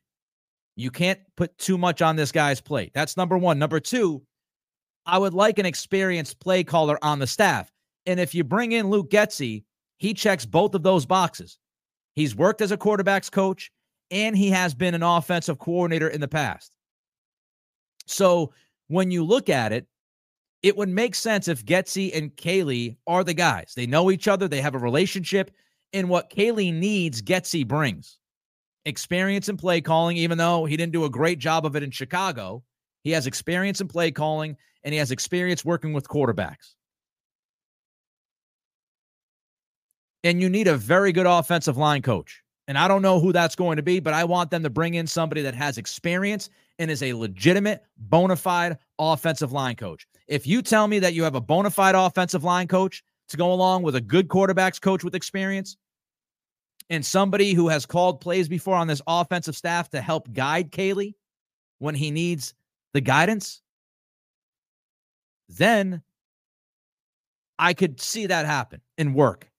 You 0.75 0.91
can't 0.91 1.19
put 1.35 1.57
too 1.57 1.77
much 1.77 2.01
on 2.01 2.15
this 2.15 2.31
guy's 2.31 2.61
plate. 2.61 2.91
That's 2.93 3.17
number 3.17 3.37
one. 3.37 3.59
Number 3.59 3.79
two, 3.79 4.21
I 5.05 5.17
would 5.17 5.33
like 5.33 5.59
an 5.59 5.65
experienced 5.65 6.39
play 6.39 6.63
caller 6.63 6.99
on 7.01 7.19
the 7.19 7.27
staff. 7.27 7.71
And 8.05 8.19
if 8.19 8.35
you 8.35 8.43
bring 8.43 8.73
in 8.73 8.89
Luke 8.89 9.09
Getsy, 9.09 9.63
he 9.97 10.13
checks 10.13 10.45
both 10.45 10.75
of 10.75 10.83
those 10.83 11.05
boxes. 11.05 11.57
He's 12.13 12.35
worked 12.35 12.61
as 12.61 12.71
a 12.71 12.77
quarterbacks 12.77 13.31
coach 13.31 13.71
and 14.11 14.37
he 14.37 14.49
has 14.49 14.73
been 14.73 14.93
an 14.93 15.03
offensive 15.03 15.59
coordinator 15.59 16.07
in 16.07 16.21
the 16.21 16.27
past. 16.27 16.71
So 18.05 18.53
when 18.87 19.11
you 19.11 19.23
look 19.23 19.49
at 19.49 19.73
it, 19.73 19.85
it 20.67 20.75
would 20.75 20.89
make 20.89 21.15
sense 21.15 21.47
if 21.47 21.65
Getsy 21.65 22.13
and 22.13 22.35
Caley 22.35 22.97
are 23.07 23.23
the 23.23 23.33
guys. 23.33 23.71
They 23.73 23.87
know 23.87 24.11
each 24.11 24.27
other, 24.27 24.49
they 24.49 24.59
have 24.59 24.75
a 24.75 24.79
relationship, 24.79 25.51
and 25.93 26.09
what 26.09 26.29
Caley 26.29 26.71
needs, 26.71 27.21
Getsy 27.21 27.65
brings. 27.65 28.17
Experience 28.83 29.47
in 29.47 29.55
play 29.55 29.79
calling, 29.79 30.17
even 30.17 30.37
though 30.37 30.65
he 30.65 30.75
didn't 30.75 30.91
do 30.91 31.05
a 31.05 31.09
great 31.09 31.39
job 31.39 31.65
of 31.65 31.77
it 31.77 31.83
in 31.83 31.91
Chicago. 31.91 32.63
He 33.05 33.11
has 33.11 33.27
experience 33.27 33.79
in 33.79 33.87
play 33.87 34.11
calling 34.11 34.57
and 34.83 34.93
he 34.93 34.99
has 34.99 35.11
experience 35.11 35.63
working 35.63 35.93
with 35.93 36.09
quarterbacks. 36.09 36.75
And 40.25 40.41
you 40.41 40.49
need 40.49 40.67
a 40.67 40.75
very 40.75 41.13
good 41.13 41.25
offensive 41.25 41.77
line 41.77 42.01
coach. 42.01 42.43
And 42.67 42.77
I 42.77 42.89
don't 42.89 43.01
know 43.01 43.21
who 43.21 43.31
that's 43.31 43.55
going 43.55 43.77
to 43.77 43.83
be, 43.83 44.01
but 44.01 44.13
I 44.13 44.25
want 44.25 44.51
them 44.51 44.63
to 44.63 44.69
bring 44.69 44.95
in 44.95 45.07
somebody 45.07 45.41
that 45.43 45.55
has 45.55 45.77
experience 45.77 46.49
and 46.77 46.91
is 46.91 47.03
a 47.03 47.13
legitimate, 47.13 47.85
bona 47.97 48.35
fide 48.35 48.77
offensive 48.99 49.53
line 49.53 49.77
coach. 49.77 50.05
If 50.27 50.45
you 50.45 50.61
tell 50.61 50.87
me 50.87 50.99
that 50.99 51.13
you 51.13 51.23
have 51.23 51.35
a 51.35 51.41
bona 51.41 51.69
fide 51.69 51.95
offensive 51.95 52.43
line 52.43 52.67
coach 52.67 53.03
to 53.29 53.37
go 53.37 53.53
along 53.53 53.83
with 53.83 53.95
a 53.95 54.01
good 54.01 54.27
quarterbacks 54.27 54.81
coach 54.81 55.03
with 55.03 55.15
experience 55.15 55.77
and 56.89 57.05
somebody 57.05 57.53
who 57.53 57.67
has 57.69 57.85
called 57.85 58.21
plays 58.21 58.47
before 58.47 58.75
on 58.75 58.87
this 58.87 59.01
offensive 59.07 59.55
staff 59.55 59.89
to 59.89 60.01
help 60.01 60.31
guide 60.31 60.71
Caley 60.71 61.15
when 61.79 61.95
he 61.95 62.11
needs 62.11 62.53
the 62.93 63.01
guidance, 63.01 63.61
then 65.49 66.01
I 67.59 67.73
could 67.73 67.99
see 67.99 68.27
that 68.27 68.45
happen 68.45 68.81
and 68.97 69.15
work. 69.15 69.49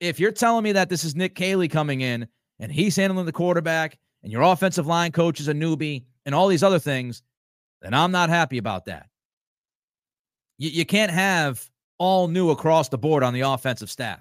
If 0.00 0.20
you're 0.20 0.32
telling 0.32 0.64
me 0.64 0.72
that 0.72 0.88
this 0.88 1.04
is 1.04 1.14
Nick 1.14 1.34
Caley 1.34 1.68
coming 1.68 2.00
in 2.00 2.28
and 2.58 2.70
he's 2.70 2.96
handling 2.96 3.26
the 3.26 3.32
quarterback 3.32 3.98
and 4.22 4.32
your 4.32 4.42
offensive 4.42 4.86
line 4.86 5.12
coach 5.12 5.40
is 5.40 5.48
a 5.48 5.54
newbie 5.54 6.04
and 6.24 6.34
all 6.34 6.48
these 6.48 6.62
other 6.62 6.78
things, 6.78 7.22
then 7.80 7.94
I'm 7.94 8.12
not 8.12 8.28
happy 8.28 8.58
about 8.58 8.86
that. 8.86 9.08
You, 10.58 10.70
you 10.70 10.86
can't 10.86 11.10
have 11.10 11.68
all 11.98 12.28
new 12.28 12.50
across 12.50 12.88
the 12.88 12.98
board 12.98 13.22
on 13.22 13.34
the 13.34 13.42
offensive 13.42 13.90
staff. 13.90 14.20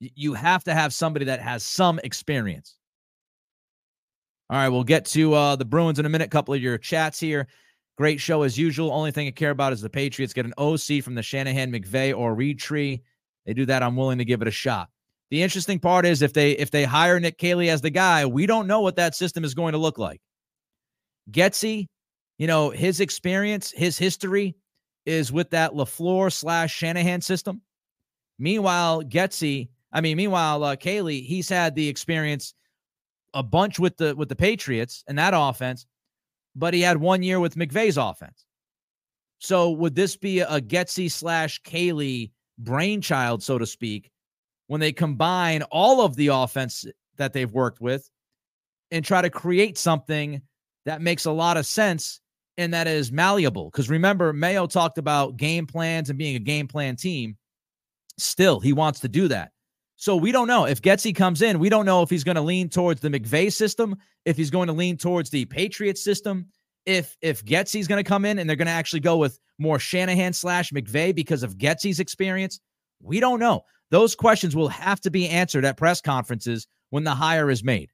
You, 0.00 0.34
have 0.34 0.62
to 0.64 0.74
have 0.74 0.94
somebody 0.94 1.24
that 1.24 1.40
has 1.40 1.64
some 1.64 1.98
experience. 2.04 2.76
All 4.48 4.56
right, 4.56 4.68
we'll 4.68 4.84
get 4.84 5.04
to 5.06 5.34
uh, 5.34 5.56
the 5.56 5.64
Bruins 5.64 5.98
in 5.98 6.06
a 6.06 6.08
minute. 6.08 6.30
Couple 6.30 6.54
of 6.54 6.62
your 6.62 6.78
chats 6.78 7.18
here. 7.18 7.48
Great 7.96 8.20
show 8.20 8.42
as 8.42 8.56
usual. 8.56 8.92
Only 8.92 9.10
thing 9.10 9.26
I 9.26 9.32
care 9.32 9.50
about 9.50 9.72
is 9.72 9.80
the 9.80 9.90
Patriots 9.90 10.32
get 10.32 10.46
an 10.46 10.54
OC 10.56 11.02
from 11.02 11.16
the 11.16 11.22
Shanahan, 11.22 11.72
McVay, 11.72 12.16
or 12.16 12.34
Reid 12.34 12.60
tree. 12.60 13.02
They 13.44 13.54
do 13.54 13.66
that. 13.66 13.82
I'm 13.82 13.96
willing 13.96 14.18
to 14.18 14.24
give 14.24 14.40
it 14.40 14.46
a 14.46 14.52
shot. 14.52 14.88
The 15.30 15.42
interesting 15.42 15.80
part 15.80 16.06
is 16.06 16.22
if 16.22 16.32
they 16.32 16.52
if 16.52 16.70
they 16.70 16.84
hire 16.84 17.18
Nick 17.18 17.38
Caley 17.38 17.68
as 17.70 17.80
the 17.80 17.90
guy, 17.90 18.24
we 18.24 18.46
don't 18.46 18.68
know 18.68 18.80
what 18.80 18.96
that 18.96 19.16
system 19.16 19.44
is 19.44 19.52
going 19.52 19.72
to 19.72 19.78
look 19.78 19.98
like. 19.98 20.20
Getsy, 21.30 21.88
you 22.38 22.46
know, 22.46 22.70
his 22.70 23.00
experience, 23.00 23.72
his 23.72 23.98
history 23.98 24.54
is 25.08 25.32
with 25.32 25.50
that 25.50 25.72
LaFleur 25.72 26.30
slash 26.30 26.74
Shanahan 26.74 27.20
system. 27.20 27.62
Meanwhile, 28.38 29.02
Getsy, 29.04 29.70
I 29.90 30.00
mean, 30.00 30.16
meanwhile, 30.16 30.62
uh, 30.62 30.76
Caley, 30.76 31.22
he's 31.22 31.48
had 31.48 31.74
the 31.74 31.88
experience 31.88 32.54
a 33.34 33.42
bunch 33.42 33.78
with 33.78 33.96
the 33.96 34.14
with 34.14 34.28
the 34.28 34.36
Patriots 34.36 35.02
and 35.08 35.18
that 35.18 35.34
offense, 35.34 35.86
but 36.54 36.74
he 36.74 36.80
had 36.80 36.98
one 36.98 37.22
year 37.22 37.40
with 37.40 37.56
McVay's 37.56 37.96
offense. 37.96 38.44
So 39.38 39.70
would 39.70 39.94
this 39.94 40.16
be 40.16 40.40
a 40.40 40.60
Getsy 40.60 41.10
slash 41.10 41.60
Caley 41.62 42.32
brainchild, 42.58 43.42
so 43.42 43.58
to 43.58 43.66
speak, 43.66 44.10
when 44.66 44.80
they 44.80 44.92
combine 44.92 45.62
all 45.62 46.02
of 46.02 46.16
the 46.16 46.28
offense 46.28 46.84
that 47.16 47.32
they've 47.32 47.52
worked 47.52 47.80
with 47.80 48.08
and 48.90 49.04
try 49.04 49.22
to 49.22 49.30
create 49.30 49.78
something 49.78 50.42
that 50.84 51.02
makes 51.02 51.24
a 51.24 51.32
lot 51.32 51.56
of 51.56 51.66
sense 51.66 52.20
and 52.58 52.74
that 52.74 52.88
is 52.88 53.10
malleable. 53.10 53.70
Because 53.70 53.88
remember, 53.88 54.32
Mayo 54.32 54.66
talked 54.66 54.98
about 54.98 55.36
game 55.36 55.66
plans 55.66 56.10
and 56.10 56.18
being 56.18 56.36
a 56.36 56.40
game 56.40 56.68
plan 56.68 56.96
team. 56.96 57.36
Still, 58.18 58.60
he 58.60 58.72
wants 58.72 59.00
to 59.00 59.08
do 59.08 59.28
that. 59.28 59.52
So 59.96 60.16
we 60.16 60.32
don't 60.32 60.48
know 60.48 60.64
if 60.64 60.82
Getsy 60.82 61.14
comes 61.14 61.40
in. 61.40 61.58
We 61.58 61.68
don't 61.68 61.86
know 61.86 62.02
if 62.02 62.10
he's 62.10 62.24
going 62.24 62.36
to 62.36 62.42
lean 62.42 62.68
towards 62.68 63.00
the 63.00 63.08
McVay 63.08 63.52
system, 63.52 63.96
if 64.24 64.36
he's 64.36 64.50
going 64.50 64.66
to 64.66 64.72
lean 64.72 64.96
towards 64.96 65.30
the 65.30 65.44
Patriots 65.46 66.02
system, 66.02 66.46
if 66.84 67.16
if 67.22 67.44
Getsy's 67.44 67.88
going 67.88 68.02
to 68.02 68.08
come 68.08 68.24
in 68.24 68.38
and 68.38 68.48
they're 68.48 68.56
going 68.56 68.66
to 68.66 68.72
actually 68.72 69.00
go 69.00 69.16
with 69.16 69.38
more 69.58 69.78
Shanahan 69.78 70.32
slash 70.32 70.70
McVay 70.70 71.14
because 71.14 71.42
of 71.42 71.56
Getsy's 71.56 72.00
experience. 72.00 72.60
We 73.00 73.20
don't 73.20 73.40
know. 73.40 73.64
Those 73.90 74.14
questions 74.14 74.54
will 74.54 74.68
have 74.68 75.00
to 75.02 75.10
be 75.10 75.28
answered 75.28 75.64
at 75.64 75.76
press 75.76 76.00
conferences 76.00 76.66
when 76.90 77.04
the 77.04 77.14
hire 77.14 77.50
is 77.50 77.64
made. 77.64 77.90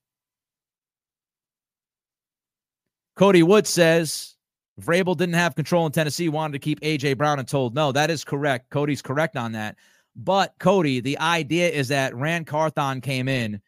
Cody 3.16 3.42
Wood 3.42 3.66
says 3.66 4.34
Vrabel 4.80 5.16
didn't 5.16 5.34
have 5.34 5.54
control 5.54 5.86
in 5.86 5.92
Tennessee, 5.92 6.28
wanted 6.28 6.54
to 6.54 6.58
keep 6.58 6.80
AJ 6.80 7.16
Brown 7.16 7.38
and 7.38 7.46
told 7.46 7.74
no. 7.74 7.92
That 7.92 8.10
is 8.10 8.24
correct. 8.24 8.70
Cody's 8.70 9.02
correct 9.02 9.36
on 9.36 9.52
that. 9.52 9.76
But 10.16 10.54
Cody, 10.58 11.00
the 11.00 11.18
idea 11.18 11.68
is 11.68 11.88
that 11.88 12.14
Ran 12.14 12.44
Carthon 12.44 13.00
came 13.00 13.28
in. 13.28 13.60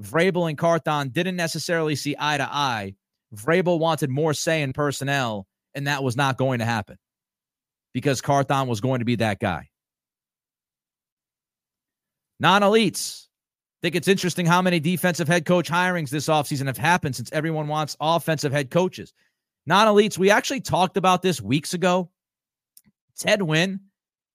Vrabel 0.00 0.48
and 0.48 0.58
Carthon 0.58 1.10
didn't 1.10 1.36
necessarily 1.36 1.94
see 1.96 2.16
eye 2.18 2.38
to 2.38 2.48
eye. 2.50 2.94
Vrabel 3.34 3.78
wanted 3.78 4.10
more 4.10 4.34
say 4.34 4.62
in 4.62 4.72
personnel, 4.72 5.46
and 5.74 5.86
that 5.86 6.02
was 6.02 6.16
not 6.16 6.36
going 6.36 6.58
to 6.58 6.64
happen 6.64 6.98
because 7.94 8.20
Carthon 8.20 8.68
was 8.68 8.80
going 8.80 8.98
to 8.98 9.04
be 9.04 9.16
that 9.16 9.38
guy 9.38 9.68
non 12.42 12.62
elites. 12.62 13.28
Think 13.80 13.94
it's 13.94 14.08
interesting 14.08 14.46
how 14.46 14.60
many 14.60 14.78
defensive 14.78 15.26
head 15.26 15.46
coach 15.46 15.70
hirings 15.70 16.10
this 16.10 16.28
offseason 16.28 16.66
have 16.66 16.76
happened 16.76 17.16
since 17.16 17.32
everyone 17.32 17.68
wants 17.68 17.96
offensive 18.00 18.52
head 18.52 18.70
coaches. 18.70 19.14
Non 19.66 19.86
elites, 19.86 20.18
we 20.18 20.30
actually 20.30 20.60
talked 20.60 20.96
about 20.96 21.22
this 21.22 21.40
weeks 21.40 21.74
ago. 21.74 22.10
Ted 23.16 23.40
Nguyen 23.40 23.78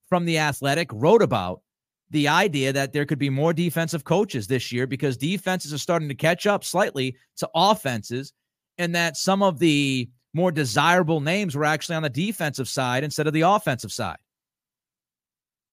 from 0.08 0.26
The 0.26 0.38
Athletic 0.38 0.90
wrote 0.94 1.22
about 1.22 1.62
the 2.10 2.30
idea 2.30 2.72
that 2.72 2.94
there 2.94 3.06
could 3.06 3.20
be 3.20 3.30
more 3.30 3.52
defensive 3.54 4.06
coaches 4.06 4.48
this 4.48 4.72
year 4.72 4.88
because 4.88 5.18
defenses 5.18 5.74
are 5.74 5.78
starting 5.78 6.08
to 6.08 6.16
catch 6.16 6.48
up 6.48 6.64
slightly 6.64 7.18
to 7.38 7.50
offenses, 7.54 8.32
and 8.78 8.96
that 8.96 9.18
some 9.18 9.44
of 9.44 9.60
the 9.60 10.10
more 10.34 10.52
desirable 10.52 11.20
names 11.20 11.56
were 11.56 11.66
actually 11.66 11.96
on 11.96 12.04
the 12.04 12.10
defensive 12.10 12.70
side 12.70 13.04
instead 13.04 13.28
of 13.28 13.34
the 13.34 13.42
offensive 13.42 13.92
side. 13.92 14.18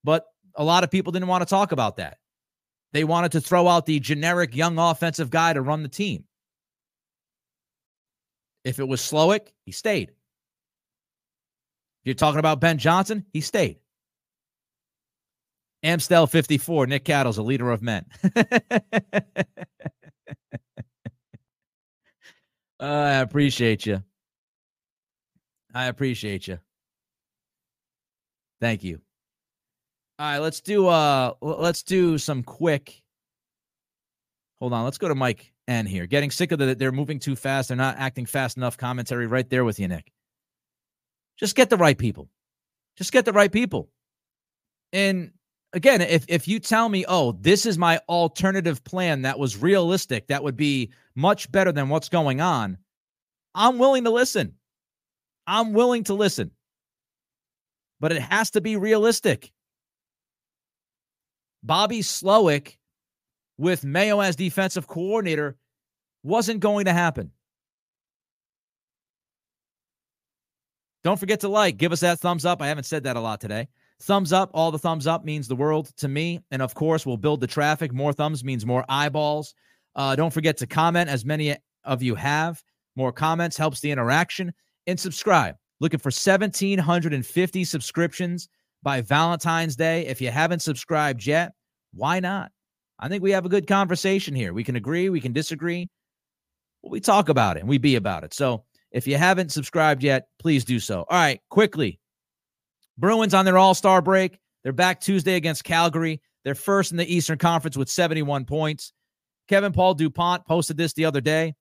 But 0.02 0.24
a 0.56 0.64
lot 0.64 0.82
of 0.82 0.90
people 0.90 1.12
didn't 1.12 1.28
want 1.28 1.42
to 1.42 1.46
talk 1.46 1.70
about 1.70 1.96
that. 1.98 2.18
They 2.92 3.04
wanted 3.04 3.32
to 3.32 3.40
throw 3.40 3.68
out 3.68 3.86
the 3.86 4.00
generic 4.00 4.56
young 4.56 4.78
offensive 4.78 5.30
guy 5.30 5.52
to 5.52 5.62
run 5.62 5.82
the 5.82 5.88
team. 5.88 6.24
If 8.64 8.78
it 8.78 8.88
was 8.88 9.00
Slowik, 9.00 9.52
he 9.64 9.72
stayed. 9.72 10.10
If 10.10 10.16
you're 12.06 12.14
talking 12.14 12.38
about 12.38 12.60
Ben 12.60 12.78
Johnson, 12.78 13.24
he 13.32 13.40
stayed. 13.40 13.78
Amstel 15.82 16.26
54, 16.26 16.86
Nick 16.86 17.04
Cattle's 17.04 17.38
a 17.38 17.42
leader 17.42 17.70
of 17.70 17.82
men. 17.82 18.06
I 22.80 23.14
appreciate 23.16 23.84
you. 23.86 24.02
I 25.74 25.86
appreciate 25.86 26.48
you. 26.48 26.58
Thank 28.60 28.84
you. 28.84 29.00
All 30.18 30.26
right, 30.26 30.38
let's 30.38 30.60
do 30.60 30.86
uh 30.86 31.32
let's 31.40 31.82
do 31.82 32.18
some 32.18 32.42
quick 32.42 33.02
Hold 34.56 34.72
on, 34.72 34.84
let's 34.84 34.98
go 34.98 35.08
to 35.08 35.14
Mike 35.14 35.52
N 35.66 35.86
here. 35.86 36.06
Getting 36.06 36.30
sick 36.30 36.52
of 36.52 36.58
that 36.58 36.78
they're 36.78 36.92
moving 36.92 37.18
too 37.18 37.36
fast, 37.36 37.68
they're 37.68 37.76
not 37.76 37.98
acting 37.98 38.26
fast 38.26 38.56
enough 38.56 38.76
commentary 38.76 39.26
right 39.26 39.48
there 39.48 39.64
with 39.64 39.78
you, 39.78 39.88
Nick. 39.88 40.12
Just 41.38 41.56
get 41.56 41.70
the 41.70 41.76
right 41.76 41.96
people. 41.96 42.28
Just 42.96 43.12
get 43.12 43.24
the 43.24 43.32
right 43.32 43.50
people. 43.50 43.90
And 44.92 45.32
again, 45.72 46.00
if 46.00 46.24
if 46.28 46.46
you 46.46 46.60
tell 46.60 46.88
me, 46.88 47.04
"Oh, 47.08 47.32
this 47.32 47.66
is 47.66 47.78
my 47.78 48.00
alternative 48.08 48.84
plan 48.84 49.22
that 49.22 49.38
was 49.38 49.56
realistic, 49.56 50.28
that 50.28 50.44
would 50.44 50.56
be 50.56 50.92
much 51.14 51.50
better 51.50 51.72
than 51.72 51.88
what's 51.88 52.08
going 52.08 52.40
on," 52.40 52.78
I'm 53.54 53.78
willing 53.78 54.04
to 54.04 54.10
listen. 54.10 54.54
I'm 55.46 55.72
willing 55.72 56.04
to 56.04 56.14
listen. 56.14 56.52
But 58.00 58.12
it 58.12 58.22
has 58.22 58.50
to 58.52 58.60
be 58.60 58.76
realistic. 58.76 59.52
Bobby 61.62 62.00
Slowik 62.00 62.76
with 63.58 63.84
Mayo 63.84 64.20
as 64.20 64.36
defensive 64.36 64.86
coordinator 64.86 65.56
wasn't 66.22 66.60
going 66.60 66.86
to 66.86 66.92
happen. 66.92 67.30
Don't 71.04 71.20
forget 71.20 71.40
to 71.40 71.48
like, 71.48 71.76
give 71.76 71.92
us 71.92 72.00
that 72.00 72.18
thumbs 72.18 72.46
up. 72.46 72.62
I 72.62 72.66
haven't 72.66 72.84
said 72.84 73.04
that 73.04 73.16
a 73.16 73.20
lot 73.20 73.40
today. 73.40 73.68
Thumbs 74.00 74.32
up, 74.32 74.50
all 74.54 74.70
the 74.70 74.78
thumbs 74.78 75.06
up 75.06 75.24
means 75.24 75.46
the 75.46 75.54
world 75.54 75.92
to 75.98 76.08
me. 76.08 76.40
And 76.50 76.62
of 76.62 76.74
course, 76.74 77.04
we'll 77.04 77.18
build 77.18 77.40
the 77.40 77.46
traffic. 77.46 77.92
More 77.92 78.12
thumbs 78.12 78.42
means 78.42 78.64
more 78.66 78.84
eyeballs. 78.88 79.54
Uh, 79.94 80.16
don't 80.16 80.32
forget 80.32 80.56
to 80.58 80.66
comment, 80.66 81.10
as 81.10 81.24
many 81.24 81.56
of 81.84 82.02
you 82.02 82.14
have. 82.14 82.62
More 82.96 83.12
comments 83.12 83.56
helps 83.56 83.80
the 83.80 83.90
interaction. 83.90 84.52
And 84.86 84.98
subscribe. 84.98 85.56
Looking 85.80 86.00
for 86.00 86.08
1,750 86.08 87.64
subscriptions 87.64 88.48
by 88.82 89.00
Valentine's 89.00 89.76
Day. 89.76 90.06
If 90.06 90.20
you 90.20 90.30
haven't 90.30 90.60
subscribed 90.60 91.26
yet, 91.26 91.52
why 91.92 92.20
not? 92.20 92.50
I 92.98 93.08
think 93.08 93.22
we 93.22 93.32
have 93.32 93.44
a 93.44 93.48
good 93.50 93.66
conversation 93.66 94.34
here. 94.34 94.52
We 94.52 94.64
can 94.64 94.76
agree, 94.76 95.08
we 95.08 95.20
can 95.20 95.32
disagree. 95.32 95.88
We 96.82 97.00
talk 97.00 97.28
about 97.28 97.56
it 97.56 97.60
and 97.60 97.68
we 97.68 97.78
be 97.78 97.96
about 97.96 98.24
it. 98.24 98.34
So 98.34 98.64
if 98.90 99.06
you 99.06 99.16
haven't 99.16 99.52
subscribed 99.52 100.02
yet, 100.02 100.28
please 100.38 100.64
do 100.64 100.78
so. 100.78 101.00
All 101.00 101.18
right, 101.18 101.40
quickly. 101.50 101.98
Bruins 102.98 103.34
on 103.34 103.44
their 103.44 103.58
all 103.58 103.74
star 103.74 104.00
break. 104.00 104.38
They're 104.62 104.72
back 104.72 105.00
Tuesday 105.00 105.34
against 105.34 105.64
Calgary. 105.64 106.20
They're 106.44 106.54
first 106.54 106.90
in 106.90 106.96
the 106.96 107.12
Eastern 107.12 107.38
Conference 107.38 107.76
with 107.76 107.88
71 107.88 108.44
points. 108.44 108.92
Kevin 109.48 109.72
Paul 109.72 109.94
DuPont 109.94 110.46
posted 110.46 110.76
this 110.76 110.92
the 110.92 111.04
other 111.04 111.20
day. 111.20 111.54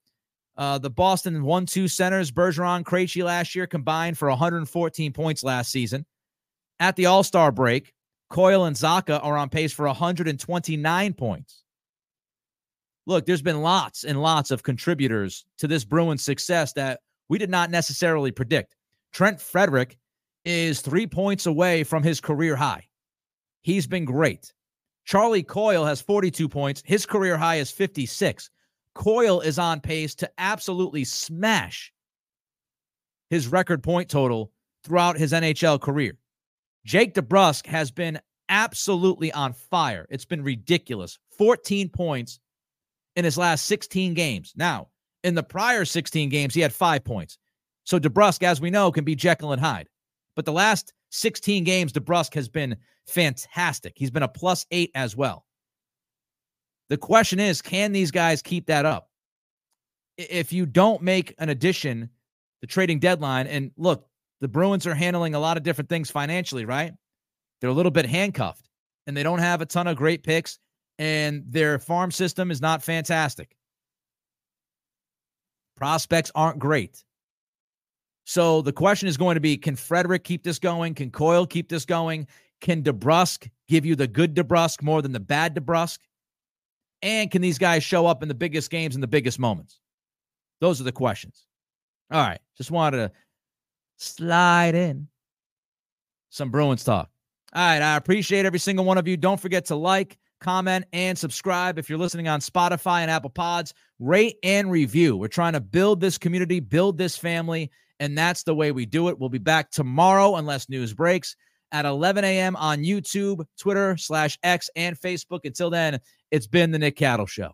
Uh, 0.56 0.78
the 0.78 0.90
Boston 0.90 1.44
1 1.44 1.66
2 1.66 1.88
centers, 1.88 2.32
Bergeron, 2.32 2.84
Krejci 2.84 3.24
last 3.24 3.56
year 3.56 3.66
combined 3.66 4.18
for 4.18 4.30
114 4.30 5.12
points 5.12 5.44
last 5.44 5.72
season. 5.72 6.06
At 6.80 6.96
the 6.96 7.08
All 7.08 7.24
Star 7.24 7.52
break, 7.52 7.93
Coyle 8.34 8.66
and 8.66 8.76
Zacha 8.76 9.24
are 9.24 9.38
on 9.38 9.48
pace 9.50 9.72
for 9.72 9.86
129 9.86 11.14
points. 11.14 11.62
Look, 13.06 13.28
there's 13.28 13.44
been 13.44 13.62
lots 13.62 14.06
and 14.06 14.24
lots 14.24 14.50
of 14.50 14.64
contributors 14.64 15.46
to 15.60 15.68
this 15.68 15.86
Bruins 15.86 16.24
success 16.24 16.74
that 16.74 17.02
we 17.30 17.38
did 17.38 17.52
not 17.52 17.70
necessarily 17.70 18.32
predict. 18.32 18.76
Trent 19.12 19.40
Frederic 19.40 20.00
is 20.46 20.82
three 20.82 21.06
points 21.06 21.46
away 21.46 21.84
from 21.84 22.02
his 22.02 22.20
career 22.20 22.56
high. 22.56 22.88
He's 23.62 23.86
been 23.86 24.04
great. 24.04 24.52
Charlie 25.06 25.44
Coyle 25.44 25.86
has 25.86 26.02
42 26.02 26.50
points. 26.50 26.82
His 26.84 27.06
career 27.06 27.38
high 27.38 27.58
is 27.58 27.70
56. 27.70 28.50
Coyle 28.96 29.42
is 29.42 29.60
on 29.60 29.80
pace 29.80 30.16
to 30.16 30.32
absolutely 30.40 31.04
smash 31.04 31.94
his 33.30 33.48
record 33.48 33.84
point 33.84 34.10
total 34.10 34.52
throughout 34.84 35.20
his 35.20 35.34
NHL 35.34 35.80
career. 35.80 36.18
Jake 36.86 37.14
DeBrusk 37.14 37.66
has 37.68 37.92
been 37.92 38.20
absolutely 38.50 39.32
on 39.32 39.54
fire. 39.54 40.06
It's 40.10 40.26
been 40.26 40.44
ridiculous. 40.44 41.18
14 41.38 41.90
points 41.90 42.40
in 43.16 43.26
his 43.26 43.38
last 43.38 43.66
16 43.66 44.14
games. 44.14 44.54
Now, 44.56 44.90
in 45.24 45.36
the 45.36 45.44
prior 45.44 45.86
16 45.86 46.30
games, 46.30 46.54
he 46.54 46.62
had 46.62 46.74
five 46.74 47.04
points. 47.04 47.38
So 47.86 48.00
DeBrusk, 48.00 48.44
as 48.44 48.62
we 48.62 48.70
know, 48.70 48.92
can 48.92 49.04
be 49.04 49.16
Jekyll 49.16 49.54
and 49.54 49.62
Hyde. 49.62 49.90
But 50.36 50.46
the 50.46 50.52
last 50.52 50.94
16 51.12 51.64
games, 51.64 51.94
DeBrusk 51.94 52.34
has 52.34 52.50
been 52.50 52.76
fantastic. 53.08 53.94
He's 53.96 54.12
been 54.12 54.24
a 54.24 54.28
plus 54.28 54.66
eight 54.72 54.92
as 54.96 55.16
well. 55.16 55.46
The 56.90 56.98
question 56.98 57.40
is, 57.40 57.62
can 57.62 57.92
these 57.92 58.12
guys 58.12 58.42
keep 58.42 58.68
that 58.68 58.86
up? 58.86 59.10
If 60.18 60.54
you 60.54 60.66
don't 60.66 61.02
make 61.02 61.34
an 61.40 61.50
addition, 61.50 62.10
the 62.62 62.68
trading 62.68 63.00
deadline, 63.00 63.48
and 63.48 63.72
look, 63.78 64.08
the 64.44 64.50
Bruins 64.50 64.86
are 64.86 64.94
handling 64.94 65.36
a 65.36 65.40
lot 65.40 65.56
of 65.56 65.64
different 65.64 65.88
things 65.88 66.12
financially, 66.12 66.66
right? 66.66 66.92
They're 67.62 67.70
a 67.70 67.74
little 67.74 67.94
bit 67.94 68.06
handcuffed 68.06 68.68
and 69.08 69.16
they 69.16 69.24
don't 69.24 69.40
have 69.40 69.62
a 69.62 69.66
ton 69.66 69.88
of 69.88 69.96
great 69.96 70.22
picks, 70.22 70.60
and 71.00 71.46
their 71.48 71.80
farm 71.80 72.12
system 72.12 72.52
is 72.52 72.60
not 72.60 72.84
fantastic. 72.84 73.56
Prospects 75.78 76.30
aren't 76.36 76.60
great. 76.60 77.06
So 78.26 78.62
the 78.62 78.74
question 78.74 79.08
is 79.08 79.16
going 79.16 79.36
to 79.36 79.42
be 79.42 79.56
can 79.56 79.78
Frederic 79.78 80.26
keep 80.26 80.44
this 80.44 80.60
going? 80.60 80.94
Can 80.94 81.10
Coyle 81.10 81.48
keep 81.48 81.70
this 81.70 81.86
going? 81.86 82.28
Can 82.60 82.84
DeBrusk 82.84 83.50
give 83.70 83.86
you 83.86 83.96
the 83.96 84.08
good 84.08 84.36
DeBrusk 84.36 84.84
more 84.84 85.02
than 85.02 85.14
the 85.14 85.22
bad 85.22 85.56
DeBrusk? 85.56 86.00
And 87.02 87.32
can 87.32 87.42
these 87.42 87.58
guys 87.58 87.82
show 87.82 88.08
up 88.08 88.22
in 88.22 88.28
the 88.28 88.36
biggest 88.36 88.70
games 88.70 88.96
and 88.96 89.04
the 89.04 89.08
biggest 89.08 89.40
moments? 89.40 89.80
Those 90.60 90.82
are 90.82 90.86
the 90.86 90.92
questions. 90.92 91.46
All 92.12 92.22
right. 92.22 92.40
Just 92.58 92.72
wanted 92.72 92.98
to 92.98 93.12
slide 94.04 94.76
in 94.76 95.08
some 96.30 96.50
Bruins 96.50 96.84
talk. 96.84 97.10
All 97.54 97.62
right. 97.62 97.82
I 97.82 97.96
appreciate 97.96 98.46
every 98.46 98.60
single 98.60 98.86
one 98.86 98.98
of 98.98 99.08
you. 99.08 99.18
Don't 99.18 99.40
forget 99.40 99.66
to 99.66 99.76
like, 99.76 100.18
comment, 100.42 100.86
and 100.92 101.18
subscribe. 101.18 101.78
If 101.78 101.90
you're 101.90 102.00
listening 102.00 102.28
on 102.28 102.40
Spotify 102.40 103.02
and 103.02 103.12
Apple 103.12 103.30
Pods, 103.30 103.74
rate 104.00 104.38
and 104.44 104.70
review. 104.70 105.16
We're 105.16 105.28
trying 105.28 105.54
to 105.54 105.62
build 105.62 106.02
this 106.02 106.18
community, 106.18 106.60
build 106.60 106.98
this 106.98 107.16
family, 107.16 107.72
and 108.00 108.18
that's 108.18 108.44
the 108.44 108.56
way 108.56 108.72
we 108.72 108.86
do 108.86 109.10
it. 109.10 109.20
We'll 109.20 109.30
be 109.30 109.38
back 109.38 109.72
tomorrow 109.72 110.36
unless 110.36 110.70
news 110.70 110.94
breaks 110.94 111.36
at 111.72 111.86
11 111.86 112.24
a.m. 112.24 112.56
on 112.56 112.80
YouTube, 112.84 113.46
Twitter 113.58 113.98
slash 113.98 114.38
X, 114.44 114.70
and 114.76 115.00
Facebook. 115.00 115.42
Until 115.44 115.70
then, 115.70 116.00
it's 116.32 116.48
been 116.48 116.72
the 116.72 116.80
Nick 116.80 116.98
Cattle 116.98 117.26
Show. 117.26 117.52